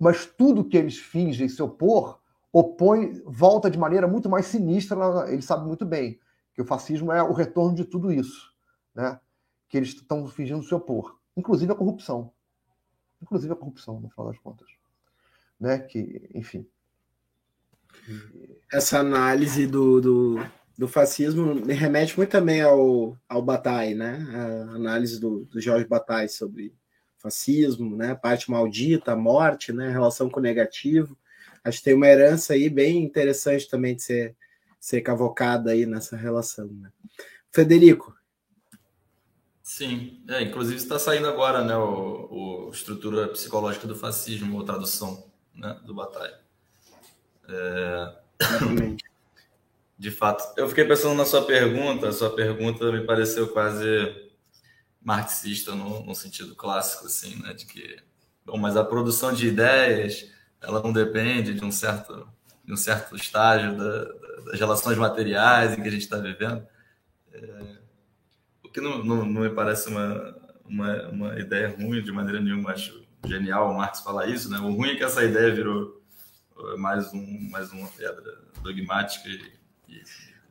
[0.00, 2.18] Mas tudo que eles fingem se opor,
[2.50, 4.96] opõe, volta de maneira muito mais sinistra,
[5.28, 6.18] ele sabe muito bem
[6.54, 8.50] que o fascismo é o retorno de tudo isso,
[8.94, 9.20] né?
[9.68, 12.32] Que eles estão fingindo se opor, inclusive a corrupção,
[13.20, 14.68] inclusive a corrupção, no final das contas,
[15.60, 15.78] né?
[15.78, 16.66] Que, enfim.
[18.72, 20.36] Essa análise do, do,
[20.78, 24.26] do fascismo me remete muito também ao, ao Bataille, né?
[24.34, 26.74] A análise do, do Jorge Bataille sobre
[27.20, 28.14] fascismo, né?
[28.14, 29.90] Parte maldita, a morte, né?
[29.90, 31.16] Relação com o negativo.
[31.62, 34.36] Acho que tem uma herança aí bem interessante também de ser
[34.80, 36.66] ser cavocada aí nessa relação.
[36.66, 36.90] Né?
[37.52, 38.16] Federico.
[39.62, 45.30] Sim, é, inclusive está saindo agora né, o, o, Estrutura Psicológica do Fascismo, ou tradução
[45.54, 46.40] né, do Batalha.
[47.48, 48.16] É...
[49.96, 53.86] De fato, eu fiquei pensando na sua pergunta, a sua pergunta me pareceu quase
[55.02, 57.96] marxista no, no sentido clássico, assim, né, de que,
[58.44, 62.28] bom, mas a produção de ideias, ela não depende de um certo,
[62.64, 64.04] de um certo estágio da,
[64.50, 66.66] das relações materiais em que a gente está vivendo.
[67.32, 67.76] É,
[68.62, 72.72] o que não, não, não, me parece uma, uma, uma ideia ruim de maneira nenhuma,
[72.72, 74.58] acho genial o Marx falar isso, né?
[74.58, 76.02] O ruim é que essa ideia virou
[76.78, 79.60] mais, um, mais uma pedra dogmática e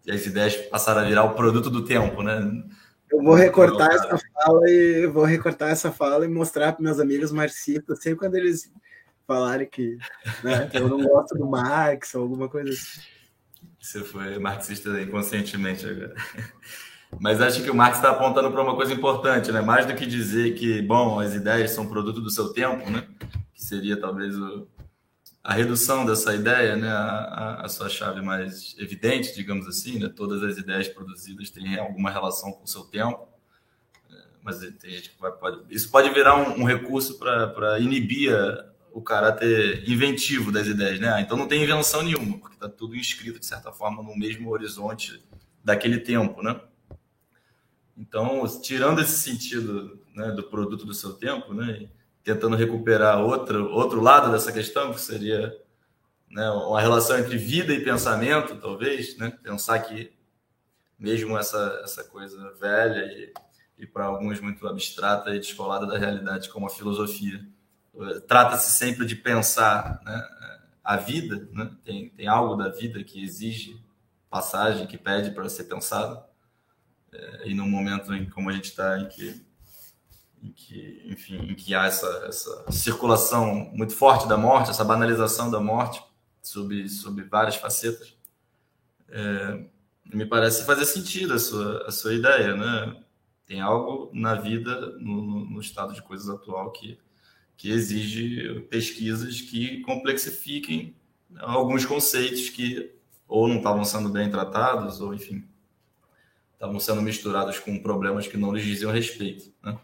[0.06, 2.40] e as ideias passaram a virar o produto do tempo, né?
[3.11, 7.31] Eu vou recortar essa fala e vou recortar essa fala e mostrar para meus amigos
[7.31, 8.72] marxistas, sempre quando eles
[9.27, 9.98] falarem que,
[10.44, 13.02] né, que eu não gosto do Marx ou alguma coisa assim.
[13.80, 16.15] Você foi marxista inconscientemente agora.
[17.19, 19.61] Mas acho que o Marx está apontando para uma coisa importante, né?
[19.61, 23.07] Mais do que dizer que, bom, as ideias são produto do seu tempo, né?
[23.53, 24.68] Que seria talvez o,
[25.44, 26.90] a redução dessa ideia, né?
[26.90, 30.10] A, a, a, sua chave mais evidente, digamos assim, né?
[30.10, 33.28] Todas as ideias produzidas têm alguma relação com o seu tempo.
[34.11, 38.34] É, mas tem gente que vai, pode, isso pode virar um, um recurso para inibir
[38.91, 41.22] o caráter inventivo das ideias, né?
[41.22, 45.24] Então não tem invenção nenhuma, porque está tudo inscrito de certa forma no mesmo horizonte
[45.64, 46.60] daquele tempo, né?
[47.98, 51.90] Então, tirando esse sentido né, do produto do seu tempo, né,
[52.34, 55.51] tentando recuperar outro, outro lado dessa questão, que seria
[56.30, 60.14] né, uma relação entre vida e pensamento, talvez, né, pensar que
[60.97, 63.34] mesmo essa, essa coisa velha e,
[63.80, 67.43] e para alguns muito abstrata e descolada da realidade, como a filosofia,
[68.27, 70.27] trata-se sempre de pensar né,
[70.84, 73.84] a vida, né, tem, tem algo da vida que exige
[74.30, 76.23] passagem, que pede para ser pensado,
[77.11, 79.43] é, e num momento em como a gente está, em que,
[80.41, 85.52] em que, enfim, em que há essa, essa circulação muito forte da morte, essa banalização
[85.52, 86.02] da morte
[86.41, 88.16] sob, sob várias facetas,
[89.10, 89.66] é,
[90.14, 93.03] me parece fazer sentido a sua, a sua ideia, né?
[93.45, 96.99] Tem algo na vida, no, no estado de coisas atual, que,
[97.57, 100.95] que exige pesquisas que complexifiquem
[101.38, 102.95] alguns conceitos que
[103.28, 105.44] ou não estavam sendo bem tratados, ou enfim,
[106.53, 109.53] estavam sendo misturados com problemas que não lhes diziam respeito.
[109.64, 109.78] Né?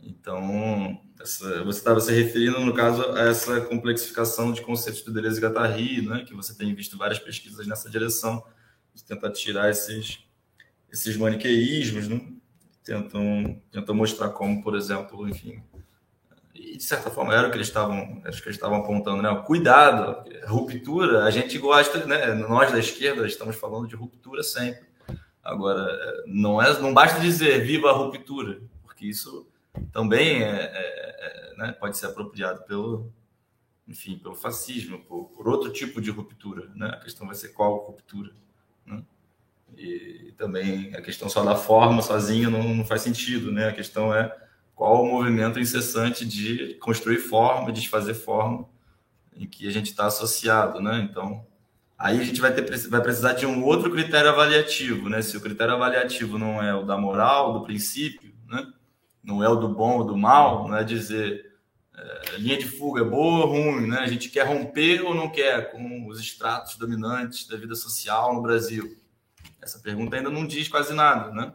[0.00, 5.38] Então, essa, você estava se referindo, no caso, a essa complexificação de conceitos do Deleuze
[5.38, 6.24] e Guattari, né?
[6.24, 8.42] que você tem visto várias pesquisas nessa direção,
[8.94, 10.20] de tentar tirar esses,
[10.90, 12.20] esses maniqueísmos, né?
[12.84, 15.62] tentam, tentam mostrar como, por exemplo, enfim,
[16.54, 19.42] e de certa forma era o que eles estavam, acho que eles estavam apontando, né?
[19.46, 22.34] Cuidado, ruptura, a gente gosta, né?
[22.34, 24.88] Nós da esquerda estamos falando de ruptura sempre.
[25.42, 25.96] Agora,
[26.26, 29.46] não, é, não basta dizer viva a ruptura, porque isso
[29.92, 33.12] também é, é, é, né, pode ser apropriado pelo,
[33.86, 36.70] enfim, pelo fascismo, por, por, outro tipo de ruptura.
[36.74, 36.88] Né?
[36.88, 38.32] A questão vai ser qual ruptura.
[38.86, 39.02] Né?
[39.76, 43.50] E, também a questão só da forma sozinha não, não faz sentido.
[43.50, 43.68] Né?
[43.68, 44.34] A questão é
[44.74, 48.68] qual o movimento incessante de construir forma, desfazer forma,
[49.36, 50.80] em que a gente está associado.
[50.80, 51.06] Né?
[51.10, 51.46] Então,
[51.98, 55.20] Aí a gente vai, ter, vai precisar de um outro critério avaliativo, né?
[55.20, 58.72] Se o critério avaliativo não é o da moral, do princípio, né?
[59.28, 61.52] Não é o do bom ou do mal, não é dizer
[61.94, 63.98] é, linha de fuga é boa ou ruim, né?
[63.98, 68.40] A gente quer romper ou não quer com os estratos dominantes da vida social no
[68.40, 68.96] Brasil?
[69.60, 71.52] Essa pergunta ainda não diz quase nada, né?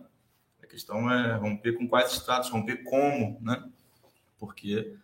[0.61, 3.67] A questão é romper com quais estratos, romper como, né?
[4.37, 4.95] Porque,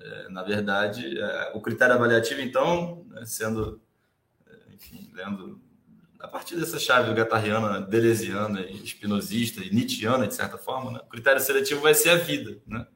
[0.00, 3.82] é, na verdade, é, o critério avaliativo, então, né, sendo
[4.72, 5.60] enfim, lendo
[6.24, 11.00] a partir dessa chave gatariana, deleuziana, espinosista e nietzschiana, de certa forma, né?
[11.04, 12.86] o critério seletivo vai ser a vida, né?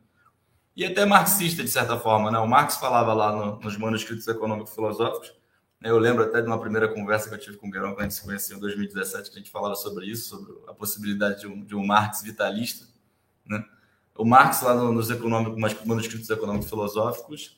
[0.74, 2.38] E até marxista, de certa forma, né?
[2.38, 5.34] O Marx falava lá no, nos manuscritos econômico-filosóficos,
[5.78, 5.90] né?
[5.90, 8.02] eu lembro até de uma primeira conversa que eu tive com o Guerão, quando a
[8.04, 11.46] gente se conheceu em 2017, que a gente falava sobre isso, sobre a possibilidade de
[11.46, 12.86] um, de um Marx vitalista,
[13.44, 13.62] né?
[14.16, 15.08] O Marx, lá no, nos
[15.84, 17.57] manuscritos econômico-filosóficos,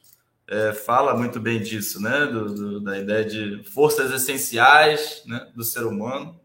[0.51, 2.27] é, fala muito bem disso, né?
[2.27, 5.49] Do, do, da ideia de forças essenciais né?
[5.55, 6.41] do ser humano,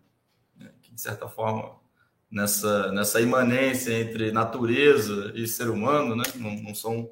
[0.56, 0.72] né?
[0.80, 1.76] que de certa forma
[2.30, 6.24] nessa nessa imanência entre natureza e ser humano, né?
[6.36, 7.10] Não, não são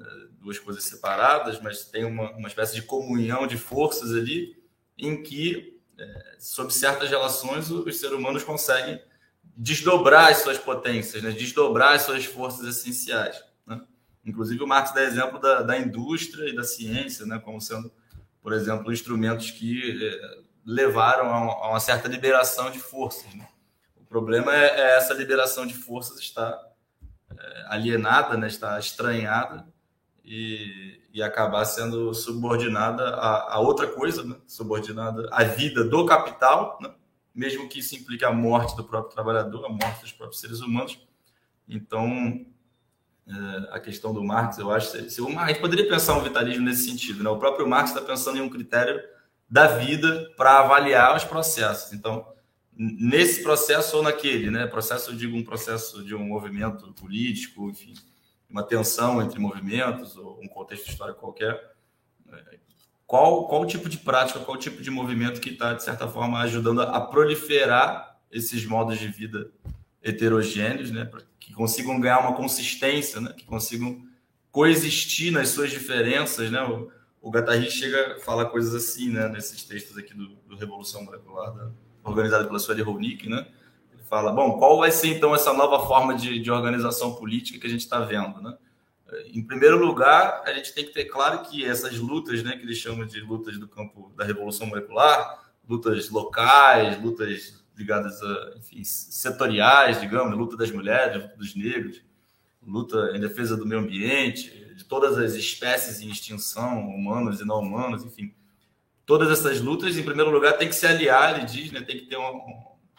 [0.00, 0.04] é,
[0.40, 4.56] duas coisas separadas, mas tem uma, uma espécie de comunhão de forças ali
[4.96, 9.02] em que, é, sob certas relações, os seres humanos conseguem
[9.56, 11.32] desdobrar as suas potências, né?
[11.32, 13.42] desdobrar as suas forças essenciais.
[14.24, 17.92] Inclusive, o Marx dá exemplo da, da indústria e da ciência, né, como sendo,
[18.42, 23.34] por exemplo, instrumentos que eh, levaram a, a, uma certa liberação de forças.
[23.34, 23.46] Né?
[23.96, 26.58] O problema é, é, essa liberação de forças estar
[27.36, 29.66] é, alienada, né, estar estranhada
[30.24, 34.36] e, e acabar sendo subordinada a, a outra coisa, né?
[34.46, 36.94] subordinada à vida do capital, né?
[37.34, 40.98] mesmo que isso implique a morte do próprio trabalhador, a morte dos próprios seres humanos.
[41.68, 42.53] Então, é,
[43.70, 45.10] a questão do Marx, eu acho.
[45.10, 47.22] Se, o a gente poderia pensar um vitalismo nesse sentido.
[47.22, 47.30] Né?
[47.30, 49.02] O próprio Marx está pensando em um critério
[49.48, 51.92] da vida para avaliar os processos.
[51.92, 52.26] Então,
[52.76, 54.66] nesse processo ou naquele, né?
[54.66, 57.94] Processo, eu digo um processo de um movimento político, enfim,
[58.48, 61.72] uma tensão entre movimentos ou um contexto histórico qualquer.
[62.30, 62.58] É,
[63.06, 66.82] qual, qual tipo de prática, qual tipo de movimento que está, de certa forma, ajudando
[66.82, 69.50] a proliferar esses modos de vida
[70.04, 71.10] heterogêneos, né?
[71.40, 73.32] que consigam ganhar uma consistência, né?
[73.36, 74.04] que consigam
[74.52, 76.50] coexistir nas suas diferenças.
[76.50, 76.62] Né?
[76.62, 76.90] O,
[77.20, 79.28] o Guattari chega a falar coisas assim né?
[79.28, 81.70] nesses textos aqui do, do Revolução Molecular, da,
[82.04, 83.46] organizado pela Sueli Ronick, né?
[83.92, 87.66] Ele fala, bom, qual vai ser então essa nova forma de, de organização política que
[87.66, 88.56] a gente está vendo, né?
[89.32, 92.78] Em primeiro lugar, a gente tem que ter claro que essas lutas, né, que eles
[92.78, 100.00] chamam de lutas do campo da revolução molecular, lutas locais, lutas ligadas a, enfim, setoriais,
[100.00, 102.02] digamos, luta das mulheres, luta dos negros,
[102.66, 107.60] luta em defesa do meio ambiente, de todas as espécies em extinção, humanos e não
[107.60, 108.34] humanos, enfim.
[109.06, 112.06] Todas essas lutas, em primeiro lugar, tem que se aliar, ele diz, né, tem que
[112.06, 112.32] ter uma,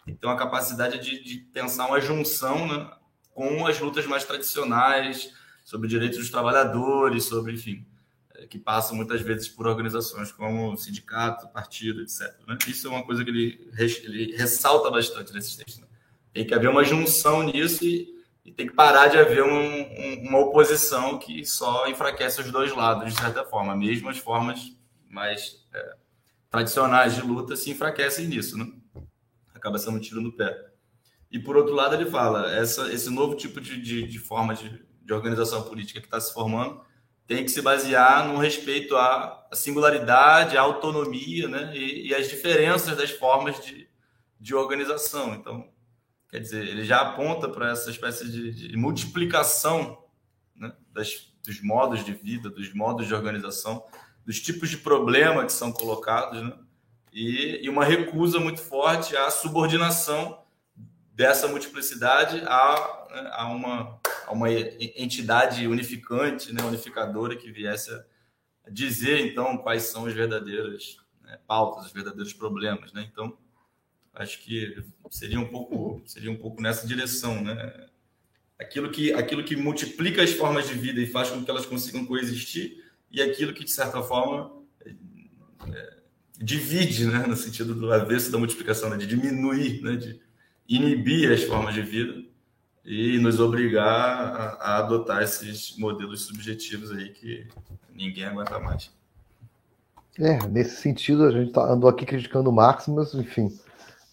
[0.04, 2.90] tem que ter uma capacidade de, de pensar uma junção né,
[3.34, 5.32] com as lutas mais tradicionais,
[5.64, 7.84] sobre direitos dos trabalhadores, sobre, enfim,
[8.48, 12.34] que passam muitas vezes por organizações como sindicato, partido, etc.
[12.46, 12.58] Né?
[12.66, 13.70] Isso é uma coisa que ele,
[14.04, 15.78] ele ressalta bastante nesses textos.
[15.80, 15.86] Né?
[16.32, 18.14] Tem que haver uma junção nisso e,
[18.44, 22.74] e tem que parar de haver um, um, uma oposição que só enfraquece os dois
[22.74, 23.74] lados, de certa forma.
[23.74, 24.76] Mesmo as formas
[25.08, 25.94] mais é,
[26.50, 28.70] tradicionais de luta se enfraquecem nisso, né?
[29.54, 30.70] Acaba sendo um tiro no pé.
[31.30, 34.84] E por outro lado, ele fala: essa, esse novo tipo de, de, de forma de,
[35.02, 36.85] de organização política que está se formando
[37.26, 41.76] tem que se basear no respeito à singularidade, à autonomia né?
[41.76, 43.88] e, e às diferenças das formas de,
[44.40, 45.34] de organização.
[45.34, 45.68] Então,
[46.30, 50.04] quer dizer, ele já aponta para essa espécie de, de multiplicação
[50.54, 50.72] né?
[50.92, 53.84] das, dos modos de vida, dos modos de organização,
[54.24, 56.52] dos tipos de problema que são colocados, né?
[57.12, 60.45] e, e uma recusa muito forte à subordinação
[61.16, 69.20] dessa multiplicidade a, a, uma, a uma entidade unificante, né, unificadora, que viesse a dizer,
[69.20, 72.92] então, quais são as verdadeiras né, pautas, os verdadeiros problemas.
[72.92, 73.08] Né?
[73.10, 73.34] Então,
[74.12, 77.42] acho que seria um pouco, seria um pouco nessa direção.
[77.42, 77.88] Né?
[78.58, 82.04] Aquilo, que, aquilo que multiplica as formas de vida e faz com que elas consigam
[82.04, 84.52] coexistir, e aquilo que, de certa forma,
[85.72, 85.96] é,
[86.36, 87.26] divide, né?
[87.26, 88.98] no sentido do avesso da multiplicação, né?
[88.98, 89.96] de diminuir, né?
[89.96, 90.25] de
[90.68, 92.22] inibir as formas de vida
[92.84, 97.46] e nos obrigar a, a, adotar esses modelos subjetivos aí que
[97.92, 98.94] ninguém aguenta mais.
[100.18, 103.52] É, nesse sentido, a gente tá, andou aqui criticando Marx, mas, enfim,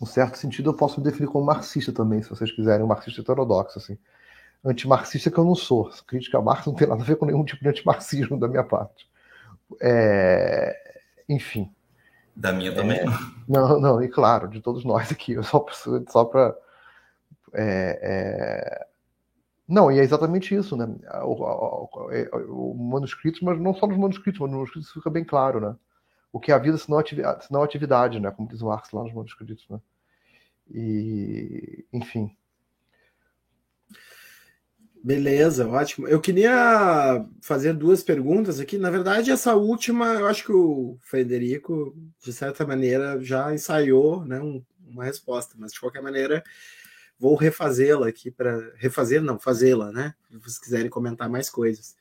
[0.01, 3.21] um certo sentido eu posso me definir como marxista também, se vocês quiserem, um marxista
[3.21, 3.97] heterodoxo, assim.
[4.65, 5.89] Antimarxista que eu não sou.
[6.07, 8.63] Crítica a Marx não tem nada a ver com nenhum tipo de antimarxismo da minha
[8.63, 9.07] parte.
[9.81, 10.75] É,
[11.27, 11.72] enfim,
[12.35, 13.05] da minha também é,
[13.47, 13.79] não.
[13.79, 15.65] Não, e claro, de todos nós aqui, eu só,
[16.09, 16.55] só para.
[17.53, 18.87] É, é...
[19.67, 20.85] Não, e é exatamente isso, né?
[21.23, 25.23] O, o, é, o, manuscrito, mas não só nos manuscritos, mas nos manuscritos fica bem
[25.23, 25.75] claro, né?
[26.31, 28.31] O que é a vida se não atividade, se não atividade né?
[28.31, 29.79] Como diz o Marx lá nos manuscritos, né?
[30.69, 32.35] E, enfim.
[35.03, 36.07] Beleza, ótimo.
[36.07, 38.77] Eu queria fazer duas perguntas aqui.
[38.77, 41.93] Na verdade, essa última, eu acho que o Frederico,
[42.23, 46.41] de certa maneira, já ensaiou né, um, uma resposta, mas de qualquer maneira,
[47.19, 48.71] vou refazê-la aqui para.
[48.77, 50.15] Refazer, não, fazê-la, né?
[50.31, 51.97] Se vocês quiserem comentar mais coisas.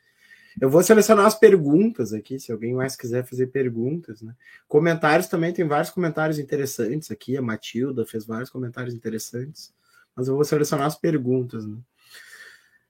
[0.60, 4.32] Eu vou selecionar as perguntas aqui, se alguém mais quiser fazer perguntas, né?
[4.68, 7.36] Comentários também, tem vários comentários interessantes aqui.
[7.36, 9.74] A Matilda fez vários comentários interessantes,
[10.14, 11.78] mas eu vou selecionar as perguntas, né?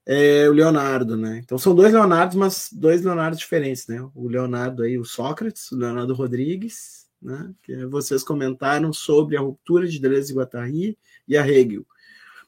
[0.07, 1.39] É o Leonardo, né?
[1.39, 4.01] Então são dois Leonardos, mas dois Leonardos diferentes, né?
[4.15, 7.53] O Leonardo aí, o Sócrates, o Leonardo Rodrigues, né?
[7.63, 11.87] Que vocês comentaram sobre a ruptura de Deleuze e Guattari e a Hegel.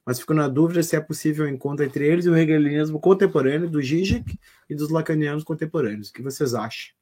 [0.04, 3.70] Mas fico na dúvida se é possível o encontro entre eles e o hegelianismo contemporâneo
[3.70, 6.10] do Zizek e dos lacanianos contemporâneos.
[6.10, 6.92] O que vocês acham?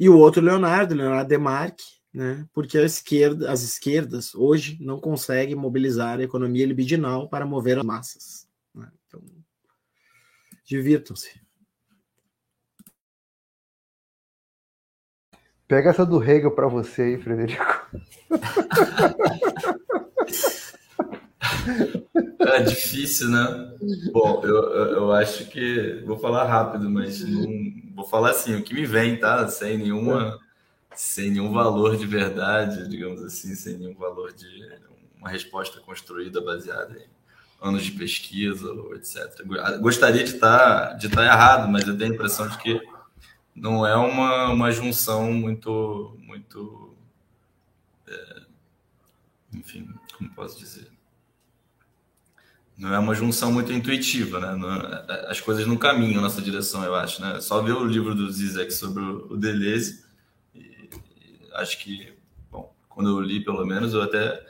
[0.00, 2.46] E o outro Leonardo, Leonardo Demarque, né?
[2.52, 7.84] porque a esquerda, as esquerdas hoje não conseguem mobilizar a economia libidinal para mover as
[7.84, 8.48] massas.
[8.74, 8.90] Né?
[9.06, 9.22] Então,
[10.64, 11.40] divirtam-se.
[15.66, 17.62] Pega essa do Hegel para você aí, Frederico.
[22.40, 23.76] É difícil, né?
[24.10, 26.02] Bom, eu, eu acho que.
[26.06, 27.46] Vou falar rápido, mas não,
[27.94, 29.46] vou falar assim, o que me vem, tá?
[29.48, 30.38] Sem nenhuma
[30.94, 34.46] sem nenhum valor de verdade, digamos assim, sem nenhum valor de
[35.16, 37.06] uma resposta construída baseada em
[37.60, 39.44] anos de pesquisa, etc.
[39.80, 42.80] Gostaria de estar, de estar errado, mas eu tenho a impressão de que
[43.54, 46.94] não é uma, uma junção muito, muito
[48.06, 48.42] é,
[49.52, 50.88] enfim, como posso dizer?
[52.78, 54.54] não é uma junção muito intuitiva, né?
[54.54, 54.68] Não,
[55.28, 57.40] as coisas não caminham nessa direção, eu acho, né?
[57.40, 60.04] Só ver o livro do Zizek sobre o Deleuze,
[61.58, 62.12] acho que,
[62.50, 64.44] bom, quando eu li, pelo menos, eu até...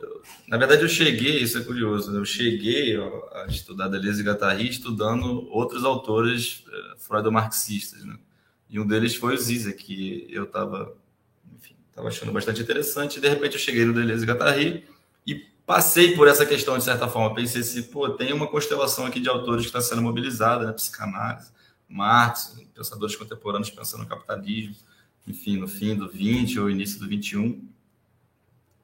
[0.00, 2.18] Eu, na verdade, eu cheguei, isso é curioso, né?
[2.18, 8.16] eu cheguei a estudar Deleuze e Guattari estudando outros autores eh, freudo-marxistas, né?
[8.68, 10.96] E um deles foi o Zizek, que eu estava,
[11.90, 14.84] estava achando bastante interessante, de repente eu cheguei no Deleuze e Guattari
[15.26, 15.34] e
[15.66, 17.34] passei por essa questão de certa forma.
[17.34, 20.72] Pensei assim, pô, tem uma constelação aqui de autores que está sendo mobilizada, né?
[20.72, 21.52] Psicanálise,
[21.88, 24.74] Marx, pensadores contemporâneos pensando no capitalismo,
[25.26, 27.68] enfim, no fim do 20 ou início do 21.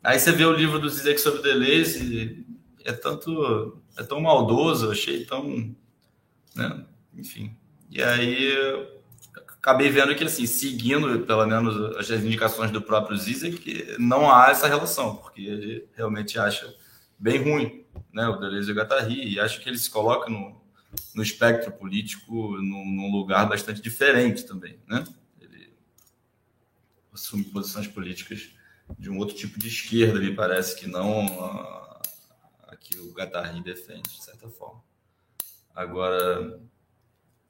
[0.02, 2.46] Aí você vê o livro do Zizek sobre Deleuze,
[2.84, 5.74] é tanto, é tão maldoso, eu achei tão,
[6.54, 6.84] né?
[7.14, 7.54] enfim.
[7.90, 8.52] E aí
[9.58, 14.68] acabei vendo que, assim, seguindo pelo menos as indicações do próprio Zizek, não há essa
[14.68, 16.72] relação, porque ele realmente acha
[17.18, 20.60] bem ruim né, o Deleuze e o Guattari, e acho que ele se coloca no,
[21.14, 24.78] no espectro político num, num, lugar bastante diferente também.
[24.86, 25.04] Né?
[27.18, 28.50] Assume posições políticas
[28.98, 32.00] de um outro tipo de esquerda, me parece, que não a,
[32.68, 34.82] a que o Guattari defende, de certa forma.
[35.74, 36.60] Agora,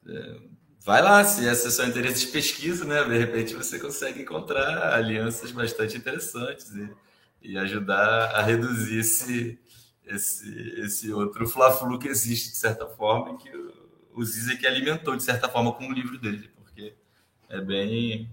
[0.07, 0.39] é,
[0.79, 3.03] vai lá, se esse é seu interesse de pesquisa, né?
[3.03, 6.89] De repente você consegue encontrar alianças bastante interessantes e,
[7.41, 9.59] e ajudar a reduzir esse,
[10.05, 13.73] esse, esse outro fla-flu que existe, de certa forma, que o,
[14.15, 16.95] o Zizek alimentou, de certa forma, com o livro dele, porque
[17.47, 18.29] é bem,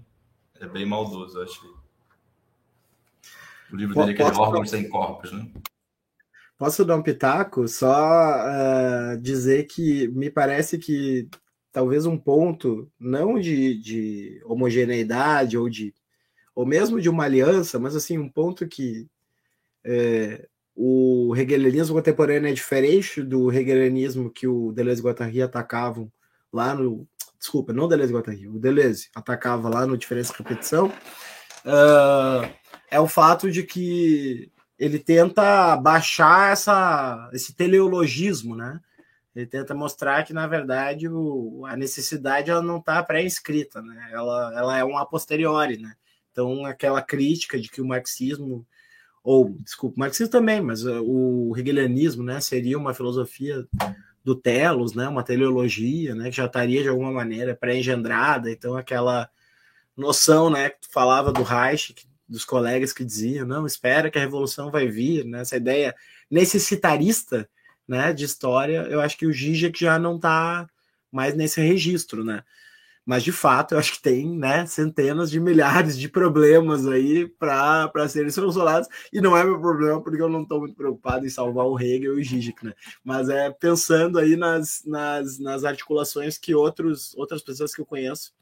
[0.59, 1.77] é bem maldoso, eu acho.
[3.71, 5.47] O livro dele é aquele órgão sem corpos, né?
[6.57, 7.67] Posso dar um pitaco?
[7.67, 11.29] Só uh, dizer que me parece que
[11.71, 15.93] talvez um ponto não de, de homogeneidade ou de
[16.55, 19.07] ou mesmo de uma aliança, mas assim um ponto que
[19.83, 26.11] é, o hegelianismo contemporâneo é diferente do hegelianismo que o Deleuze e Guattari atacavam
[26.51, 27.07] lá no
[27.39, 32.49] desculpa, não Deleuze Guattari, o Deleuze atacava lá no Diferença e Repetição, uh,
[32.89, 38.79] é o fato de que ele tenta baixar essa, esse teleologismo, né?
[39.35, 44.09] Ele tenta mostrar que, na verdade, o, a necessidade ela não está pré-inscrita, né?
[44.11, 45.77] ela, ela é um a posteriori.
[45.77, 45.93] Né?
[46.31, 48.65] Então, aquela crítica de que o marxismo,
[49.23, 53.67] ou, desculpa, o marxismo também, mas o hegelianismo né, seria uma filosofia
[54.27, 59.29] do telos, né, uma teleologia, né, que já estaria de alguma maneira pré-engendrada, então aquela
[59.95, 61.95] noção, né, que tu falava do Reich,
[62.27, 65.95] dos colegas que diziam, não, espera que a revolução vai vir, né, essa ideia
[66.29, 67.49] necessitarista
[67.87, 70.69] né, de história, eu acho que o Zizek já não está
[71.09, 72.43] mais nesse registro, né?
[73.07, 78.09] Mas de fato, eu acho que tem, né, centenas de milhares de problemas aí para
[78.09, 81.65] serem solucionados, e não é meu problema porque eu não estou muito preocupado em salvar
[81.65, 82.73] o Hegel e o Zizek, né?
[83.01, 88.33] Mas é pensando aí nas, nas, nas articulações que outros, outras pessoas que eu conheço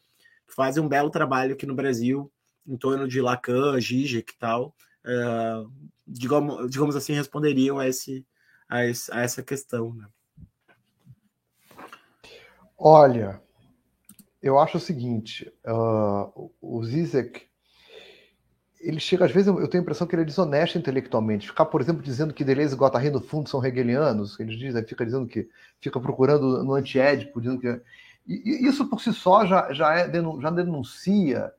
[0.47, 2.31] fazem um belo trabalho aqui no Brasil
[2.67, 4.75] em torno de Lacan, Zizek e tal,
[5.05, 5.71] uh,
[6.07, 8.25] digamos, digamos assim, responderiam a esse
[8.67, 9.93] a, esse, a essa questão.
[9.93, 10.07] Né?
[12.75, 13.39] Olha,
[14.45, 17.41] eu acho o seguinte: uh, o Zizek,
[18.79, 21.47] ele chega, às vezes, eu tenho a impressão que ele é desonesto intelectualmente.
[21.47, 25.03] Ficar, por exemplo, dizendo que Deleuze e Guattari, no fundo, são hegelianos, ele diz, fica
[25.03, 25.49] dizendo que
[25.81, 27.81] fica procurando no antiédipo, dizendo que.
[28.27, 31.51] E, isso por si só já, já, é, já denuncia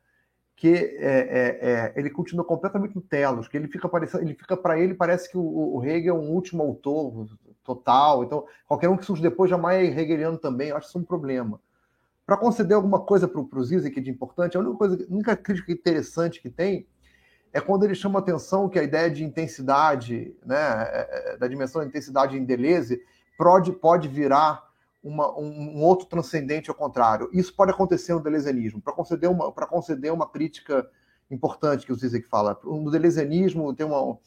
[0.55, 4.57] que é, é, é, ele continua completamente no telos, que ele fica parecendo, ele fica
[4.57, 5.43] para ele parece que o,
[5.77, 7.27] o, Hegel é um último autor
[7.63, 11.05] total, então qualquer um que surge depois jamais é hegeliano também, eu acho isso um
[11.05, 11.61] problema.
[12.27, 15.71] Para conceder alguma coisa para o Zizek de importante, a única, coisa, a única crítica
[15.71, 16.89] interessante que tem
[17.53, 21.81] é quando ele chama atenção que a ideia de intensidade, né, é, é, da dimensão
[21.81, 23.01] da intensidade em Deleuze,
[23.39, 24.67] pode, pode virar
[25.03, 27.31] uma, um, outro transcendente ao contrário.
[27.33, 28.81] Isso pode acontecer no deleuzianismo.
[28.83, 30.87] Para conceder uma, para conceder uma crítica
[31.31, 34.19] importante que o Zizek fala, no deleuzianismo tem uma,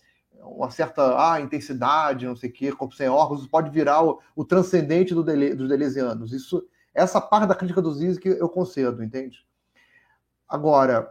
[0.42, 4.46] uma certa ah, intensidade, não sei o quê, corpo sem órgãos, pode virar o, o
[4.46, 6.32] transcendente do dele, dos deleuzianos.
[6.32, 9.46] Isso, essa parte da crítica do Zizek eu concedo, entende?
[10.48, 11.10] Agora,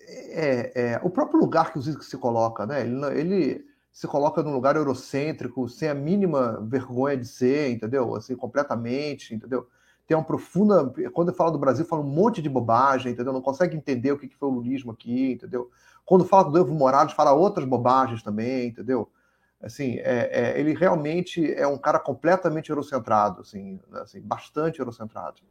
[0.00, 2.82] é, é, o próprio lugar que o Zizek se coloca, né?
[2.82, 8.14] Ele, ele se coloca num lugar eurocêntrico, sem a mínima vergonha de ser, entendeu?
[8.14, 9.66] Assim, completamente, entendeu?
[10.06, 10.92] Tem uma profunda.
[11.12, 13.32] Quando fala do Brasil, fala um monte de bobagem, entendeu?
[13.32, 15.70] Não consegue entender o que foi o lulismo aqui, entendeu?
[16.04, 19.10] Quando fala do Evo Morales, fala outras bobagens também, entendeu?
[19.60, 25.42] Assim, é, é, ele realmente é um cara completamente eurocentrado, assim, assim bastante eurocentrado.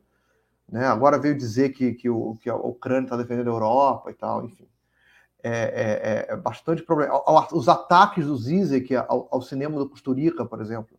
[0.69, 0.85] Né?
[0.85, 4.45] Agora veio dizer que, que, o, que a Ucrânia está defendendo a Europa e tal,
[4.45, 4.67] enfim.
[5.43, 7.21] É, é, é, é, bastante problema.
[7.53, 10.97] Os ataques do Zizek ao, ao, cinema do Costurica, por exemplo,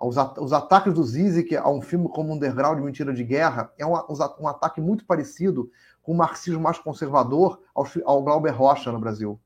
[0.00, 3.84] Os, at os ataques do Zizek a um filme como Underground Mentira de Guerra é
[3.84, 3.92] um,
[4.40, 5.70] um ataque muito parecido
[6.02, 9.38] com o marxismo mais conservador ao, ao Glauber Rocha no Brasil.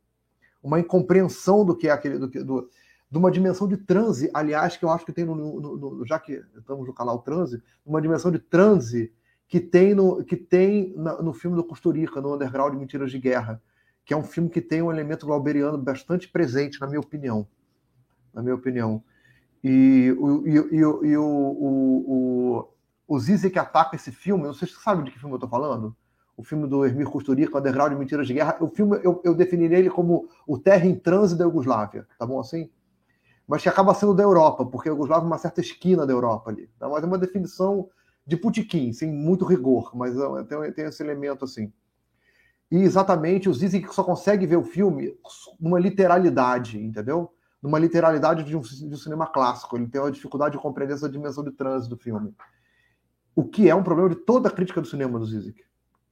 [0.62, 2.18] Uma incompreensão do que é aquele.
[2.18, 2.70] Do, do,
[3.10, 6.18] de uma dimensão de transe, aliás, que eu acho que tem no, no, no, já
[6.18, 9.12] que estamos no canal Transe, uma dimensão de transe
[9.48, 13.62] que tem no, que tem no filme do Costurica, no Underground Mentiras de Guerra,
[14.04, 17.48] que é um filme que tem um elemento glauberiano bastante presente, na minha opinião.
[18.34, 19.02] Na minha opinião.
[19.64, 20.14] E,
[20.44, 22.68] e, e, e o, o, o,
[23.08, 25.48] o Zizek ataca esse filme, não sei se você sabe de que filme eu estou
[25.48, 25.96] falando,
[26.38, 29.76] o filme do Ermir Kusturica, Underground de Mentiras de Guerra, o filme eu, eu definiria
[29.76, 32.70] ele como o Terra em Transe da Iugoslávia, tá bom assim?
[33.46, 36.50] Mas que acaba sendo da Europa, porque a Iugoslávia é uma certa esquina da Europa
[36.50, 36.70] ali.
[36.78, 36.88] Tá?
[36.88, 37.88] Mas é uma definição
[38.24, 41.72] de putiquim, sem muito rigor, mas é, tem, tem esse elemento assim.
[42.70, 45.18] E exatamente, os dizem que só consegue ver o filme
[45.58, 47.32] numa literalidade, entendeu?
[47.60, 49.76] Numa literalidade de um, de um cinema clássico.
[49.76, 52.32] Ele tem uma dificuldade de compreender essa dimensão de trânsito do filme.
[53.34, 55.66] O que é um problema de toda a crítica do cinema do Zizek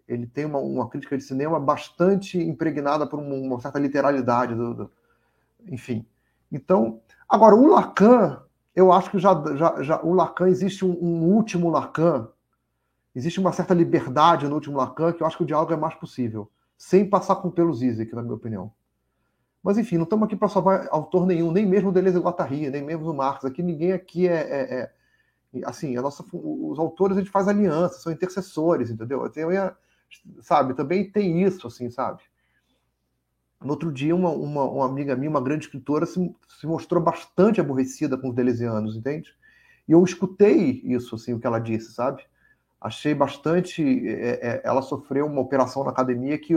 [0.09, 4.91] ele tem uma, uma, crítica de cinema bastante impregnada por uma, certa literalidade, do, do,
[5.69, 6.07] enfim.
[6.51, 8.41] Então, agora, o Lacan,
[8.75, 12.29] eu acho que já, já, já o Lacan, existe um, um, último Lacan,
[13.15, 15.95] existe uma certa liberdade no último Lacan, que eu acho que o diálogo é mais
[15.95, 18.73] possível, sem passar com pelos Zizek, na minha opinião.
[19.63, 22.85] Mas, enfim, não estamos aqui para salvar autor nenhum, nem mesmo Deleuze e Guattari, nem
[22.85, 23.45] mesmo o Marx.
[23.45, 24.93] Aqui ninguém aqui é, é, é
[25.65, 29.25] assim, a nossa, os autores a gente faz aliança, são intercessores, entendeu?
[29.25, 29.75] Eu tenho a,
[30.41, 30.75] sabe?
[30.75, 32.23] Também tem isso, assim, sabe?
[33.63, 37.61] No outro dia, uma, uma, uma amiga minha, uma grande escritora, se, se, mostrou bastante
[37.61, 39.35] aborrecida com os delesianos, entende?
[39.89, 42.23] E eu escutei isso, assim, o que ela disse, sabe?
[42.81, 43.83] Achei bastante.
[44.07, 46.55] É, é, ela sofreu uma operação na academia que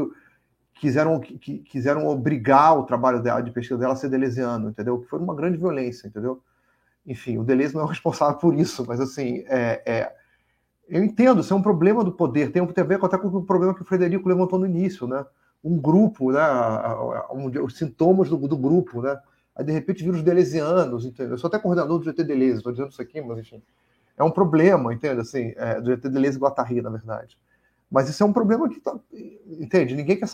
[0.76, 5.00] quiseram, que, quiseram obrigar o trabalho dela, de pesquisa dela a ser delesiano, entendeu?
[5.00, 6.44] Que foi uma grande violência, entendeu?
[7.06, 10.16] Enfim, o Deleuze não é responsável por isso, mas assim, é, é
[10.90, 13.76] eu entendo, isso é um problema do poder, tem, a ver até com o problema
[13.76, 15.24] que o Frederico levantou no início, né?
[15.64, 16.42] Um grupo, né?
[17.64, 19.18] Os sintomas do, do, grupo, né?
[19.56, 21.34] Aí de repente vira os delesianos, entendeu?
[21.34, 23.62] Eu sou até coordenador do GT Deleuze, estou dizendo isso aqui, mas enfim.
[24.18, 25.22] É um problema, entende?
[25.22, 27.38] Assim, é, do GT Deleuze Guattari, na verdade.
[27.92, 28.98] Mas isso é um problema que tá,
[29.48, 29.96] entende?
[29.96, 30.28] Ninguém quer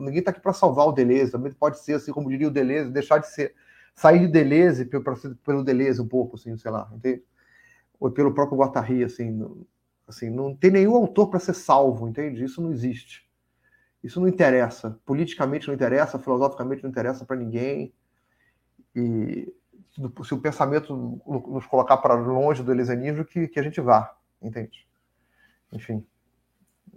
[0.00, 2.90] ninguém está aqui para salvar o Deleuze, também pode ser assim, como diria o Deleuze,
[2.90, 3.54] deixar de ser,
[3.94, 5.04] sair de Deleuze pelo,
[5.44, 7.22] pelo Deleuze um pouco, assim, sei lá, entende?
[8.00, 9.44] Ou pelo próprio Guattari, assim,
[10.08, 12.42] Assim, não tem nenhum autor para ser salvo, entende?
[12.42, 13.28] Isso não existe.
[14.02, 14.98] Isso não interessa.
[15.04, 17.92] Politicamente não interessa, filosoficamente não interessa para ninguém.
[18.96, 19.52] E
[20.24, 24.88] se o pensamento nos colocar para longe do elisianismo, que, que a gente vá, entende?
[25.72, 26.04] Enfim.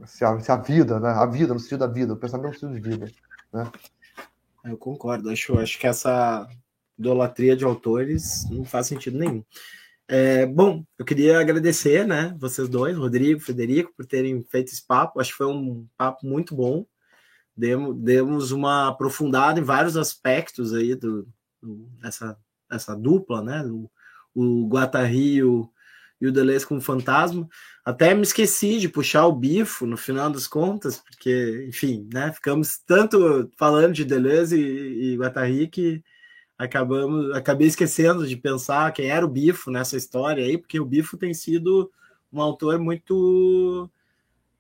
[0.06, 1.10] Se a, se a vida, né?
[1.10, 3.12] A vida, no sentido da vida, o pensamento no sentido de vida.
[3.52, 3.70] Né?
[4.64, 5.30] Eu concordo.
[5.30, 6.48] Acho, acho que essa
[6.98, 9.44] idolatria de autores não faz sentido nenhum.
[10.14, 15.22] É, bom, eu queria agradecer, né, vocês dois, Rodrigo, Federico, por terem feito esse papo.
[15.22, 16.86] Acho que foi um papo muito bom.
[17.56, 21.26] Demos, demos uma aprofundada em vários aspectos aí do,
[21.62, 21.90] do
[22.70, 23.64] dessa dupla, né?
[23.66, 23.90] O,
[24.36, 25.72] o Guattari e o,
[26.20, 27.48] e o Deleuze como fantasma.
[27.86, 32.34] Até me esqueci de puxar o bifo no final das contas, porque, enfim, né?
[32.34, 36.04] Ficamos tanto falando de Deleuze e, e Guattari que
[36.62, 41.18] acabamos, acabei esquecendo de pensar quem era o Bifo nessa história aí, porque o Bifo
[41.18, 41.92] tem sido
[42.32, 43.90] um autor muito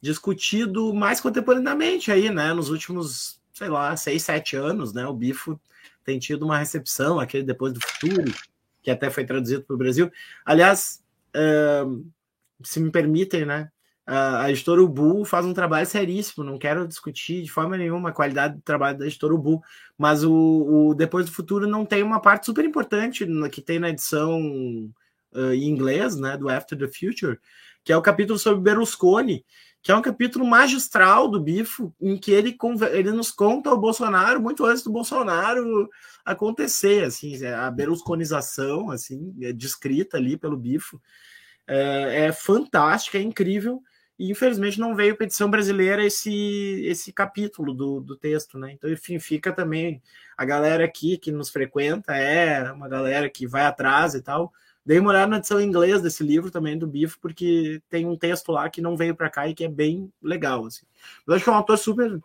[0.02, 2.53] discutido mais contemporaneamente aí, né?
[2.53, 5.06] Nos últimos, sei lá, seis, sete anos, né?
[5.06, 5.60] O Bifo
[6.03, 8.34] tem tido uma recepção, aquele depois do futuro,
[8.82, 10.11] que até foi traduzido para o Brasil.
[10.44, 11.03] Aliás,
[12.64, 13.72] se me permitem, né?
[14.06, 18.56] A editora Ubu faz um trabalho seríssimo, não quero discutir de forma nenhuma a qualidade
[18.56, 19.61] do trabalho da editora Ubu,
[19.98, 20.32] mas o,
[20.90, 24.40] o Depois do Futuro não tem uma parte super importante que tem na edição
[25.34, 27.40] uh, em inglês, né, do After the Future,
[27.84, 29.45] que é o capítulo sobre Berlusconi,
[29.84, 32.56] que é um capítulo magistral do Bifo, em que ele,
[32.91, 35.90] ele nos conta o Bolsonaro muito antes do Bolsonaro
[36.23, 41.02] acontecer, assim, a berlusconização, assim, é descrita ali pelo Bifo,
[41.68, 43.82] é, é fantástica, é incrível,
[44.18, 48.72] e infelizmente não veio para edição brasileira esse, esse capítulo do, do texto, né?
[48.72, 50.02] Então, enfim, fica também
[50.38, 54.52] a galera aqui que nos frequenta, é uma galera que vai atrás e tal.
[54.84, 58.18] Dei uma olhada na edição em inglês desse livro também, do Bifo, porque tem um
[58.18, 60.66] texto lá que não veio para cá e que é bem legal.
[60.66, 60.86] Assim.
[61.28, 62.20] Eu acho que é um autor super.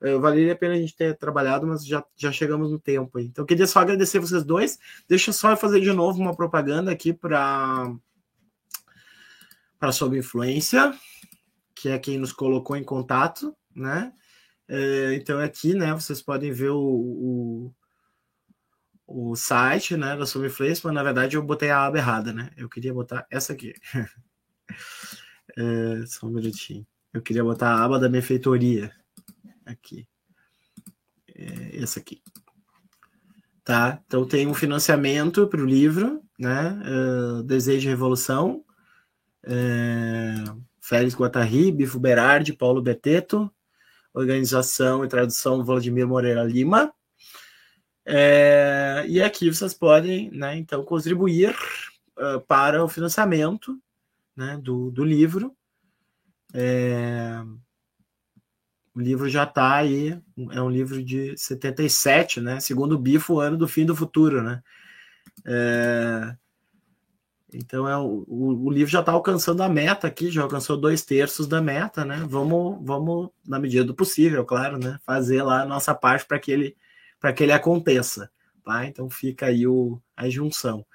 [0.00, 3.18] É, valeria a pena a gente ter trabalhado, mas já, já chegamos no tempo.
[3.18, 4.78] Então, queria só agradecer vocês dois.
[5.08, 7.92] Deixa eu só fazer de novo uma propaganda aqui para
[9.80, 10.94] para Sob Influência
[11.80, 14.12] que é quem nos colocou em contato, né?
[14.68, 17.74] É, então aqui, né, vocês podem ver o, o,
[19.06, 22.50] o site, né, da Subfluência, mas na verdade eu botei a aba errada, né?
[22.54, 23.72] Eu queria botar essa aqui.
[25.56, 26.86] é, só um minutinho.
[27.14, 28.92] Eu queria botar a aba da benfeitoria
[29.64, 30.06] aqui.
[31.34, 32.22] É, essa aqui.
[33.64, 34.02] Tá?
[34.06, 36.78] Então tem um financiamento para o livro, né?
[36.84, 38.64] Uh, Desejo de Revolução.
[39.44, 40.34] É,
[40.80, 43.50] Félix Guattari, Bifo Berardi, Paulo Beteto,
[44.12, 46.92] organização e tradução Vladimir Moreira Lima.
[48.04, 51.54] É, e aqui vocês podem, né, então, contribuir
[52.18, 53.80] uh, para o financiamento
[54.36, 55.54] né, do, do livro.
[56.52, 57.42] É,
[58.94, 62.58] o livro já está aí, é um livro de 77, né?
[62.58, 64.62] Segundo o Bifo, o ano do fim do futuro, né?
[65.46, 66.36] É,
[67.52, 71.46] então é o, o, livro já está alcançando a meta aqui, já alcançou dois terços
[71.46, 72.24] da meta, né?
[72.28, 74.98] Vamos, vamos na medida do possível, claro, né?
[75.04, 76.76] Fazer lá a nossa parte para que ele
[77.18, 78.30] para que ele aconteça,
[78.64, 78.86] tá?
[78.86, 80.86] Então fica aí o, a junção.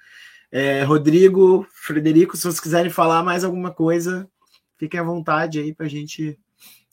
[0.50, 4.28] É, Rodrigo, Frederico, se vocês quiserem falar mais alguma coisa,
[4.76, 6.38] fiquem à vontade aí para a gente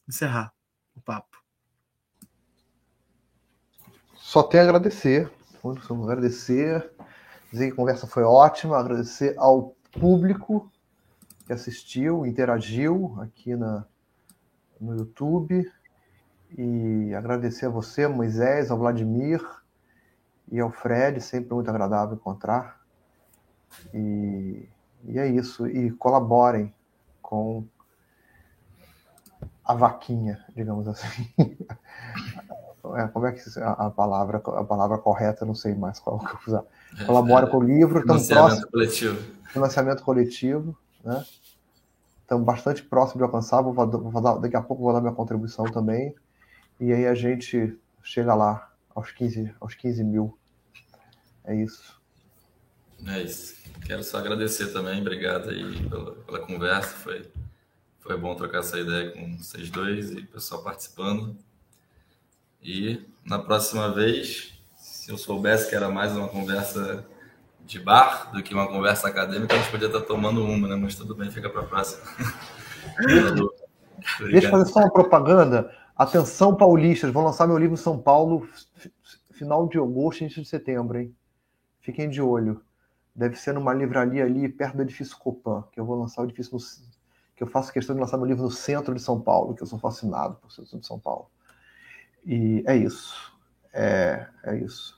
[0.07, 0.53] encerrar
[0.95, 1.37] o papo.
[4.15, 5.31] Só tenho a agradecer,
[6.03, 6.91] agradecer
[7.53, 10.71] dizer que a conversa foi ótima, agradecer ao público
[11.45, 13.85] que assistiu, interagiu aqui na,
[14.81, 15.71] no YouTube.
[16.57, 19.39] E agradecer a você, Moisés, ao Vladimir
[20.51, 22.81] e ao Fred, sempre muito agradável encontrar.
[23.93, 24.67] E,
[25.05, 26.73] e é isso, e colaborem
[27.21, 27.65] com
[29.63, 31.31] a vaquinha, digamos assim.
[32.97, 36.39] É, como é que a, palavra a palavra correta, não sei mais qual que eu
[36.45, 36.65] usar
[37.05, 38.01] colabora é, com o livro.
[38.01, 39.19] Financiamento próximo, coletivo.
[39.47, 41.25] Financiamento coletivo, né?
[42.21, 43.61] Estamos bastante próximo de alcançar.
[43.61, 46.15] Vou, vou dar, daqui a pouco vou dar minha contribuição também.
[46.79, 50.37] E aí a gente chega lá aos 15, aos 15 mil.
[51.43, 51.99] É isso.
[53.05, 53.55] É isso.
[53.85, 55.01] Quero só agradecer também.
[55.01, 56.89] Obrigado aí pela, pela conversa.
[56.89, 57.29] Foi,
[57.99, 61.35] foi bom trocar essa ideia com vocês dois e o pessoal participando.
[62.61, 64.52] E na próxima vez
[65.03, 67.05] se eu soubesse que era mais uma conversa
[67.65, 70.77] de bar do que uma conversa acadêmica, a gente podia estar tomando uma, né?
[70.77, 72.01] Mas tudo bem, fica para a próxima.
[74.31, 75.69] Deixa eu fazer só uma propaganda.
[75.93, 78.47] Atenção, paulistas, vou lançar meu livro em São Paulo
[79.31, 81.13] final de agosto, início de setembro, hein?
[81.81, 82.61] Fiquem de olho.
[83.13, 86.53] Deve ser numa livraria ali perto do edifício Copan, que eu vou lançar o edifício
[86.53, 86.59] no,
[87.35, 89.67] que eu faço questão de lançar meu livro no centro de São Paulo, que eu
[89.67, 91.29] sou fascinado por centro de São Paulo.
[92.25, 93.33] E é isso.
[93.73, 94.92] É, é isso.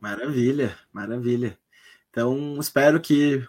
[0.00, 1.58] Maravilha, maravilha.
[2.10, 3.46] Então, espero que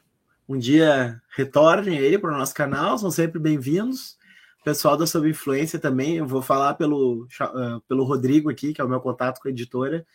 [0.48, 4.18] um dia retornem aí para o nosso canal, são sempre bem-vindos.
[4.64, 8.84] Pessoal da Sob Influência também, eu vou falar pelo, uh, pelo Rodrigo aqui, que é
[8.84, 10.06] o meu contato com a editora.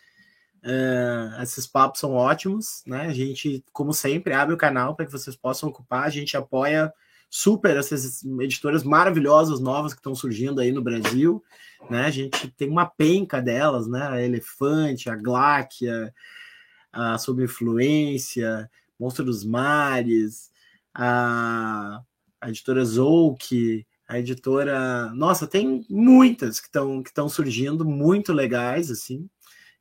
[0.63, 3.01] Uh, esses papos são ótimos, né?
[3.01, 6.05] A gente, como sempre, abre o canal para que vocês possam ocupar.
[6.05, 6.91] A gente apoia
[7.29, 11.43] super essas editoras maravilhosas novas que estão surgindo aí no Brasil,
[11.89, 12.05] né?
[12.05, 14.07] A gente tem uma penca delas, né?
[14.07, 16.13] A Elefante, a Gláquia,
[16.91, 18.69] a Sob Influência,
[18.99, 20.51] Monstro dos Mares,
[20.93, 22.01] a,
[22.41, 25.11] a editora Zouk, a editora.
[25.13, 29.29] Nossa, tem muitas que estão que estão surgindo, muito legais, assim.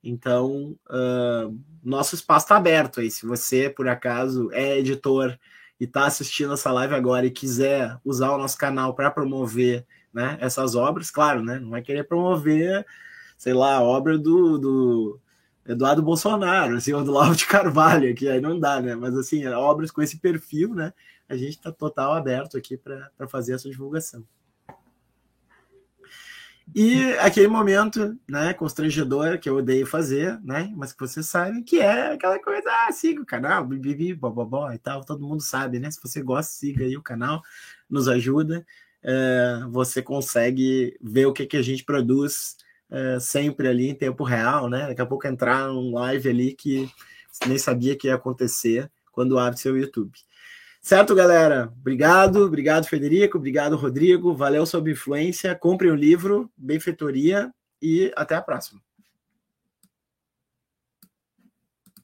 [0.02, 3.10] Então, uh, nosso espaço está aberto aí.
[3.10, 5.36] Se você, por acaso, é editor
[5.80, 10.36] e está assistindo essa live agora e quiser usar o nosso canal para promover né,
[10.40, 12.84] essas obras, claro, né, não vai querer promover,
[13.36, 15.20] sei lá, a obra do, do
[15.66, 18.94] Eduardo Bolsonaro, assim, ou do Lauro de Carvalho, que aí não dá, né?
[18.94, 20.94] Mas assim, obras com esse perfil, né?
[21.28, 24.24] A gente está total aberto aqui para fazer essa divulgação.
[26.74, 31.80] E aquele momento, né, constrangedor que eu odeio fazer, né, mas que vocês sabem que
[31.80, 35.90] é aquela coisa, ah, siga o canal, bibibi, bobobó e tal, todo mundo sabe, né?
[35.90, 37.42] Se você gosta, siga aí o canal,
[37.88, 38.66] nos ajuda,
[39.02, 42.56] é, você consegue ver o que, que a gente produz
[42.90, 44.88] é, sempre ali em tempo real, né?
[44.88, 46.90] Daqui a pouco entrar num live ali que
[47.46, 50.12] nem sabia que ia acontecer quando abre seu YouTube.
[50.80, 51.72] Certo, galera?
[51.80, 54.34] Obrigado, obrigado, Federico, obrigado, Rodrigo.
[54.34, 55.54] Valeu sob influência.
[55.54, 57.52] Comprem o livro, Benfeitoria
[57.82, 58.87] e até a próxima.